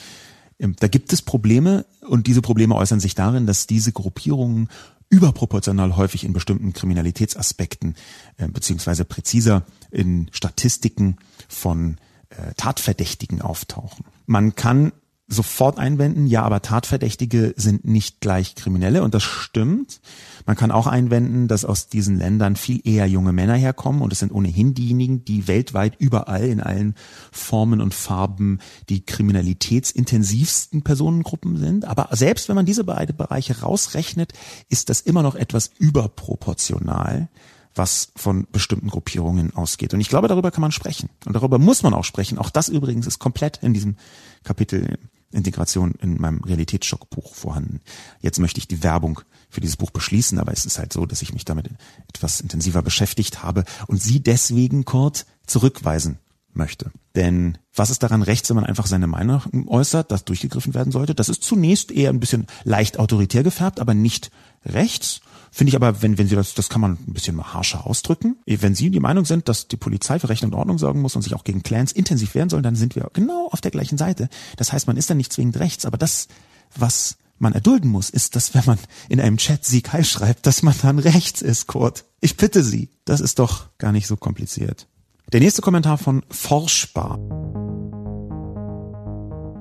Ähm, 0.60 0.76
da 0.80 0.88
gibt 0.88 1.14
es 1.14 1.22
Probleme 1.22 1.86
und 2.02 2.28
diese 2.28 2.42
Probleme 2.42 2.76
äußern 2.76 3.00
sich 3.00 3.16
darin, 3.16 3.46
dass 3.46 3.68
diese 3.68 3.92
Gruppierungen 3.92 4.70
überproportional 5.10 5.96
häufig 5.98 6.24
in 6.24 6.34
bestimmten 6.34 6.74
Kriminalitätsaspekten 6.74 7.96
äh, 8.38 8.48
beziehungsweise 8.48 9.06
präziser 9.06 9.66
in 9.92 10.30
Statistiken 10.32 11.18
von 11.48 11.98
äh, 12.30 12.54
Tatverdächtigen 12.58 13.42
auftauchen. 13.42 14.06
Man 14.28 14.56
kann 14.56 14.92
sofort 15.30 15.78
einwenden, 15.78 16.26
ja, 16.26 16.42
aber 16.42 16.62
Tatverdächtige 16.62 17.54
sind 17.56 17.86
nicht 17.86 18.20
gleich 18.20 18.56
Kriminelle 18.56 19.04
und 19.04 19.14
das 19.14 19.24
stimmt. 19.24 20.02
Man 20.48 20.56
kann 20.56 20.72
auch 20.72 20.88
einwenden, 20.88 21.48
dass 21.48 21.66
aus 21.66 21.88
diesen 21.88 22.18
Ländern 22.18 22.56
viel 22.56 22.82
eher 22.84 23.06
junge 23.06 23.32
Männer 23.32 23.54
herkommen 23.54 24.02
und 24.02 24.12
es 24.12 24.20
sind 24.20 24.34
ohnehin 24.34 24.74
diejenigen, 24.74 25.24
die 25.24 25.48
weltweit 25.48 25.96
überall 26.00 26.46
in 26.46 26.60
allen 26.60 26.96
Formen 27.32 27.80
und 27.80 27.94
Farben 27.94 28.60
die 28.90 29.06
kriminalitätsintensivsten 29.06 30.82
Personengruppen 30.82 31.58
sind. 31.58 31.86
Aber 31.86 32.10
selbst 32.12 32.50
wenn 32.50 32.56
man 32.56 32.66
diese 32.66 32.84
beiden 32.84 33.16
Bereiche 33.16 33.62
rausrechnet, 33.62 34.34
ist 34.68 34.90
das 34.90 35.02
immer 35.02 35.22
noch 35.22 35.36
etwas 35.36 35.70
überproportional 35.78 37.30
was 37.76 38.12
von 38.16 38.48
bestimmten 38.52 38.90
Gruppierungen 38.90 39.56
ausgeht. 39.56 39.94
Und 39.94 40.02
ich 40.02 40.10
glaube, 40.10 40.28
darüber 40.28 40.52
kann 40.52 40.62
man 40.62 40.72
sprechen. 40.72 41.10
Und 41.26 41.36
darüber 41.36 41.60
muss 41.60 41.84
man 41.84 41.94
auch 41.94 42.04
sprechen. 42.04 42.38
Auch 42.38 42.50
das 42.50 42.68
übrigens 42.68 43.08
ist 43.08 43.20
komplett 43.20 43.58
in 43.58 43.74
diesem 43.74 43.96
Kapitel 44.44 44.98
Integration 45.32 45.94
in 46.02 46.20
meinem 46.20 46.44
Realitätsschockbuch 46.44 47.36
vorhanden. 47.36 47.82
Jetzt 48.22 48.40
möchte 48.40 48.60
ich 48.60 48.68
die 48.68 48.84
Werbung 48.84 49.22
für 49.50 49.62
dieses 49.62 49.78
Buch 49.78 49.92
beschließen, 49.92 50.40
aber 50.40 50.52
es 50.52 50.66
ist 50.66 50.80
halt 50.80 50.94
so, 50.94 51.06
dass 51.06 51.22
ich 51.22 51.34
mich 51.34 51.46
damit 51.46 51.70
etwas 52.08 52.42
intensiver 52.42 52.82
beschäftigt 52.82 53.44
habe 53.44 53.64
und 53.88 54.02
Sie 54.02 54.22
deswegen, 54.22 54.86
Kurt, 54.86 55.26
zurückweisen 55.46 56.20
möchte. 56.54 56.92
Denn 57.16 57.58
was 57.74 57.90
ist 57.90 58.04
daran 58.04 58.22
rechts, 58.22 58.50
wenn 58.50 58.56
man 58.56 58.66
einfach 58.66 58.88
seine 58.88 59.08
Meinung 59.08 59.68
äußert, 59.68 60.12
dass 60.12 60.26
durchgegriffen 60.26 60.74
werden 60.74 60.92
sollte? 60.92 61.16
Das 61.16 61.30
ist 61.30 61.44
zunächst 61.44 61.92
eher 61.92 62.10
ein 62.10 62.20
bisschen 62.20 62.48
leicht 62.64 63.00
autoritär 63.00 63.44
gefärbt, 63.44 63.80
aber 63.80 63.94
nicht 63.94 64.32
rechts. 64.66 65.22
Finde 65.52 65.70
ich 65.70 65.76
aber, 65.76 66.02
wenn, 66.02 66.18
wenn 66.18 66.28
Sie 66.28 66.36
das, 66.36 66.54
das 66.54 66.70
kann 66.70 66.82
man 66.82 66.94
ein 66.94 67.14
bisschen 67.14 67.42
harscher 67.42 67.88
ausdrücken. 67.88 68.38
Wenn 68.46 68.76
Sie 68.76 68.90
die 68.90 69.00
Meinung 69.00 69.26
sind, 69.26 69.50
dass 69.50 69.68
die 69.68 69.78
Polizei 69.78 70.20
für 70.20 70.30
Recht 70.30 70.44
und 70.44 70.54
Ordnung 70.54 70.78
sorgen 70.78 71.02
muss 71.02 71.16
und 71.16 71.22
sich 71.22 71.34
auch 71.34 71.44
gegen 71.44 71.64
Clans 71.64 71.92
intensiv 71.92 72.36
wehren 72.36 72.50
soll, 72.50 72.62
dann 72.62 72.76
sind 72.76 72.96
wir 72.96 73.10
genau 73.14 73.50
auf 73.52 73.62
der 73.62 73.72
gleichen 73.72 73.98
Seite. 73.98 74.30
Das 74.58 74.72
heißt, 74.72 74.88
man 74.88 74.98
ist 74.98 75.10
dann 75.10 75.18
nicht 75.18 75.34
zwingend 75.34 75.60
rechts, 75.60 75.86
aber 75.86 75.98
das, 75.98 76.28
was 76.76 77.18
man 77.40 77.54
erdulden 77.54 77.90
muss, 77.90 78.10
ist, 78.10 78.36
dass 78.36 78.54
wenn 78.54 78.66
man 78.66 78.80
in 79.08 79.20
einem 79.20 79.38
Chat 79.38 79.66
Sieg 79.66 79.92
Heil 79.94 80.04
schreibt, 80.04 80.46
dass 80.46 80.62
man 80.62 80.76
dann 80.82 81.00
rechts 81.00 81.42
ist, 81.42 81.68
Kurt. 81.68 82.06
Ich 82.20 82.38
bitte 82.38 82.64
Sie. 82.64 82.90
Das 83.06 83.22
ist 83.22 83.40
doch 83.40 83.68
gar 83.78 83.92
nicht 83.92 84.08
so 84.08 84.18
kompliziert. 84.18 84.88
Der 85.32 85.40
nächste 85.40 85.62
Kommentar 85.62 85.98
von 85.98 86.24
Forschbar. 86.30 87.20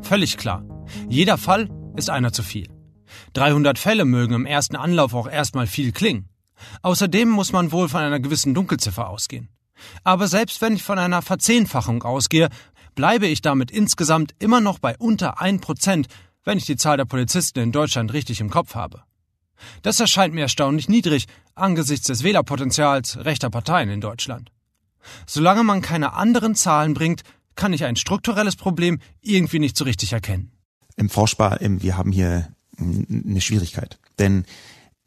Völlig 0.02 0.36
klar. 0.36 0.64
Jeder 1.08 1.38
Fall 1.38 1.68
ist 1.96 2.10
einer 2.10 2.32
zu 2.32 2.42
viel. 2.42 2.77
300 3.34 3.78
Fälle 3.78 4.04
mögen 4.04 4.34
im 4.34 4.46
ersten 4.46 4.76
Anlauf 4.76 5.14
auch 5.14 5.28
erstmal 5.28 5.66
viel 5.66 5.92
klingen. 5.92 6.28
Außerdem 6.82 7.28
muss 7.28 7.52
man 7.52 7.72
wohl 7.72 7.88
von 7.88 8.00
einer 8.00 8.20
gewissen 8.20 8.54
Dunkelziffer 8.54 9.08
ausgehen. 9.08 9.48
Aber 10.04 10.26
selbst 10.26 10.60
wenn 10.60 10.74
ich 10.74 10.82
von 10.82 10.98
einer 10.98 11.22
Verzehnfachung 11.22 12.02
ausgehe, 12.02 12.48
bleibe 12.94 13.26
ich 13.26 13.42
damit 13.42 13.70
insgesamt 13.70 14.34
immer 14.38 14.60
noch 14.60 14.78
bei 14.78 14.96
unter 14.98 15.40
1%, 15.40 16.06
wenn 16.44 16.58
ich 16.58 16.66
die 16.66 16.76
Zahl 16.76 16.96
der 16.96 17.04
Polizisten 17.04 17.60
in 17.60 17.72
Deutschland 17.72 18.12
richtig 18.12 18.40
im 18.40 18.50
Kopf 18.50 18.74
habe. 18.74 19.02
Das 19.82 20.00
erscheint 20.00 20.34
mir 20.34 20.42
erstaunlich 20.42 20.88
niedrig 20.88 21.26
angesichts 21.54 22.06
des 22.06 22.22
Wählerpotenzials 22.22 23.24
rechter 23.24 23.50
Parteien 23.50 23.90
in 23.90 24.00
Deutschland. 24.00 24.50
Solange 25.26 25.64
man 25.64 25.80
keine 25.80 26.12
anderen 26.12 26.54
Zahlen 26.54 26.94
bringt, 26.94 27.22
kann 27.54 27.72
ich 27.72 27.84
ein 27.84 27.96
strukturelles 27.96 28.56
Problem 28.56 29.00
irgendwie 29.20 29.58
nicht 29.58 29.76
so 29.76 29.84
richtig 29.84 30.12
erkennen. 30.12 30.52
Im 30.96 31.10
Forschbar, 31.10 31.58
wir 31.60 31.96
haben 31.96 32.12
hier 32.12 32.48
eine 32.78 33.40
Schwierigkeit. 33.40 33.98
Denn 34.18 34.44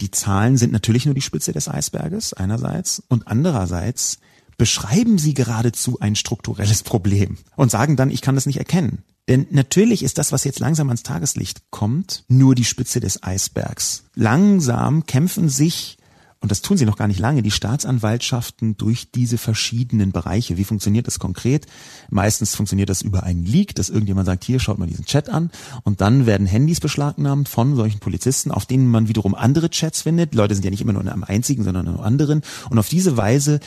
die 0.01 0.11
Zahlen 0.11 0.57
sind 0.57 0.73
natürlich 0.73 1.05
nur 1.05 1.15
die 1.15 1.21
Spitze 1.21 1.53
des 1.53 1.67
Eisberges 1.67 2.33
einerseits 2.33 3.03
und 3.07 3.27
andererseits 3.27 4.19
beschreiben 4.57 5.17
sie 5.17 5.33
geradezu 5.33 5.99
ein 5.99 6.15
strukturelles 6.15 6.83
Problem 6.83 7.37
und 7.55 7.71
sagen 7.71 7.95
dann, 7.95 8.11
ich 8.11 8.21
kann 8.21 8.35
das 8.35 8.45
nicht 8.45 8.57
erkennen. 8.57 9.03
Denn 9.27 9.47
natürlich 9.51 10.03
ist 10.03 10.17
das, 10.17 10.31
was 10.31 10.43
jetzt 10.43 10.59
langsam 10.59 10.89
ans 10.89 11.03
Tageslicht 11.03 11.71
kommt, 11.71 12.25
nur 12.27 12.55
die 12.55 12.65
Spitze 12.65 12.99
des 12.99 13.23
Eisbergs. 13.23 14.03
Langsam 14.15 15.05
kämpfen 15.05 15.49
sich 15.49 15.97
und 16.41 16.49
das 16.49 16.63
tun 16.63 16.75
sie 16.75 16.85
noch 16.85 16.97
gar 16.97 17.07
nicht 17.07 17.19
lange, 17.19 17.43
die 17.43 17.51
Staatsanwaltschaften 17.51 18.75
durch 18.75 19.11
diese 19.11 19.37
verschiedenen 19.37 20.11
Bereiche. 20.11 20.57
Wie 20.57 20.63
funktioniert 20.63 21.05
das 21.05 21.19
konkret? 21.19 21.67
Meistens 22.09 22.55
funktioniert 22.55 22.89
das 22.89 23.03
über 23.03 23.21
einen 23.23 23.45
Leak, 23.45 23.75
dass 23.75 23.89
irgendjemand 23.89 24.25
sagt, 24.25 24.43
hier 24.43 24.59
schaut 24.59 24.79
mal 24.79 24.87
diesen 24.87 25.05
Chat 25.05 25.29
an 25.29 25.51
und 25.83 26.01
dann 26.01 26.25
werden 26.25 26.47
Handys 26.47 26.79
beschlagnahmt 26.79 27.47
von 27.47 27.75
solchen 27.75 27.99
Polizisten, 27.99 28.49
auf 28.49 28.65
denen 28.65 28.87
man 28.87 29.07
wiederum 29.07 29.35
andere 29.35 29.69
Chats 29.69 30.01
findet. 30.01 30.33
Leute 30.33 30.55
sind 30.55 30.65
ja 30.65 30.71
nicht 30.71 30.81
immer 30.81 30.93
nur 30.93 31.03
in 31.03 31.09
einem 31.09 31.23
einzigen, 31.23 31.63
sondern 31.63 31.85
in 31.85 31.93
einem 31.93 32.03
anderen 32.03 32.41
und 32.71 32.79
auf 32.79 32.89
diese 32.89 33.17
Weise 33.17 33.59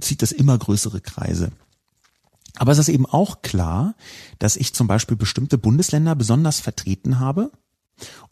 zieht 0.00 0.22
das 0.22 0.32
immer 0.32 0.56
größere 0.56 1.02
Kreise. 1.02 1.52
Aber 2.56 2.72
es 2.72 2.78
ist 2.78 2.88
eben 2.88 3.06
auch 3.06 3.42
klar, 3.42 3.94
dass 4.38 4.56
ich 4.56 4.72
zum 4.72 4.86
Beispiel 4.86 5.18
bestimmte 5.18 5.58
Bundesländer 5.58 6.14
besonders 6.14 6.60
vertreten 6.60 7.20
habe 7.20 7.50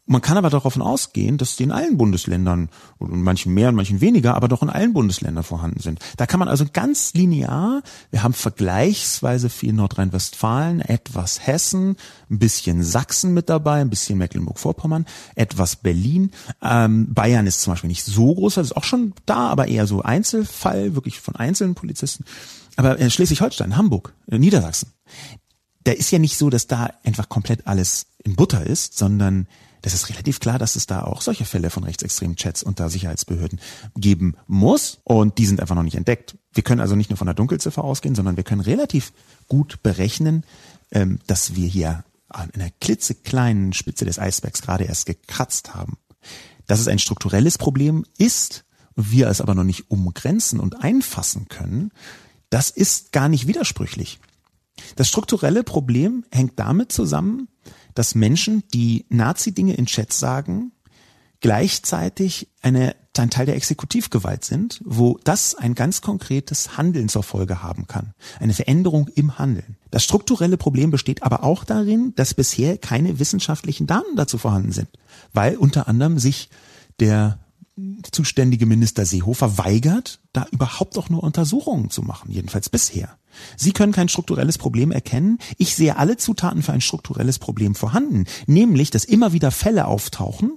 man 0.07 0.21
kann 0.21 0.37
aber 0.37 0.51
davon 0.51 0.83
ausgehen, 0.83 1.39
dass 1.39 1.57
die 1.57 1.63
in 1.63 1.73
allen 1.73 1.97
Bundesländern, 1.97 2.69
und 2.99 3.23
manchen 3.23 3.55
mehr 3.55 3.69
und 3.69 3.77
manchen 3.77 4.01
weniger, 4.01 4.35
aber 4.35 4.49
doch 4.49 4.63
in 4.63 4.71
allen 4.71 4.93
Bundesländern 4.93 5.45
vorhanden 5.45 5.81
sind. 5.81 6.01
Da 6.17 6.27
kann 6.27 6.41
man 6.41 6.49
also 6.49 6.67
ganz 6.73 7.15
linear, 7.15 7.83
wir 8.11 8.23
haben 8.23 8.35
vergleichsweise 8.35 9.49
viel 9.49 9.73
Nordrhein-Westfalen, 9.73 10.81
etwas 10.81 11.47
Hessen, 11.47 11.97
ein 12.31 12.39
bisschen 12.39 12.83
Sachsen 12.83 13.35
mit 13.35 13.49
dabei, 13.49 13.81
ein 13.81 13.91
bisschen 13.91 14.19
Mecklenburg-Vorpommern, 14.19 15.07
etwas 15.35 15.77
Berlin. 15.77 16.33
Ähm, 16.63 17.13
Bayern 17.15 17.47
ist 17.47 17.63
zum 17.63 17.73
Beispiel 17.73 17.89
nicht 17.89 18.05
so 18.05 18.35
groß, 18.35 18.55
das 18.55 18.69
ist 18.69 18.77
auch 18.77 18.85
schon 18.85 19.15
da, 19.27 19.49
aber 19.49 19.69
eher 19.69 19.87
so 19.87 20.03
Einzelfall, 20.03 20.95
wirklich 20.95 21.21
von 21.21 21.37
einzelnen 21.37 21.75
Polizisten. 21.75 22.25
Aber 22.77 22.99
äh, 22.99 23.11
Schleswig-Holstein, 23.11 23.77
Hamburg, 23.77 24.15
äh, 24.31 24.39
Niedersachsen, 24.39 24.93
da 25.85 25.93
ist 25.93 26.11
ja 26.11 26.19
nicht 26.19 26.37
so, 26.37 26.51
dass 26.51 26.67
da 26.67 26.91
einfach 27.05 27.29
komplett 27.29 27.67
alles 27.67 28.07
in 28.25 28.37
Butter 28.37 28.65
ist, 28.67 28.99
sondern 28.99 29.47
das 29.83 29.95
ist 29.95 30.09
relativ 30.09 30.41
klar, 30.41 30.59
dass 30.59 30.77
es 30.77 30.87
da 30.87 31.03
auch 31.03 31.23
solche 31.23 31.45
Fälle 31.45 31.71
von 31.71 31.85
rechtsextremen 31.85 32.37
Chats 32.37 32.63
unter 32.63 32.89
Sicherheitsbehörden 32.89 33.61
geben 33.97 34.37
muss 34.47 35.01
und 35.05 35.39
die 35.39 35.47
sind 35.47 35.61
einfach 35.61 35.75
noch 35.75 35.83
nicht 35.83 35.97
entdeckt. 35.97 36.37
Wir 36.53 36.63
können 36.63 36.81
also 36.81 36.97
nicht 36.97 37.11
nur 37.11 37.17
von 37.17 37.27
der 37.27 37.35
Dunkelziffer 37.35 37.85
ausgehen, 37.85 38.15
sondern 38.15 38.37
wir 38.37 38.45
können 38.45 38.61
relativ 38.61 39.13
gut 39.49 39.83
berechnen, 39.83 40.45
ähm, 40.91 41.19
dass 41.27 41.55
wir 41.55 41.67
hier 41.67 42.05
an 42.29 42.51
einer 42.53 42.71
klitzekleinen 42.81 43.73
Spitze 43.73 44.05
des 44.05 44.19
Eisbergs 44.19 44.63
gerade 44.63 44.85
erst 44.85 45.07
gekratzt 45.07 45.75
haben. 45.75 45.99
Dass 46.67 46.81
es 46.81 46.89
ein 46.89 46.99
strukturelles 46.99 47.59
Problem 47.59 48.05
ist, 48.19 48.65
wir 48.95 49.29
es 49.29 49.41
aber 49.41 49.55
noch 49.55 49.65
nicht 49.65 49.91
umgrenzen 49.91 50.61
und 50.61 50.83
einfassen 50.83 51.49
können, 51.49 51.91
das 52.51 52.71
ist 52.71 53.13
gar 53.13 53.29
nicht 53.29 53.47
widersprüchlich. 53.47 54.21
Das 54.97 55.09
strukturelle 55.09 55.65
Problem 55.65 56.25
hängt 56.31 56.59
damit 56.59 56.93
zusammen, 56.93 57.49
dass 57.95 58.15
Menschen, 58.15 58.65
die 58.73 59.07
Nazi-Dinge 59.09 59.75
in 59.75 59.87
Chats 59.87 60.19
sagen, 60.19 60.73
gleichzeitig 61.41 62.49
eine, 62.63 62.95
ein 63.17 63.31
Teil 63.31 63.47
der 63.47 63.57
Exekutivgewalt 63.57 64.45
sind, 64.45 64.81
wo 64.85 65.19
das 65.25 65.55
ein 65.55 65.75
ganz 65.75 66.01
konkretes 66.01 66.77
Handeln 66.77 67.09
zur 67.09 67.23
Folge 67.23 67.63
haben 67.63 67.87
kann. 67.87 68.15
Eine 68.39 68.55
Veränderung 68.55 69.09
im 69.15 69.39
Handeln. 69.39 69.77
Das 69.91 70.05
strukturelle 70.05 70.57
Problem 70.57 70.91
besteht 70.91 71.23
aber 71.23 71.43
auch 71.43 71.65
darin, 71.65 72.15
dass 72.17 72.35
bisher 72.35 72.79
keine 72.79 73.19
wissenschaftlichen 73.19 73.87
Daten 73.87 74.17
dazu 74.17 74.39
vorhanden 74.39 74.73
sind, 74.73 74.89
weil 75.33 75.57
unter 75.57 75.89
anderem 75.89 76.19
sich 76.19 76.51
der 77.01 77.39
zuständige 78.13 78.67
Minister 78.67 79.07
Seehofer 79.07 79.59
weigert, 79.59 80.21
da 80.33 80.47
überhaupt 80.51 80.99
auch 80.99 81.09
nur 81.09 81.23
Untersuchungen 81.23 81.91
zu 81.91 82.03
machen, 82.03 82.31
jedenfalls 82.31 82.69
bisher. 82.69 83.17
Sie 83.57 83.73
können 83.73 83.93
kein 83.93 84.09
strukturelles 84.09 84.59
Problem 84.59 84.91
erkennen. 84.93 85.39
Ich 85.59 85.75
sehe 85.75 85.97
alle 85.97 86.17
Zutaten 86.17 86.63
für 86.63 86.73
ein 86.73 86.81
strukturelles 86.81 87.39
Problem 87.39 87.75
vorhanden, 87.75 88.25
nämlich, 88.47 88.91
dass 88.91 89.05
immer 89.05 89.33
wieder 89.33 89.51
Fälle 89.51 89.87
auftauchen, 89.87 90.53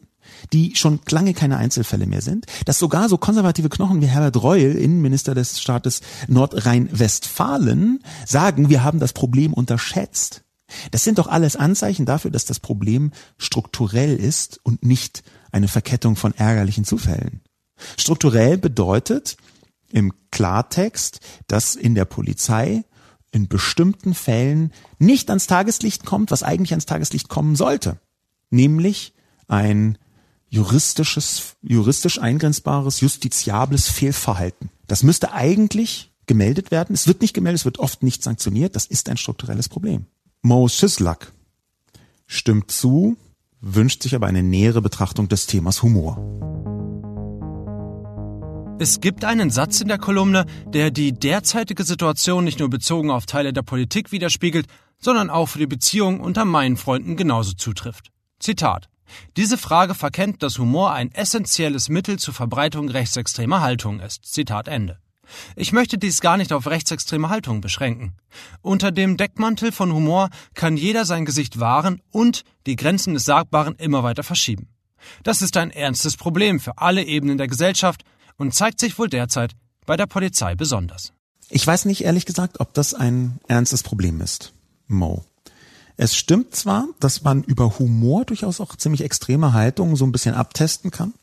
die 0.52 0.76
schon 0.76 1.00
lange 1.10 1.34
keine 1.34 1.58
Einzelfälle 1.58 2.06
mehr 2.06 2.22
sind, 2.22 2.46
dass 2.66 2.80
sogar 2.80 3.10
so 3.10 3.18
konservative 3.18 3.70
Knochen 3.70 4.02
wie 4.02 4.08
Herbert 4.08 4.42
Reul, 4.42 4.76
Innenminister 4.76 5.36
des 5.36 5.60
Staates 5.60 6.02
Nordrhein-Westfalen, 6.28 8.00
sagen, 8.26 8.70
wir 8.70 8.84
haben 8.84 9.00
das 9.00 9.14
Problem 9.14 9.54
unterschätzt. 9.54 10.44
Das 10.92 11.04
sind 11.04 11.20
doch 11.20 11.28
alles 11.28 11.56
Anzeichen 11.56 12.06
dafür, 12.06 12.32
dass 12.32 12.46
das 12.46 12.60
Problem 12.60 13.12
strukturell 13.38 14.16
ist 14.16 14.60
und 14.64 14.84
nicht 14.84 15.24
eine 15.52 15.68
Verkettung 15.68 16.16
von 16.16 16.34
ärgerlichen 16.34 16.84
Zufällen. 16.84 17.42
Strukturell 17.98 18.58
bedeutet 18.58 19.38
im 19.94 20.12
Klartext, 20.32 21.20
dass 21.48 21.76
in 21.76 21.96
der 21.96 22.06
Polizei 22.06 22.84
in 23.32 23.48
bestimmten 23.48 24.14
Fällen 24.14 24.74
nicht 25.00 25.30
ans 25.30 25.48
Tageslicht 25.48 26.06
kommt, 26.06 26.32
was 26.32 26.44
eigentlich 26.44 26.72
ans 26.72 26.86
Tageslicht 26.86 27.30
kommen 27.30 27.56
sollte, 27.56 28.00
nämlich 28.50 29.14
ein 29.48 29.98
juristisches, 30.50 31.56
juristisch 31.62 32.20
eingrenzbares, 32.20 33.02
justiziables 33.02 33.88
Fehlverhalten. 33.88 34.70
Das 34.88 35.04
müsste 35.04 35.32
eigentlich 35.34 36.12
gemeldet 36.26 36.72
werden. 36.72 36.94
Es 36.94 37.08
wird 37.08 37.22
nicht 37.22 37.34
gemeldet, 37.34 37.62
es 37.62 37.66
wird 37.66 37.80
oft 37.80 38.04
nicht 38.04 38.24
sanktioniert. 38.24 38.76
Das 38.76 38.86
ist 38.86 39.10
ein 39.10 39.18
strukturelles 39.18 39.70
Problem. 39.70 40.06
Mo 40.42 40.68
Sislak 40.68 41.34
stimmt 42.28 42.72
zu, 42.72 43.18
wünscht 43.62 44.04
sich 44.04 44.16
aber 44.16 44.28
eine 44.28 44.44
nähere 44.44 44.82
Betrachtung 44.82 45.28
des 45.28 45.48
Themas 45.48 45.82
Humor. 45.82 46.73
Es 48.80 49.00
gibt 49.02 49.24
einen 49.24 49.52
Satz 49.52 49.82
in 49.82 49.88
der 49.88 50.00
Kolumne, 50.00 50.46
der 50.66 50.90
die 50.90 51.14
derzeitige 51.14 51.84
Situation 51.84 52.44
nicht 52.44 52.60
nur 52.60 52.70
bezogen 52.70 53.12
auf 53.12 53.28
Teile 53.28 53.54
der 53.54 53.62
Politik 53.62 54.12
widerspiegelt, 54.12 54.66
sondern 55.00 55.30
auch 55.30 55.48
für 55.48 55.60
die 55.60 55.68
Beziehung 55.68 56.20
unter 56.20 56.44
meinen 56.44 56.76
Freunden 56.76 57.16
genauso 57.16 57.54
zutrifft. 57.54 58.10
Zitat. 58.40 58.90
Diese 59.38 59.60
Frage 59.60 59.94
verkennt, 59.94 60.42
dass 60.42 60.58
Humor 60.58 60.92
ein 60.92 61.12
essentielles 61.12 61.88
Mittel 61.88 62.18
zur 62.18 62.34
Verbreitung 62.34 62.90
rechtsextremer 62.90 63.62
Haltungen 63.62 64.00
ist. 64.00 64.26
Zitat 64.26 64.68
Ende. 64.68 64.98
Ich 65.56 65.72
möchte 65.72 65.98
dies 66.00 66.20
gar 66.20 66.38
nicht 66.38 66.52
auf 66.52 66.68
rechtsextreme 66.68 67.30
Haltungen 67.30 67.62
beschränken. 67.62 68.14
Unter 68.62 68.92
dem 68.92 69.18
Deckmantel 69.18 69.72
von 69.72 69.94
Humor 69.94 70.30
kann 70.56 70.78
jeder 70.78 71.06
sein 71.06 71.26
Gesicht 71.26 71.60
wahren 71.60 72.02
und 72.12 72.44
die 72.66 72.76
Grenzen 72.76 73.14
des 73.14 73.26
Sagbaren 73.26 73.76
immer 73.76 74.04
weiter 74.04 74.24
verschieben. 74.24 74.68
Das 75.24 75.42
ist 75.42 75.58
ein 75.58 75.72
ernstes 75.72 76.18
Problem 76.18 76.60
für 76.60 76.78
alle 76.78 77.04
Ebenen 77.04 77.38
der 77.38 77.48
Gesellschaft 77.48 78.04
und 78.38 78.54
zeigt 78.54 78.80
sich 78.80 78.98
wohl 78.98 79.10
derzeit 79.10 79.52
bei 79.86 79.98
der 79.98 80.06
Polizei 80.06 80.56
besonders. 80.56 81.14
Ich 81.50 81.66
weiß 81.66 81.86
nicht 81.86 82.04
ehrlich 82.04 82.26
gesagt, 82.26 82.60
ob 82.60 82.74
das 82.74 82.94
ein 82.94 83.40
ernstes 83.48 83.84
Problem 83.84 84.22
ist, 84.22 84.54
Mo. 84.88 85.24
Es 85.98 86.16
stimmt 86.16 86.56
zwar, 86.56 86.88
dass 87.00 87.24
man 87.24 87.44
über 87.44 87.78
Humor 87.78 88.26
durchaus 88.26 88.60
auch 88.60 88.76
ziemlich 88.76 89.02
extreme 89.02 89.54
Haltungen 89.54 89.96
so 89.96 90.06
ein 90.06 90.12
bisschen 90.12 90.34
abtesten 90.34 90.90
kann. 90.90 91.14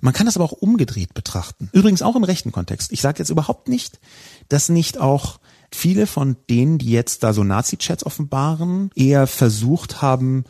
Man 0.00 0.14
kann 0.14 0.26
das 0.26 0.36
aber 0.36 0.44
auch 0.44 0.52
umgedreht 0.52 1.14
betrachten. 1.14 1.68
Übrigens 1.72 2.02
auch 2.02 2.16
im 2.16 2.24
rechten 2.24 2.52
Kontext. 2.52 2.90
Ich 2.90 3.02
sage 3.02 3.18
jetzt 3.18 3.30
überhaupt 3.30 3.68
nicht, 3.68 4.00
dass 4.48 4.68
nicht 4.68 4.98
auch 4.98 5.38
viele 5.70 6.06
von 6.06 6.36
denen, 6.48 6.78
die 6.78 6.90
jetzt 6.90 7.22
da 7.22 7.32
so 7.32 7.44
Nazi-Chats 7.44 8.04
offenbaren, 8.04 8.90
eher 8.94 9.26
versucht 9.26 10.02
haben, 10.02 10.44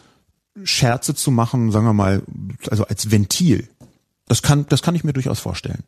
Scherze 0.64 1.14
zu 1.14 1.30
machen, 1.30 1.70
sagen 1.72 1.86
wir 1.86 1.92
mal, 1.92 2.22
also 2.70 2.84
als 2.84 3.10
Ventil. 3.10 3.68
Das 4.30 4.42
kann, 4.42 4.64
das 4.68 4.80
kann 4.80 4.94
ich 4.94 5.02
mir 5.02 5.12
durchaus 5.12 5.40
vorstellen. 5.40 5.82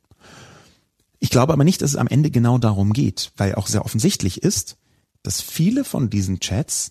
Ich 1.21 1.31
glaube 1.31 1.53
aber 1.53 1.63
nicht, 1.63 1.81
dass 1.81 1.91
es 1.91 1.97
am 1.97 2.09
Ende 2.09 2.29
genau 2.29 2.59
darum 2.59 2.93
geht, 2.93 3.31
weil 3.37 3.55
auch 3.55 3.69
sehr 3.69 3.85
offensichtlich 3.85 4.43
ist, 4.43 4.79
dass 5.23 5.41
viele 5.41 5.85
von 5.85 6.11
diesen 6.11 6.41
Chats 6.41 6.91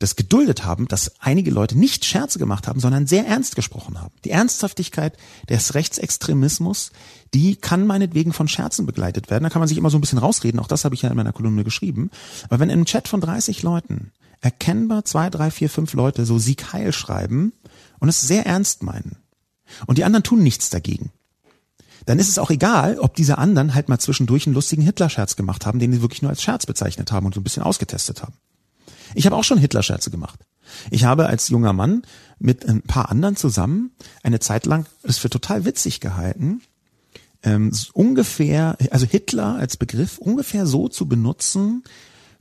das 0.00 0.16
geduldet 0.16 0.66
haben, 0.66 0.86
dass 0.86 1.18
einige 1.18 1.50
Leute 1.50 1.78
nicht 1.78 2.04
Scherze 2.04 2.38
gemacht 2.38 2.68
haben, 2.68 2.78
sondern 2.78 3.06
sehr 3.06 3.26
ernst 3.26 3.56
gesprochen 3.56 4.02
haben. 4.02 4.12
Die 4.26 4.30
Ernsthaftigkeit 4.32 5.16
des 5.48 5.72
Rechtsextremismus, 5.72 6.92
die 7.32 7.56
kann 7.56 7.86
meinetwegen 7.86 8.34
von 8.34 8.46
Scherzen 8.46 8.84
begleitet 8.84 9.30
werden. 9.30 9.44
Da 9.44 9.48
kann 9.48 9.60
man 9.60 9.68
sich 9.68 9.78
immer 9.78 9.88
so 9.88 9.96
ein 9.96 10.02
bisschen 10.02 10.18
rausreden. 10.18 10.60
Auch 10.60 10.68
das 10.68 10.84
habe 10.84 10.94
ich 10.94 11.00
ja 11.00 11.08
in 11.08 11.16
meiner 11.16 11.32
Kolumne 11.32 11.64
geschrieben. 11.64 12.10
Aber 12.50 12.60
wenn 12.60 12.68
im 12.68 12.84
Chat 12.84 13.08
von 13.08 13.22
30 13.22 13.62
Leuten 13.62 14.12
erkennbar 14.42 15.06
zwei, 15.06 15.30
drei, 15.30 15.50
vier, 15.50 15.70
fünf 15.70 15.94
Leute 15.94 16.26
so 16.26 16.38
Sieg 16.38 16.74
Heil 16.74 16.92
schreiben 16.92 17.54
und 17.98 18.10
es 18.10 18.20
sehr 18.20 18.44
ernst 18.44 18.82
meinen 18.82 19.16
und 19.86 19.98
die 19.98 20.04
anderen 20.04 20.22
tun 20.22 20.42
nichts 20.42 20.70
dagegen, 20.70 21.10
dann 22.06 22.18
ist 22.18 22.28
es 22.28 22.38
auch 22.38 22.50
egal, 22.50 22.98
ob 22.98 23.16
diese 23.16 23.38
anderen 23.38 23.74
halt 23.74 23.88
mal 23.88 23.98
zwischendurch 23.98 24.46
einen 24.46 24.54
lustigen 24.54 24.82
Hitler-Scherz 24.82 25.36
gemacht 25.36 25.66
haben, 25.66 25.78
den 25.78 25.92
sie 25.92 26.02
wirklich 26.02 26.22
nur 26.22 26.30
als 26.30 26.42
Scherz 26.42 26.64
bezeichnet 26.64 27.10
haben 27.12 27.26
und 27.26 27.34
so 27.34 27.40
ein 27.40 27.44
bisschen 27.44 27.64
ausgetestet 27.64 28.22
haben. 28.22 28.34
Ich 29.14 29.26
habe 29.26 29.36
auch 29.36 29.44
schon 29.44 29.58
Hitler-Scherze 29.58 30.10
gemacht. 30.10 30.40
Ich 30.90 31.04
habe 31.04 31.26
als 31.26 31.48
junger 31.48 31.72
Mann 31.72 32.02
mit 32.38 32.68
ein 32.68 32.82
paar 32.82 33.10
anderen 33.10 33.36
zusammen 33.36 33.92
eine 34.22 34.40
Zeit 34.40 34.66
lang 34.66 34.86
es 35.02 35.18
für 35.18 35.30
total 35.30 35.64
witzig 35.64 36.00
gehalten, 36.00 36.62
ähm, 37.42 37.72
ungefähr, 37.92 38.76
also 38.90 39.06
Hitler 39.06 39.56
als 39.56 39.76
Begriff 39.76 40.18
ungefähr 40.18 40.66
so 40.66 40.88
zu 40.88 41.06
benutzen 41.06 41.84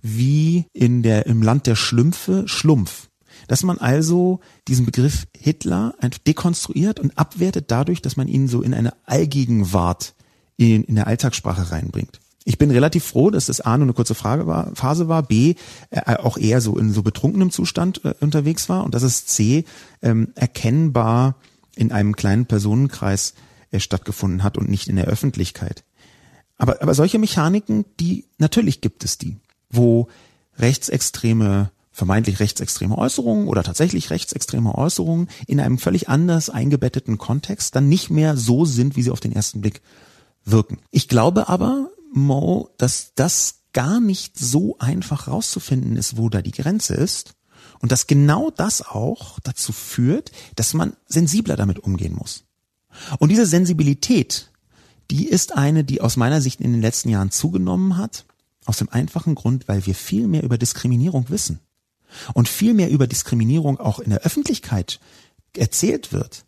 wie 0.02 0.66
in 0.74 1.04
der 1.04 1.26
im 1.26 1.42
Land 1.42 1.68
der 1.68 1.76
Schlümpfe 1.76 2.48
Schlumpf. 2.48 3.05
Dass 3.48 3.64
man 3.64 3.78
also 3.78 4.40
diesen 4.68 4.86
Begriff 4.86 5.28
Hitler 5.38 5.96
dekonstruiert 6.26 7.00
und 7.00 7.18
abwertet 7.18 7.66
dadurch, 7.70 8.02
dass 8.02 8.18
man 8.18 8.28
ihn 8.28 8.48
so 8.48 8.62
in 8.62 8.74
eine 8.74 8.94
Allgegenwart 9.06 10.16
in, 10.58 10.84
in 10.84 10.96
der 10.96 11.08
Alltagssprache 11.08 11.72
reinbringt. 11.72 12.20
Ich 12.48 12.60
bin 12.60 12.70
relativ 12.70 13.04
froh, 13.04 13.32
dass 13.32 13.48
das 13.48 13.60
A 13.60 13.76
nur 13.76 13.86
eine 13.86 13.94
kurze 13.94 14.14
Frage 14.14 14.46
war, 14.46 14.74
Phase 14.76 15.08
war, 15.08 15.24
B 15.24 15.56
äh, 15.90 16.16
auch 16.18 16.38
eher 16.38 16.62
so 16.62 16.78
in 16.78 16.94
so 16.94 17.02
betrunkenem 17.02 17.50
Zustand 17.50 18.06
äh, 18.06 18.14
unterwegs 18.20 18.70
war 18.70 18.84
und 18.84 18.94
dass 18.94 19.02
es 19.02 19.26
C 19.26 19.66
ähm, 20.04 20.32
erkennbar 20.36 21.36
in 21.76 21.92
einem 21.92 22.16
kleinen 22.16 22.46
Personenkreis 22.46 23.34
äh, 23.72 23.80
stattgefunden 23.80 24.44
hat 24.44 24.60
und 24.60 24.70
nicht 24.70 24.88
in 24.88 24.96
der 24.96 25.06
Öffentlichkeit. 25.06 25.84
Aber, 26.58 26.84
aber 26.84 26.94
solche 26.94 27.18
Mechaniken, 27.18 27.84
die, 28.00 28.26
natürlich 28.38 28.80
gibt 28.80 29.04
es 29.04 29.18
die, 29.18 29.38
wo 29.72 30.08
rechtsextreme, 30.60 31.72
vermeintlich 31.96 32.42
rechtsextreme 32.42 32.98
Äußerungen 32.98 33.48
oder 33.48 33.64
tatsächlich 33.64 34.10
rechtsextreme 34.10 34.76
Äußerungen 34.76 35.30
in 35.48 35.62
einem 35.62 35.78
völlig 35.78 36.10
anders 36.10 36.50
eingebetteten 36.50 37.18
Kontext 37.18 37.74
dann 37.74 37.88
nicht 37.88 38.10
mehr 38.10 38.36
so 38.36 38.66
sind, 38.66 38.98
wie 38.98 39.02
sie 39.02 39.12
auf 39.12 39.22
den 39.22 39.32
ersten 39.32 39.62
Blick 39.62 39.82
wirken. 40.44 40.80
Ich 40.92 41.08
glaube 41.08 41.48
aber, 41.48 41.90
Mo, 42.12 42.70
dass 42.78 43.14
das 43.16 43.62
gar 43.72 44.02
nicht 44.02 44.38
so 44.38 44.78
einfach 44.78 45.30
rauszufinden 45.30 45.96
ist, 45.96 46.18
wo 46.18 46.28
da 46.28 46.42
die 46.42 46.52
Grenze 46.52 46.96
ist. 46.96 47.34
Und 47.80 47.92
dass 47.94 48.08
genau 48.08 48.52
das 48.52 48.82
auch 48.82 49.40
dazu 49.42 49.72
führt, 49.72 50.32
dass 50.56 50.74
man 50.74 50.98
sensibler 51.08 51.56
damit 51.56 51.80
umgehen 51.80 52.14
muss. 52.14 52.44
Und 53.20 53.30
diese 53.30 53.46
Sensibilität, 53.46 54.52
die 55.12 55.28
ist 55.28 55.56
eine, 55.56 55.84
die 55.86 56.02
aus 56.02 56.18
meiner 56.18 56.42
Sicht 56.42 56.60
in 56.60 56.74
den 56.74 56.82
letzten 56.82 57.10
Jahren 57.10 57.32
zugenommen 57.32 57.98
hat, 57.98 58.26
aus 58.66 58.78
dem 58.78 58.90
einfachen 58.90 59.36
Grund, 59.36 59.68
weil 59.68 59.86
wir 59.86 59.96
viel 59.96 60.28
mehr 60.28 60.44
über 60.44 60.58
Diskriminierung 60.58 61.30
wissen 61.30 61.60
und 62.34 62.50
viel 62.50 62.74
mehr 62.74 62.90
über 62.90 63.08
Diskriminierung 63.08 63.80
auch 63.80 64.00
in 64.00 64.10
der 64.10 64.22
Öffentlichkeit 64.22 65.00
erzählt 65.56 66.14
wird. 66.14 66.46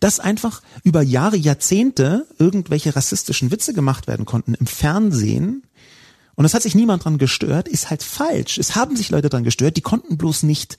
Dass 0.00 0.18
einfach 0.18 0.62
über 0.82 1.02
Jahre, 1.02 1.36
Jahrzehnte 1.36 2.26
irgendwelche 2.38 2.96
rassistischen 2.96 3.50
Witze 3.50 3.74
gemacht 3.74 4.08
werden 4.08 4.26
konnten 4.26 4.54
im 4.54 4.66
Fernsehen 4.66 5.62
und 6.38 6.44
es 6.44 6.54
hat 6.54 6.62
sich 6.62 6.76
niemand 6.76 7.04
dran 7.04 7.18
gestört, 7.18 7.66
ist 7.66 7.90
halt 7.90 8.04
falsch. 8.04 8.58
Es 8.58 8.76
haben 8.76 8.94
sich 8.94 9.10
Leute 9.10 9.28
dran 9.28 9.42
gestört, 9.42 9.76
die 9.76 9.80
konnten 9.80 10.16
bloß 10.16 10.44
nicht 10.44 10.78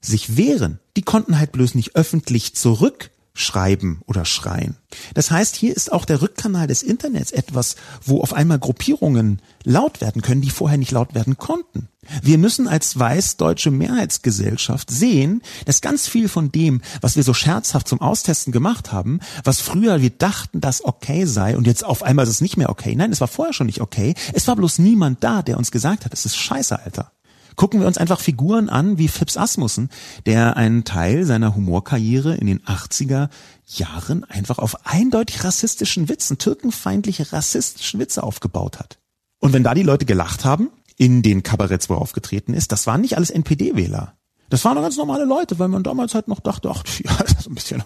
sich 0.00 0.38
wehren. 0.38 0.78
Die 0.96 1.02
konnten 1.02 1.38
halt 1.38 1.52
bloß 1.52 1.74
nicht 1.74 1.94
öffentlich 1.94 2.54
zurück 2.54 3.10
schreiben 3.34 4.02
oder 4.06 4.24
schreien. 4.24 4.76
Das 5.14 5.30
heißt, 5.30 5.56
hier 5.56 5.74
ist 5.74 5.90
auch 5.90 6.04
der 6.04 6.20
Rückkanal 6.20 6.66
des 6.66 6.82
Internets 6.82 7.32
etwas, 7.32 7.76
wo 8.04 8.20
auf 8.20 8.34
einmal 8.34 8.58
Gruppierungen 8.58 9.40
laut 9.64 10.00
werden 10.00 10.22
können, 10.22 10.42
die 10.42 10.50
vorher 10.50 10.78
nicht 10.78 10.90
laut 10.90 11.14
werden 11.14 11.38
konnten. 11.38 11.88
Wir 12.20 12.36
müssen 12.36 12.66
als 12.66 12.98
weiß-deutsche 12.98 13.70
Mehrheitsgesellschaft 13.70 14.90
sehen, 14.90 15.40
dass 15.66 15.80
ganz 15.80 16.08
viel 16.08 16.28
von 16.28 16.50
dem, 16.50 16.82
was 17.00 17.16
wir 17.16 17.22
so 17.22 17.32
scherzhaft 17.32 17.88
zum 17.88 18.00
Austesten 18.00 18.52
gemacht 18.52 18.92
haben, 18.92 19.20
was 19.44 19.60
früher 19.60 20.02
wir 20.02 20.10
dachten, 20.10 20.60
das 20.60 20.84
okay 20.84 21.24
sei 21.26 21.56
und 21.56 21.66
jetzt 21.66 21.84
auf 21.84 22.02
einmal 22.02 22.24
ist 22.24 22.30
es 22.30 22.40
nicht 22.40 22.56
mehr 22.56 22.70
okay. 22.70 22.94
Nein, 22.96 23.12
es 23.12 23.20
war 23.20 23.28
vorher 23.28 23.54
schon 23.54 23.66
nicht 23.66 23.80
okay. 23.80 24.14
Es 24.32 24.48
war 24.48 24.56
bloß 24.56 24.78
niemand 24.80 25.22
da, 25.22 25.42
der 25.42 25.58
uns 25.58 25.70
gesagt 25.70 26.04
hat, 26.04 26.12
es 26.12 26.26
ist 26.26 26.36
scheiße, 26.36 26.78
Alter. 26.78 27.12
Gucken 27.56 27.80
wir 27.80 27.86
uns 27.86 27.98
einfach 27.98 28.20
Figuren 28.20 28.68
an 28.68 28.98
wie 28.98 29.08
Phipps 29.08 29.36
Asmussen, 29.36 29.90
der 30.26 30.56
einen 30.56 30.84
Teil 30.84 31.24
seiner 31.24 31.54
Humorkarriere 31.54 32.34
in 32.34 32.46
den 32.46 32.60
80er 32.60 33.28
Jahren 33.66 34.24
einfach 34.24 34.58
auf 34.58 34.86
eindeutig 34.86 35.44
rassistischen 35.44 36.08
Witzen, 36.08 36.38
türkenfeindliche 36.38 37.32
rassistischen 37.32 38.00
Witze 38.00 38.22
aufgebaut 38.22 38.78
hat. 38.78 38.98
Und 39.38 39.52
wenn 39.52 39.64
da 39.64 39.74
die 39.74 39.82
Leute 39.82 40.06
gelacht 40.06 40.44
haben, 40.44 40.70
in 40.96 41.22
den 41.22 41.42
Kabaretts, 41.42 41.88
wo 41.88 41.94
er 41.94 42.00
aufgetreten 42.00 42.54
ist, 42.54 42.70
das 42.72 42.86
waren 42.86 43.00
nicht 43.00 43.16
alles 43.16 43.30
NPD-Wähler. 43.30 44.14
Das 44.50 44.64
waren 44.64 44.80
ganz 44.80 44.96
normale 44.96 45.24
Leute, 45.24 45.58
weil 45.58 45.68
man 45.68 45.82
damals 45.82 46.14
halt 46.14 46.28
noch 46.28 46.40
dachte, 46.40 46.70
ach, 46.70 46.84
ja, 47.02 47.16
ist 47.24 47.48
ein 47.48 47.54
bisschen. 47.54 47.82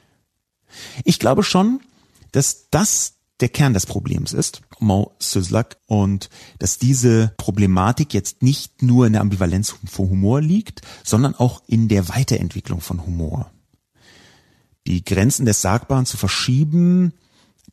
ich 1.04 1.18
glaube 1.18 1.42
schon, 1.42 1.80
dass 2.32 2.68
das 2.70 3.14
der 3.40 3.48
Kern 3.48 3.74
des 3.74 3.86
Problems 3.86 4.32
ist, 4.32 4.62
Mo 4.78 5.14
Syslak, 5.18 5.78
und 5.86 6.28
dass 6.58 6.78
diese 6.78 7.32
Problematik 7.36 8.14
jetzt 8.14 8.42
nicht 8.42 8.82
nur 8.82 9.06
in 9.06 9.12
der 9.12 9.22
Ambivalenz 9.22 9.74
von 9.86 10.10
Humor 10.10 10.40
liegt, 10.40 10.82
sondern 11.04 11.34
auch 11.34 11.62
in 11.66 11.88
der 11.88 12.08
Weiterentwicklung 12.08 12.80
von 12.80 13.04
Humor. 13.04 13.50
Die 14.86 15.04
Grenzen 15.04 15.46
des 15.46 15.62
Sagbaren 15.62 16.06
zu 16.06 16.16
verschieben, 16.16 17.12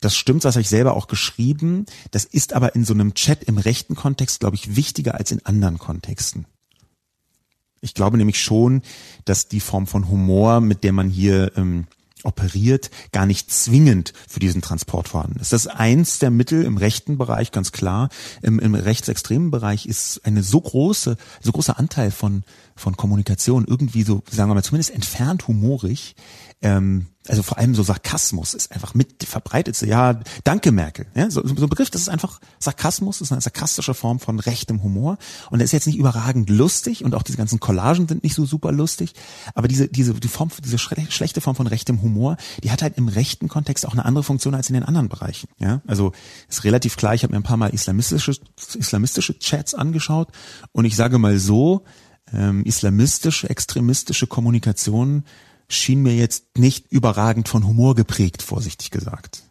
das 0.01 0.15
stimmt, 0.15 0.45
das 0.45 0.55
habe 0.55 0.61
ich 0.61 0.69
selber 0.69 0.95
auch 0.95 1.07
geschrieben, 1.07 1.85
das 2.11 2.25
ist 2.25 2.53
aber 2.53 2.75
in 2.75 2.85
so 2.85 2.93
einem 2.93 3.13
Chat 3.13 3.43
im 3.43 3.57
rechten 3.57 3.95
Kontext, 3.95 4.39
glaube 4.39 4.55
ich, 4.55 4.75
wichtiger 4.75 5.15
als 5.15 5.31
in 5.31 5.45
anderen 5.45 5.79
Kontexten. 5.79 6.45
Ich 7.81 7.93
glaube 7.93 8.17
nämlich 8.17 8.41
schon, 8.41 8.81
dass 9.25 9.47
die 9.47 9.59
Form 9.59 9.87
von 9.87 10.09
Humor, 10.09 10.61
mit 10.61 10.83
der 10.83 10.93
man 10.93 11.09
hier 11.09 11.51
ähm, 11.55 11.87
operiert, 12.23 12.89
gar 13.11 13.25
nicht 13.25 13.51
zwingend 13.51 14.13
für 14.27 14.39
diesen 14.39 14.61
Transport 14.61 15.07
vorhanden 15.07 15.39
ist. 15.39 15.53
Das 15.53 15.65
ist 15.65 15.71
eins 15.71 16.19
der 16.19 16.31
Mittel 16.31 16.63
im 16.63 16.77
rechten 16.77 17.17
Bereich, 17.17 17.51
ganz 17.51 17.71
klar. 17.71 18.09
Im, 18.41 18.59
im 18.59 18.75
rechtsextremen 18.75 19.51
Bereich 19.51 19.85
ist 19.85 20.21
eine 20.25 20.43
so 20.43 20.61
große, 20.61 21.17
so 21.41 21.51
großer 21.51 21.77
Anteil 21.79 22.11
von, 22.11 22.43
von 22.75 22.97
Kommunikation 22.97 23.65
irgendwie 23.65 24.03
so, 24.03 24.23
sagen 24.29 24.49
wir 24.49 24.55
mal, 24.55 24.63
zumindest 24.63 24.91
entfernt 24.91 25.47
humorig, 25.47 26.15
ähm, 26.61 27.07
also 27.29 27.43
vor 27.43 27.57
allem 27.57 27.75
so 27.75 27.83
Sarkasmus 27.83 28.53
ist 28.53 28.71
einfach 28.71 28.93
mit 28.93 29.23
verbreitet. 29.23 29.79
Ja, 29.81 30.19
danke 30.43 30.71
Merkel. 30.71 31.07
Ja, 31.15 31.29
so, 31.29 31.45
so 31.45 31.53
ein 31.53 31.69
Begriff, 31.69 31.89
das 31.89 32.01
ist 32.01 32.09
einfach 32.09 32.39
Sarkasmus, 32.59 33.21
ist 33.21 33.31
eine 33.31 33.41
sarkastische 33.41 33.93
Form 33.93 34.19
von 34.19 34.39
rechtem 34.39 34.83
Humor 34.83 35.17
und 35.49 35.59
der 35.59 35.65
ist 35.65 35.71
jetzt 35.71 35.87
nicht 35.87 35.97
überragend 35.97 36.49
lustig 36.49 37.03
und 37.03 37.15
auch 37.15 37.23
diese 37.23 37.37
ganzen 37.37 37.59
Collagen 37.59 38.07
sind 38.07 38.23
nicht 38.23 38.35
so 38.35 38.45
super 38.45 38.71
lustig, 38.71 39.13
aber 39.53 39.67
diese 39.67 39.87
diese 39.87 40.13
die 40.13 40.27
Form 40.27 40.51
diese 40.63 40.77
schlechte 40.77 41.41
Form 41.41 41.55
von 41.55 41.67
rechtem 41.67 42.01
Humor, 42.01 42.37
die 42.63 42.71
hat 42.71 42.81
halt 42.81 42.97
im 42.97 43.07
rechten 43.07 43.47
Kontext 43.47 43.85
auch 43.85 43.93
eine 43.93 44.05
andere 44.05 44.23
Funktion 44.23 44.55
als 44.55 44.69
in 44.69 44.73
den 44.73 44.83
anderen 44.83 45.09
Bereichen. 45.09 45.49
Ja, 45.59 45.81
also 45.87 46.11
ist 46.49 46.63
relativ 46.63 46.97
klar. 46.97 47.13
Ich 47.13 47.23
habe 47.23 47.33
mir 47.33 47.39
ein 47.39 47.43
paar 47.43 47.57
Mal 47.57 47.73
islamistische 47.73 48.35
islamistische 48.75 49.37
Chats 49.39 49.73
angeschaut 49.73 50.29
und 50.71 50.85
ich 50.85 50.95
sage 50.95 51.17
mal 51.17 51.37
so, 51.39 51.83
ähm, 52.33 52.63
islamistische, 52.63 53.49
extremistische 53.49 54.27
Kommunikation 54.27 55.23
schien 55.67 56.01
mir 56.01 56.15
jetzt 56.15 56.57
nicht 56.57 56.91
überragend 56.91 57.49
von 57.49 57.65
Humor 57.67 57.95
geprägt, 57.95 58.41
vorsichtig 58.41 58.91
gesagt. 58.91 59.43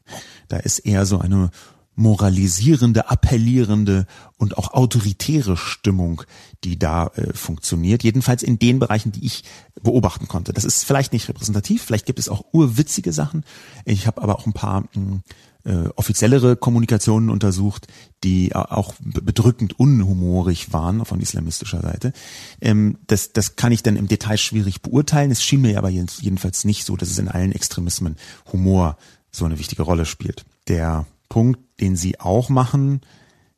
Da 0.49 0.59
ist 0.59 0.79
eher 0.81 1.07
so 1.07 1.19
eine 1.19 1.51
moralisierende, 1.97 3.11
appellierende 3.11 4.07
und 4.37 4.59
auch 4.59 4.75
autoritäre 4.75 5.57
Stimmung, 5.57 6.23
die 6.63 6.79
da 6.79 7.09
äh, 7.09 7.33
funktioniert. 7.33 8.05
Jedenfalls 8.05 8.43
in 8.43 8.59
den 8.59 8.79
Bereichen, 8.79 9.13
die 9.13 9.25
ich 9.25 9.45
beobachten 9.83 10.29
konnte. 10.29 10.53
Das 10.53 10.65
ist 10.65 10.85
vielleicht 10.85 11.15
nicht 11.15 11.29
repräsentativ, 11.29 11.83
vielleicht 11.83 12.07
gibt 12.07 12.19
es 12.19 12.29
auch 12.29 12.45
urwitzige 12.53 13.13
Sachen. 13.13 13.45
Ich 13.87 14.07
habe 14.07 14.23
aber 14.23 14.39
auch 14.39 14.47
ein 14.47 14.53
paar 14.53 14.83
mh, 14.83 14.89
hm, 14.95 15.23
äh, 15.67 15.89
offiziellere 15.97 16.57
Kommunikationen 16.57 17.29
untersucht, 17.29 17.89
die 18.23 18.55
auch 18.55 18.95
bedrückend 19.01 19.79
unhumorig 19.79 20.73
waren 20.73 21.05
von 21.05 21.21
islamistischer 21.21 21.83
Seite. 21.83 22.13
Ähm, 22.61 22.99
das, 23.07 23.33
das 23.33 23.57
kann 23.57 23.73
ich 23.73 23.83
dann 23.83 23.97
im 23.97 24.07
Detail 24.07 24.39
schwierig 24.39 24.81
beurteilen. 24.81 25.33
Es 25.33 25.43
schien 25.43 25.63
mir 25.63 25.77
aber 25.77 25.89
jedenfalls 25.89 26.65
nicht 26.65 26.85
so, 26.85 26.97
dass 26.97 27.11
es 27.11 27.19
in 27.19 27.29
allen 27.29 27.53
Extremismen 27.53 28.17
Humor 28.53 28.97
so 29.33 29.45
eine 29.45 29.59
wichtige 29.59 29.83
Rolle 29.83 30.07
spielt. 30.07 30.45
Der 30.69 31.05
Punkt, 31.29 31.61
den 31.81 31.97
sie 31.97 32.21
auch 32.21 32.49
machen, 32.49 33.01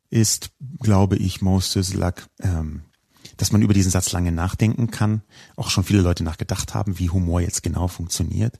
ist, 0.09 0.49
glaube 0.79 1.15
ich, 1.15 1.41
Most 1.41 1.73
Sislak, 1.73 2.27
ähm, 2.41 2.81
dass 3.37 3.51
man 3.51 3.61
über 3.61 3.75
diesen 3.75 3.91
Satz 3.91 4.11
lange 4.11 4.31
nachdenken 4.31 4.89
kann. 4.89 5.21
Auch 5.55 5.69
schon 5.69 5.83
viele 5.83 6.01
Leute 6.01 6.23
nachgedacht 6.23 6.73
haben, 6.73 6.97
wie 6.97 7.11
Humor 7.11 7.41
jetzt 7.41 7.61
genau 7.61 7.87
funktioniert 7.87 8.59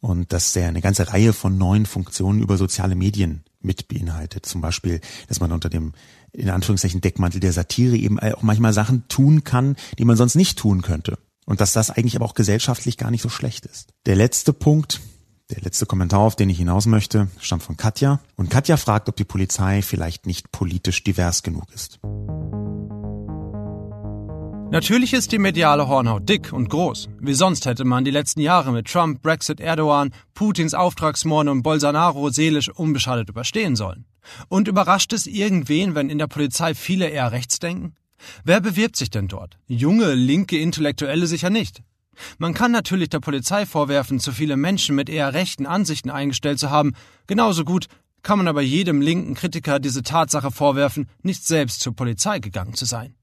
und 0.00 0.32
dass 0.32 0.54
er 0.56 0.68
eine 0.68 0.80
ganze 0.80 1.12
Reihe 1.12 1.32
von 1.32 1.58
neuen 1.58 1.86
Funktionen 1.86 2.42
über 2.42 2.56
soziale 2.56 2.94
Medien 2.94 3.44
mit 3.60 3.88
beinhaltet. 3.88 4.46
Zum 4.46 4.60
Beispiel, 4.60 5.00
dass 5.28 5.40
man 5.40 5.52
unter 5.52 5.68
dem 5.68 5.92
in 6.32 6.48
Anführungszeichen 6.48 7.00
Deckmantel 7.00 7.40
der 7.40 7.52
Satire 7.52 7.96
eben 7.96 8.18
auch 8.18 8.42
manchmal 8.42 8.72
Sachen 8.72 9.06
tun 9.08 9.44
kann, 9.44 9.76
die 9.98 10.04
man 10.04 10.16
sonst 10.16 10.36
nicht 10.36 10.58
tun 10.58 10.82
könnte. 10.82 11.18
Und 11.44 11.60
dass 11.60 11.72
das 11.72 11.90
eigentlich 11.90 12.16
aber 12.16 12.24
auch 12.24 12.34
gesellschaftlich 12.34 12.96
gar 12.96 13.10
nicht 13.10 13.22
so 13.22 13.28
schlecht 13.28 13.66
ist. 13.66 13.88
Der 14.06 14.14
letzte 14.14 14.52
Punkt, 14.52 15.00
der 15.50 15.60
letzte 15.62 15.86
Kommentar, 15.86 16.20
auf 16.20 16.36
den 16.36 16.48
ich 16.48 16.58
hinaus 16.58 16.86
möchte, 16.86 17.28
stammt 17.40 17.64
von 17.64 17.76
Katja. 17.76 18.20
Und 18.36 18.50
Katja 18.50 18.76
fragt, 18.76 19.08
ob 19.08 19.16
die 19.16 19.24
Polizei 19.24 19.82
vielleicht 19.82 20.26
nicht 20.26 20.52
politisch 20.52 21.02
divers 21.02 21.42
genug 21.42 21.64
ist. 21.74 21.98
Natürlich 24.72 25.14
ist 25.14 25.32
die 25.32 25.40
mediale 25.40 25.88
Hornhaut 25.88 26.28
dick 26.28 26.52
und 26.52 26.70
groß. 26.70 27.08
Wie 27.18 27.34
sonst 27.34 27.66
hätte 27.66 27.84
man 27.84 28.04
die 28.04 28.12
letzten 28.12 28.40
Jahre 28.40 28.70
mit 28.70 28.86
Trump, 28.86 29.20
Brexit, 29.20 29.58
Erdogan, 29.58 30.12
Putins 30.32 30.74
Auftragsmord 30.74 31.48
und 31.48 31.62
Bolsonaro 31.62 32.30
seelisch 32.30 32.68
unbeschadet 32.68 33.28
überstehen 33.28 33.74
sollen. 33.74 34.04
Und 34.48 34.68
überrascht 34.68 35.12
es 35.12 35.26
irgendwen, 35.26 35.96
wenn 35.96 36.08
in 36.08 36.18
der 36.18 36.28
Polizei 36.28 36.76
viele 36.76 37.08
eher 37.08 37.32
rechts 37.32 37.58
denken? 37.58 37.96
Wer 38.44 38.60
bewirbt 38.60 38.94
sich 38.94 39.10
denn 39.10 39.26
dort? 39.26 39.58
Junge, 39.66 40.14
linke 40.14 40.56
Intellektuelle 40.56 41.26
sicher 41.26 41.50
nicht. 41.50 41.82
Man 42.38 42.54
kann 42.54 42.70
natürlich 42.70 43.08
der 43.08 43.20
Polizei 43.20 43.66
vorwerfen, 43.66 44.20
zu 44.20 44.30
viele 44.30 44.56
Menschen 44.56 44.94
mit 44.94 45.08
eher 45.08 45.34
rechten 45.34 45.66
Ansichten 45.66 46.10
eingestellt 46.10 46.60
zu 46.60 46.70
haben. 46.70 46.92
Genauso 47.26 47.64
gut 47.64 47.86
kann 48.22 48.38
man 48.38 48.46
aber 48.46 48.62
jedem 48.62 49.00
linken 49.00 49.34
Kritiker 49.34 49.80
diese 49.80 50.04
Tatsache 50.04 50.52
vorwerfen, 50.52 51.08
nicht 51.22 51.44
selbst 51.44 51.80
zur 51.80 51.96
Polizei 51.96 52.38
gegangen 52.38 52.74
zu 52.74 52.84
sein. 52.84 53.16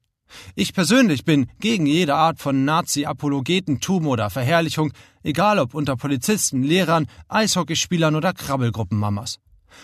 Ich 0.55 0.73
persönlich 0.73 1.25
bin 1.25 1.47
gegen 1.59 1.85
jede 1.85 2.15
Art 2.15 2.39
von 2.39 2.65
Nazi-Apologetentum 2.65 4.07
oder 4.07 4.29
Verherrlichung, 4.29 4.93
egal 5.23 5.59
ob 5.59 5.73
unter 5.73 5.95
Polizisten, 5.95 6.63
Lehrern, 6.63 7.07
Eishockeyspielern 7.27 8.15
oder 8.15 8.33
Krabbelgruppenmamas. 8.33 9.39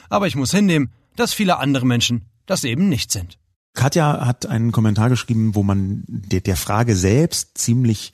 Aber 0.09 0.27
ich 0.27 0.35
muss 0.35 0.51
hinnehmen, 0.51 0.91
dass 1.15 1.33
viele 1.33 1.57
andere 1.57 1.85
Menschen 1.85 2.25
das 2.45 2.63
eben 2.63 2.89
nicht 2.89 3.11
sind. 3.11 3.37
Katja 3.73 4.25
hat 4.25 4.45
einen 4.45 4.71
Kommentar 4.71 5.09
geschrieben, 5.09 5.55
wo 5.55 5.63
man 5.63 6.03
der, 6.07 6.41
der 6.41 6.57
Frage 6.57 6.95
selbst 6.95 7.57
ziemlich 7.57 8.13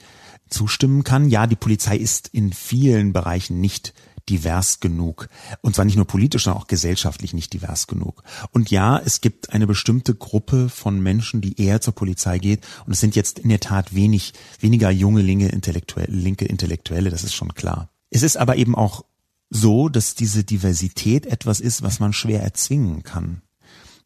zustimmen 0.49 1.03
kann. 1.03 1.29
Ja, 1.29 1.47
die 1.47 1.55
Polizei 1.55 1.97
ist 1.97 2.29
in 2.29 2.53
vielen 2.53 3.13
Bereichen 3.13 3.59
nicht 3.59 3.93
divers 4.29 4.79
genug. 4.79 5.27
Und 5.61 5.75
zwar 5.75 5.85
nicht 5.85 5.95
nur 5.95 6.05
politisch, 6.05 6.43
sondern 6.43 6.61
auch 6.61 6.67
gesellschaftlich 6.67 7.33
nicht 7.33 7.53
divers 7.53 7.87
genug. 7.87 8.23
Und 8.51 8.71
ja, 8.71 8.99
es 8.99 9.21
gibt 9.21 9.51
eine 9.51 9.67
bestimmte 9.67 10.15
Gruppe 10.15 10.69
von 10.69 11.01
Menschen, 11.01 11.41
die 11.41 11.59
eher 11.61 11.81
zur 11.81 11.95
Polizei 11.95 12.39
geht. 12.39 12.65
Und 12.85 12.93
es 12.93 12.99
sind 12.99 13.15
jetzt 13.15 13.39
in 13.39 13.49
der 13.49 13.59
Tat 13.59 13.93
wenig, 13.93 14.33
weniger 14.59 14.91
junge 14.91 15.21
linke 15.21 15.47
Intellektuelle, 15.47 16.15
linke 16.15 16.45
Intellektuelle, 16.45 17.09
das 17.09 17.23
ist 17.23 17.33
schon 17.33 17.53
klar. 17.53 17.89
Es 18.09 18.23
ist 18.23 18.37
aber 18.37 18.55
eben 18.55 18.75
auch 18.75 19.05
so, 19.49 19.89
dass 19.89 20.15
diese 20.15 20.43
Diversität 20.43 21.25
etwas 21.25 21.59
ist, 21.59 21.81
was 21.81 21.99
man 21.99 22.13
schwer 22.13 22.43
erzwingen 22.43 23.03
kann. 23.03 23.41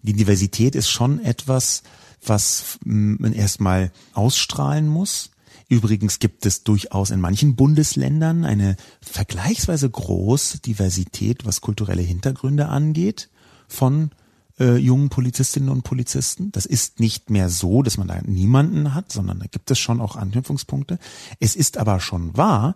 Die 0.02 0.14
Diversität 0.14 0.76
ist 0.76 0.90
schon 0.90 1.20
etwas, 1.20 1.84
was 2.26 2.80
man 2.84 3.34
erstmal 3.34 3.92
ausstrahlen 4.14 4.88
muss 4.88 5.32
Übrigens 5.70 6.20
gibt 6.20 6.46
es 6.46 6.64
durchaus 6.64 7.10
in 7.10 7.22
manchen 7.22 7.56
Bundesländern 7.56 8.46
eine 8.46 8.76
vergleichsweise 9.02 9.90
große 9.90 10.60
Diversität, 10.60 11.46
was 11.46 11.62
kulturelle 11.62 12.02
Hintergründe 12.02 12.68
angeht, 12.68 13.30
von 13.68 14.12
äh, 14.60 14.76
jungen 14.78 15.10
Polizistinnen 15.10 15.70
und 15.70 15.84
Polizisten. 15.84 16.52
Das 16.52 16.66
ist 16.66 17.00
nicht 17.00 17.30
mehr 17.30 17.50
so, 17.50 17.82
dass 17.82 17.98
man 17.98 18.08
da 18.08 18.22
niemanden 18.22 18.94
hat, 18.94 19.12
sondern 19.12 19.40
da 19.40 19.46
gibt 19.48 19.72
es 19.72 19.80
schon 19.80 20.02
auch 20.02 20.16
Anknüpfungspunkte. 20.16 21.00
Es 21.40 21.56
ist 21.56 21.78
aber 21.78 22.00
schon 22.00 22.36
wahr, 22.38 22.76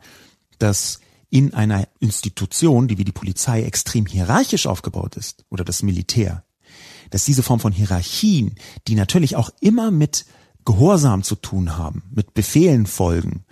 dass 0.60 1.00
in 1.30 1.54
einer 1.54 1.88
Institution, 2.00 2.88
die 2.88 2.98
wie 2.98 3.04
die 3.04 3.12
Polizei 3.12 3.64
extrem 3.64 4.06
hierarchisch 4.06 4.66
aufgebaut 4.66 5.18
ist, 5.18 5.46
oder 5.50 5.64
das 5.64 5.84
Militär, 5.84 6.44
dass 7.10 7.26
diese 7.26 7.44
Form 7.44 7.60
von 7.60 7.74
Hierarchien, 7.74 8.56
die 8.88 8.96
natürlich 8.96 9.36
auch 9.36 9.50
immer 9.60 9.92
mit 9.92 10.26
Gehorsam 10.68 11.24
zu 11.24 11.36
tun 11.36 11.78
haben, 11.78 12.04
mit 12.14 12.34
Befehlen 12.34 12.88
folgen 12.88 13.46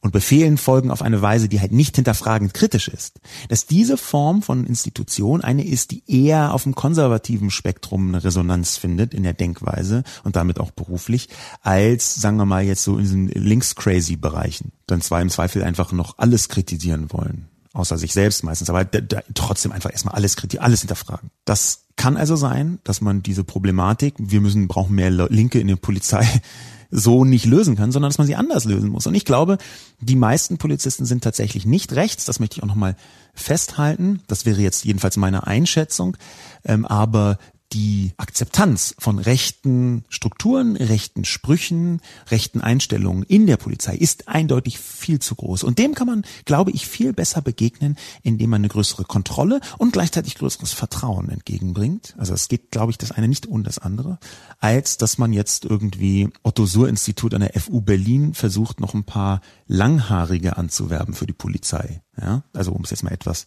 und 0.00 0.10
Befehlen 0.10 0.56
folgen 0.56 0.90
auf 0.90 1.02
eine 1.02 1.20
Weise, 1.20 1.46
die 1.50 1.60
halt 1.60 1.70
nicht 1.70 1.96
hinterfragend 1.96 2.54
kritisch 2.54 2.88
ist, 2.88 3.20
dass 3.50 3.66
diese 3.66 3.98
Form 3.98 4.40
von 4.40 4.64
Institution 4.64 5.42
eine 5.42 5.66
ist, 5.66 5.90
die 5.90 6.02
eher 6.06 6.54
auf 6.54 6.62
dem 6.62 6.74
konservativen 6.74 7.50
Spektrum 7.50 8.08
eine 8.08 8.24
Resonanz 8.24 8.78
findet 8.78 9.12
in 9.12 9.22
der 9.22 9.34
Denkweise 9.34 10.02
und 10.24 10.36
damit 10.36 10.58
auch 10.60 10.70
beruflich, 10.70 11.28
als, 11.60 12.14
sagen 12.14 12.38
wir 12.38 12.46
mal, 12.46 12.64
jetzt 12.64 12.84
so 12.84 12.96
in 12.96 13.02
diesen 13.02 13.28
links-crazy 13.28 14.16
Bereichen. 14.16 14.72
Dann 14.86 15.02
zwar 15.02 15.20
im 15.20 15.28
Zweifel 15.28 15.62
einfach 15.62 15.92
noch 15.92 16.16
alles 16.16 16.48
kritisieren 16.48 17.12
wollen 17.12 17.48
außer 17.74 17.96
sich 17.96 18.12
selbst 18.12 18.44
meistens, 18.44 18.68
aber 18.68 18.86
trotzdem 19.34 19.72
einfach 19.72 19.90
erstmal 19.90 20.14
alles 20.14 20.36
kritisieren, 20.36 20.64
alles 20.64 20.80
hinterfragen. 20.80 21.30
Das 21.44 21.81
kann 21.96 22.16
also 22.16 22.36
sein, 22.36 22.78
dass 22.84 23.00
man 23.00 23.22
diese 23.22 23.44
Problematik, 23.44 24.14
wir 24.18 24.40
müssen, 24.40 24.68
brauchen 24.68 24.94
mehr 24.94 25.10
Linke 25.10 25.60
in 25.60 25.68
der 25.68 25.76
Polizei, 25.76 26.26
so 26.90 27.24
nicht 27.24 27.46
lösen 27.46 27.74
kann, 27.74 27.90
sondern 27.90 28.10
dass 28.10 28.18
man 28.18 28.26
sie 28.26 28.36
anders 28.36 28.66
lösen 28.66 28.90
muss. 28.90 29.06
Und 29.06 29.14
ich 29.14 29.24
glaube, 29.24 29.56
die 30.00 30.16
meisten 30.16 30.58
Polizisten 30.58 31.06
sind 31.06 31.24
tatsächlich 31.24 31.64
nicht 31.64 31.94
rechts. 31.94 32.26
Das 32.26 32.38
möchte 32.38 32.56
ich 32.56 32.62
auch 32.62 32.68
nochmal 32.68 32.96
festhalten. 33.34 34.20
Das 34.26 34.44
wäre 34.44 34.60
jetzt 34.60 34.84
jedenfalls 34.84 35.16
meine 35.16 35.46
Einschätzung. 35.46 36.18
Ähm, 36.64 36.84
aber 36.84 37.38
die 37.72 38.12
Akzeptanz 38.18 38.94
von 38.98 39.18
rechten 39.18 40.04
Strukturen, 40.08 40.76
rechten 40.76 41.24
Sprüchen, 41.24 42.00
rechten 42.30 42.60
Einstellungen 42.60 43.22
in 43.22 43.46
der 43.46 43.56
Polizei 43.56 43.96
ist 43.96 44.28
eindeutig 44.28 44.78
viel 44.78 45.20
zu 45.20 45.34
groß. 45.34 45.64
Und 45.64 45.78
dem 45.78 45.94
kann 45.94 46.06
man, 46.06 46.24
glaube 46.44 46.70
ich, 46.70 46.86
viel 46.86 47.12
besser 47.12 47.40
begegnen, 47.40 47.96
indem 48.22 48.50
man 48.50 48.60
eine 48.60 48.68
größere 48.68 49.04
Kontrolle 49.04 49.60
und 49.78 49.92
gleichzeitig 49.92 50.34
größeres 50.34 50.72
Vertrauen 50.72 51.30
entgegenbringt. 51.30 52.14
Also 52.18 52.34
es 52.34 52.48
geht, 52.48 52.70
glaube 52.70 52.90
ich, 52.90 52.98
das 52.98 53.12
eine 53.12 53.28
nicht 53.28 53.48
ohne 53.48 53.64
das 53.64 53.78
andere, 53.78 54.18
als 54.58 54.98
dass 54.98 55.18
man 55.18 55.32
jetzt 55.32 55.64
irgendwie 55.64 56.28
Otto 56.42 56.66
Suhr 56.66 56.88
Institut 56.88 57.34
an 57.34 57.40
der 57.40 57.58
FU 57.58 57.80
Berlin 57.80 58.34
versucht, 58.34 58.80
noch 58.80 58.94
ein 58.94 59.04
paar 59.04 59.40
Langhaarige 59.66 60.56
anzuwerben 60.56 61.14
für 61.14 61.26
die 61.26 61.32
Polizei. 61.32 62.02
Ja, 62.20 62.44
also 62.52 62.72
um 62.72 62.84
es 62.84 62.90
jetzt 62.90 63.02
mal 63.02 63.12
etwas 63.12 63.46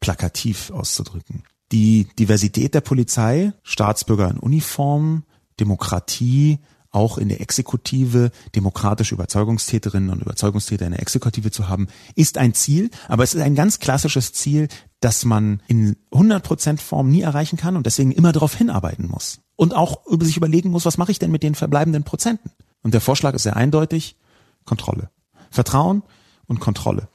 plakativ 0.00 0.70
auszudrücken 0.70 1.42
die 1.72 2.08
Diversität 2.18 2.74
der 2.74 2.80
Polizei, 2.80 3.52
Staatsbürger 3.62 4.30
in 4.30 4.38
Uniform, 4.38 5.24
Demokratie, 5.60 6.58
auch 6.94 7.18
in 7.18 7.28
der 7.28 7.40
Exekutive 7.40 8.30
demokratische 8.54 9.14
Überzeugungstäterinnen 9.14 10.10
und 10.10 10.22
Überzeugungstäter 10.22 10.86
in 10.86 10.92
der 10.92 11.02
Exekutive 11.02 11.50
zu 11.50 11.68
haben, 11.68 11.88
ist 12.14 12.38
ein 12.38 12.54
Ziel, 12.54 12.90
aber 13.08 13.24
es 13.24 13.34
ist 13.34 13.42
ein 13.42 13.56
ganz 13.56 13.80
klassisches 13.80 14.32
Ziel, 14.32 14.68
das 15.00 15.24
man 15.24 15.60
in 15.66 15.96
100% 16.12 16.78
Form 16.78 17.10
nie 17.10 17.22
erreichen 17.22 17.56
kann 17.56 17.76
und 17.76 17.86
deswegen 17.86 18.12
immer 18.12 18.32
darauf 18.32 18.54
hinarbeiten 18.54 19.08
muss. 19.08 19.40
Und 19.56 19.74
auch 19.74 20.06
über 20.06 20.24
sich 20.24 20.36
überlegen 20.36 20.70
muss, 20.70 20.84
was 20.84 20.96
mache 20.96 21.10
ich 21.10 21.18
denn 21.18 21.32
mit 21.32 21.42
den 21.42 21.54
verbleibenden 21.54 22.04
Prozenten? 22.04 22.50
Und 22.82 22.94
der 22.94 23.00
Vorschlag 23.00 23.34
ist 23.34 23.42
sehr 23.42 23.56
eindeutig, 23.56 24.16
Kontrolle. 24.64 25.10
Vertrauen 25.50 26.02
und 26.46 26.60
Kontrolle. 26.60 27.08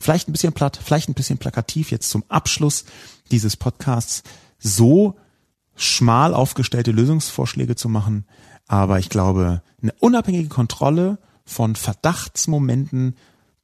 Vielleicht 0.00 0.28
ein 0.28 0.32
bisschen 0.32 0.52
platt, 0.52 0.78
vielleicht 0.82 1.08
ein 1.08 1.14
bisschen 1.14 1.38
plakativ 1.38 1.90
jetzt 1.90 2.10
zum 2.10 2.24
Abschluss 2.28 2.84
dieses 3.30 3.56
Podcasts 3.56 4.22
so 4.58 5.16
schmal 5.74 6.34
aufgestellte 6.34 6.92
Lösungsvorschläge 6.92 7.76
zu 7.76 7.88
machen. 7.88 8.26
Aber 8.66 8.98
ich 8.98 9.08
glaube, 9.08 9.62
eine 9.82 9.92
unabhängige 10.00 10.48
Kontrolle 10.48 11.18
von 11.44 11.76
Verdachtsmomenten 11.76 13.16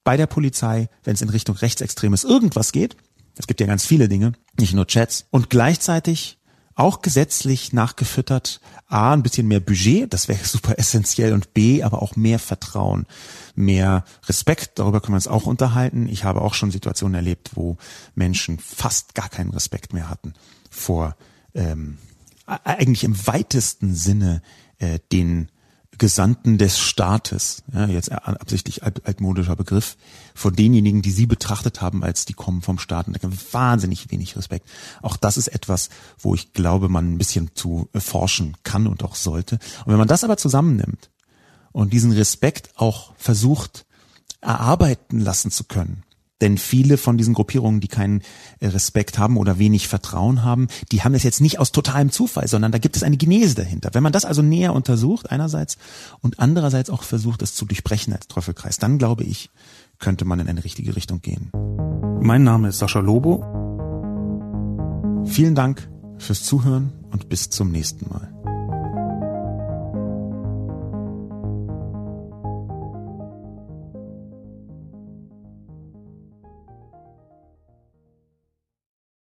bei 0.04 0.16
der 0.16 0.26
Polizei, 0.26 0.88
wenn 1.04 1.14
es 1.14 1.22
in 1.22 1.30
Richtung 1.30 1.56
rechtsextremes 1.56 2.24
irgendwas 2.24 2.72
geht, 2.72 2.96
es 3.36 3.46
gibt 3.46 3.60
ja 3.60 3.66
ganz 3.66 3.86
viele 3.86 4.08
Dinge, 4.08 4.32
nicht 4.58 4.74
nur 4.74 4.86
Chats, 4.86 5.26
und 5.30 5.48
gleichzeitig 5.50 6.38
auch 6.80 7.02
gesetzlich 7.02 7.72
nachgefüttert, 7.72 8.60
A, 8.88 9.12
ein 9.12 9.22
bisschen 9.22 9.46
mehr 9.46 9.60
Budget, 9.60 10.12
das 10.12 10.28
wäre 10.28 10.38
super 10.44 10.78
essentiell, 10.78 11.32
und 11.32 11.54
B, 11.54 11.82
aber 11.82 12.02
auch 12.02 12.16
mehr 12.16 12.38
Vertrauen, 12.38 13.06
mehr 13.54 14.04
Respekt, 14.26 14.78
darüber 14.78 15.00
können 15.00 15.12
wir 15.12 15.16
uns 15.16 15.28
auch 15.28 15.46
unterhalten. 15.46 16.08
Ich 16.08 16.24
habe 16.24 16.40
auch 16.42 16.54
schon 16.54 16.70
Situationen 16.70 17.14
erlebt, 17.14 17.50
wo 17.54 17.76
Menschen 18.14 18.58
fast 18.58 19.14
gar 19.14 19.28
keinen 19.28 19.50
Respekt 19.50 19.92
mehr 19.92 20.08
hatten 20.08 20.34
vor 20.70 21.16
ähm, 21.54 21.98
eigentlich 22.46 23.04
im 23.04 23.26
weitesten 23.26 23.94
Sinne 23.94 24.42
äh, 24.78 24.98
den 25.12 25.50
Gesandten 26.00 26.56
des 26.56 26.78
Staates, 26.78 27.62
ja, 27.74 27.86
jetzt 27.86 28.10
absichtlich 28.10 28.82
alt, 28.82 29.06
altmodischer 29.06 29.54
Begriff, 29.54 29.98
von 30.34 30.56
denjenigen, 30.56 31.02
die 31.02 31.10
sie 31.10 31.26
betrachtet 31.26 31.82
haben, 31.82 32.02
als 32.02 32.24
die 32.24 32.32
kommen 32.32 32.62
vom 32.62 32.78
Staat. 32.78 33.06
Und 33.06 33.22
da 33.22 33.28
wahnsinnig 33.52 34.10
wenig 34.10 34.34
Respekt. 34.34 34.66
Auch 35.02 35.18
das 35.18 35.36
ist 35.36 35.48
etwas, 35.48 35.90
wo 36.18 36.34
ich 36.34 36.54
glaube, 36.54 36.88
man 36.88 37.12
ein 37.12 37.18
bisschen 37.18 37.50
zu 37.54 37.90
forschen 37.94 38.56
kann 38.64 38.86
und 38.86 39.04
auch 39.04 39.14
sollte. 39.14 39.56
Und 39.84 39.92
wenn 39.92 39.98
man 39.98 40.08
das 40.08 40.24
aber 40.24 40.38
zusammennimmt 40.38 41.10
und 41.70 41.92
diesen 41.92 42.12
Respekt 42.12 42.70
auch 42.76 43.12
versucht 43.18 43.84
erarbeiten 44.40 45.20
lassen 45.20 45.50
zu 45.50 45.64
können, 45.64 46.02
denn 46.40 46.58
viele 46.58 46.96
von 46.96 47.18
diesen 47.18 47.34
Gruppierungen, 47.34 47.80
die 47.80 47.88
keinen 47.88 48.22
äh, 48.60 48.68
Respekt 48.68 49.18
haben 49.18 49.36
oder 49.36 49.58
wenig 49.58 49.88
Vertrauen 49.88 50.44
haben, 50.44 50.68
die 50.92 51.02
haben 51.02 51.14
es 51.14 51.22
jetzt 51.22 51.40
nicht 51.40 51.58
aus 51.58 51.72
totalem 51.72 52.10
Zufall, 52.10 52.48
sondern 52.48 52.72
da 52.72 52.78
gibt 52.78 52.96
es 52.96 53.02
eine 53.02 53.16
Genese 53.16 53.54
dahinter. 53.54 53.90
Wenn 53.92 54.02
man 54.02 54.12
das 54.12 54.24
also 54.24 54.42
näher 54.42 54.74
untersucht, 54.74 55.30
einerseits, 55.30 55.76
und 56.20 56.38
andererseits 56.40 56.90
auch 56.90 57.02
versucht, 57.02 57.42
es 57.42 57.54
zu 57.54 57.64
durchbrechen 57.64 58.12
als 58.12 58.28
Teufelkreis, 58.28 58.78
dann 58.78 58.98
glaube 58.98 59.24
ich, 59.24 59.50
könnte 59.98 60.24
man 60.24 60.40
in 60.40 60.48
eine 60.48 60.64
richtige 60.64 60.96
Richtung 60.96 61.20
gehen. 61.20 61.50
Mein 62.22 62.42
Name 62.42 62.68
ist 62.68 62.78
Sascha 62.78 63.00
Lobo. 63.00 63.44
Vielen 65.26 65.54
Dank 65.54 65.88
fürs 66.18 66.42
Zuhören 66.42 66.92
und 67.10 67.28
bis 67.28 67.50
zum 67.50 67.70
nächsten 67.70 68.08
Mal. 68.08 68.29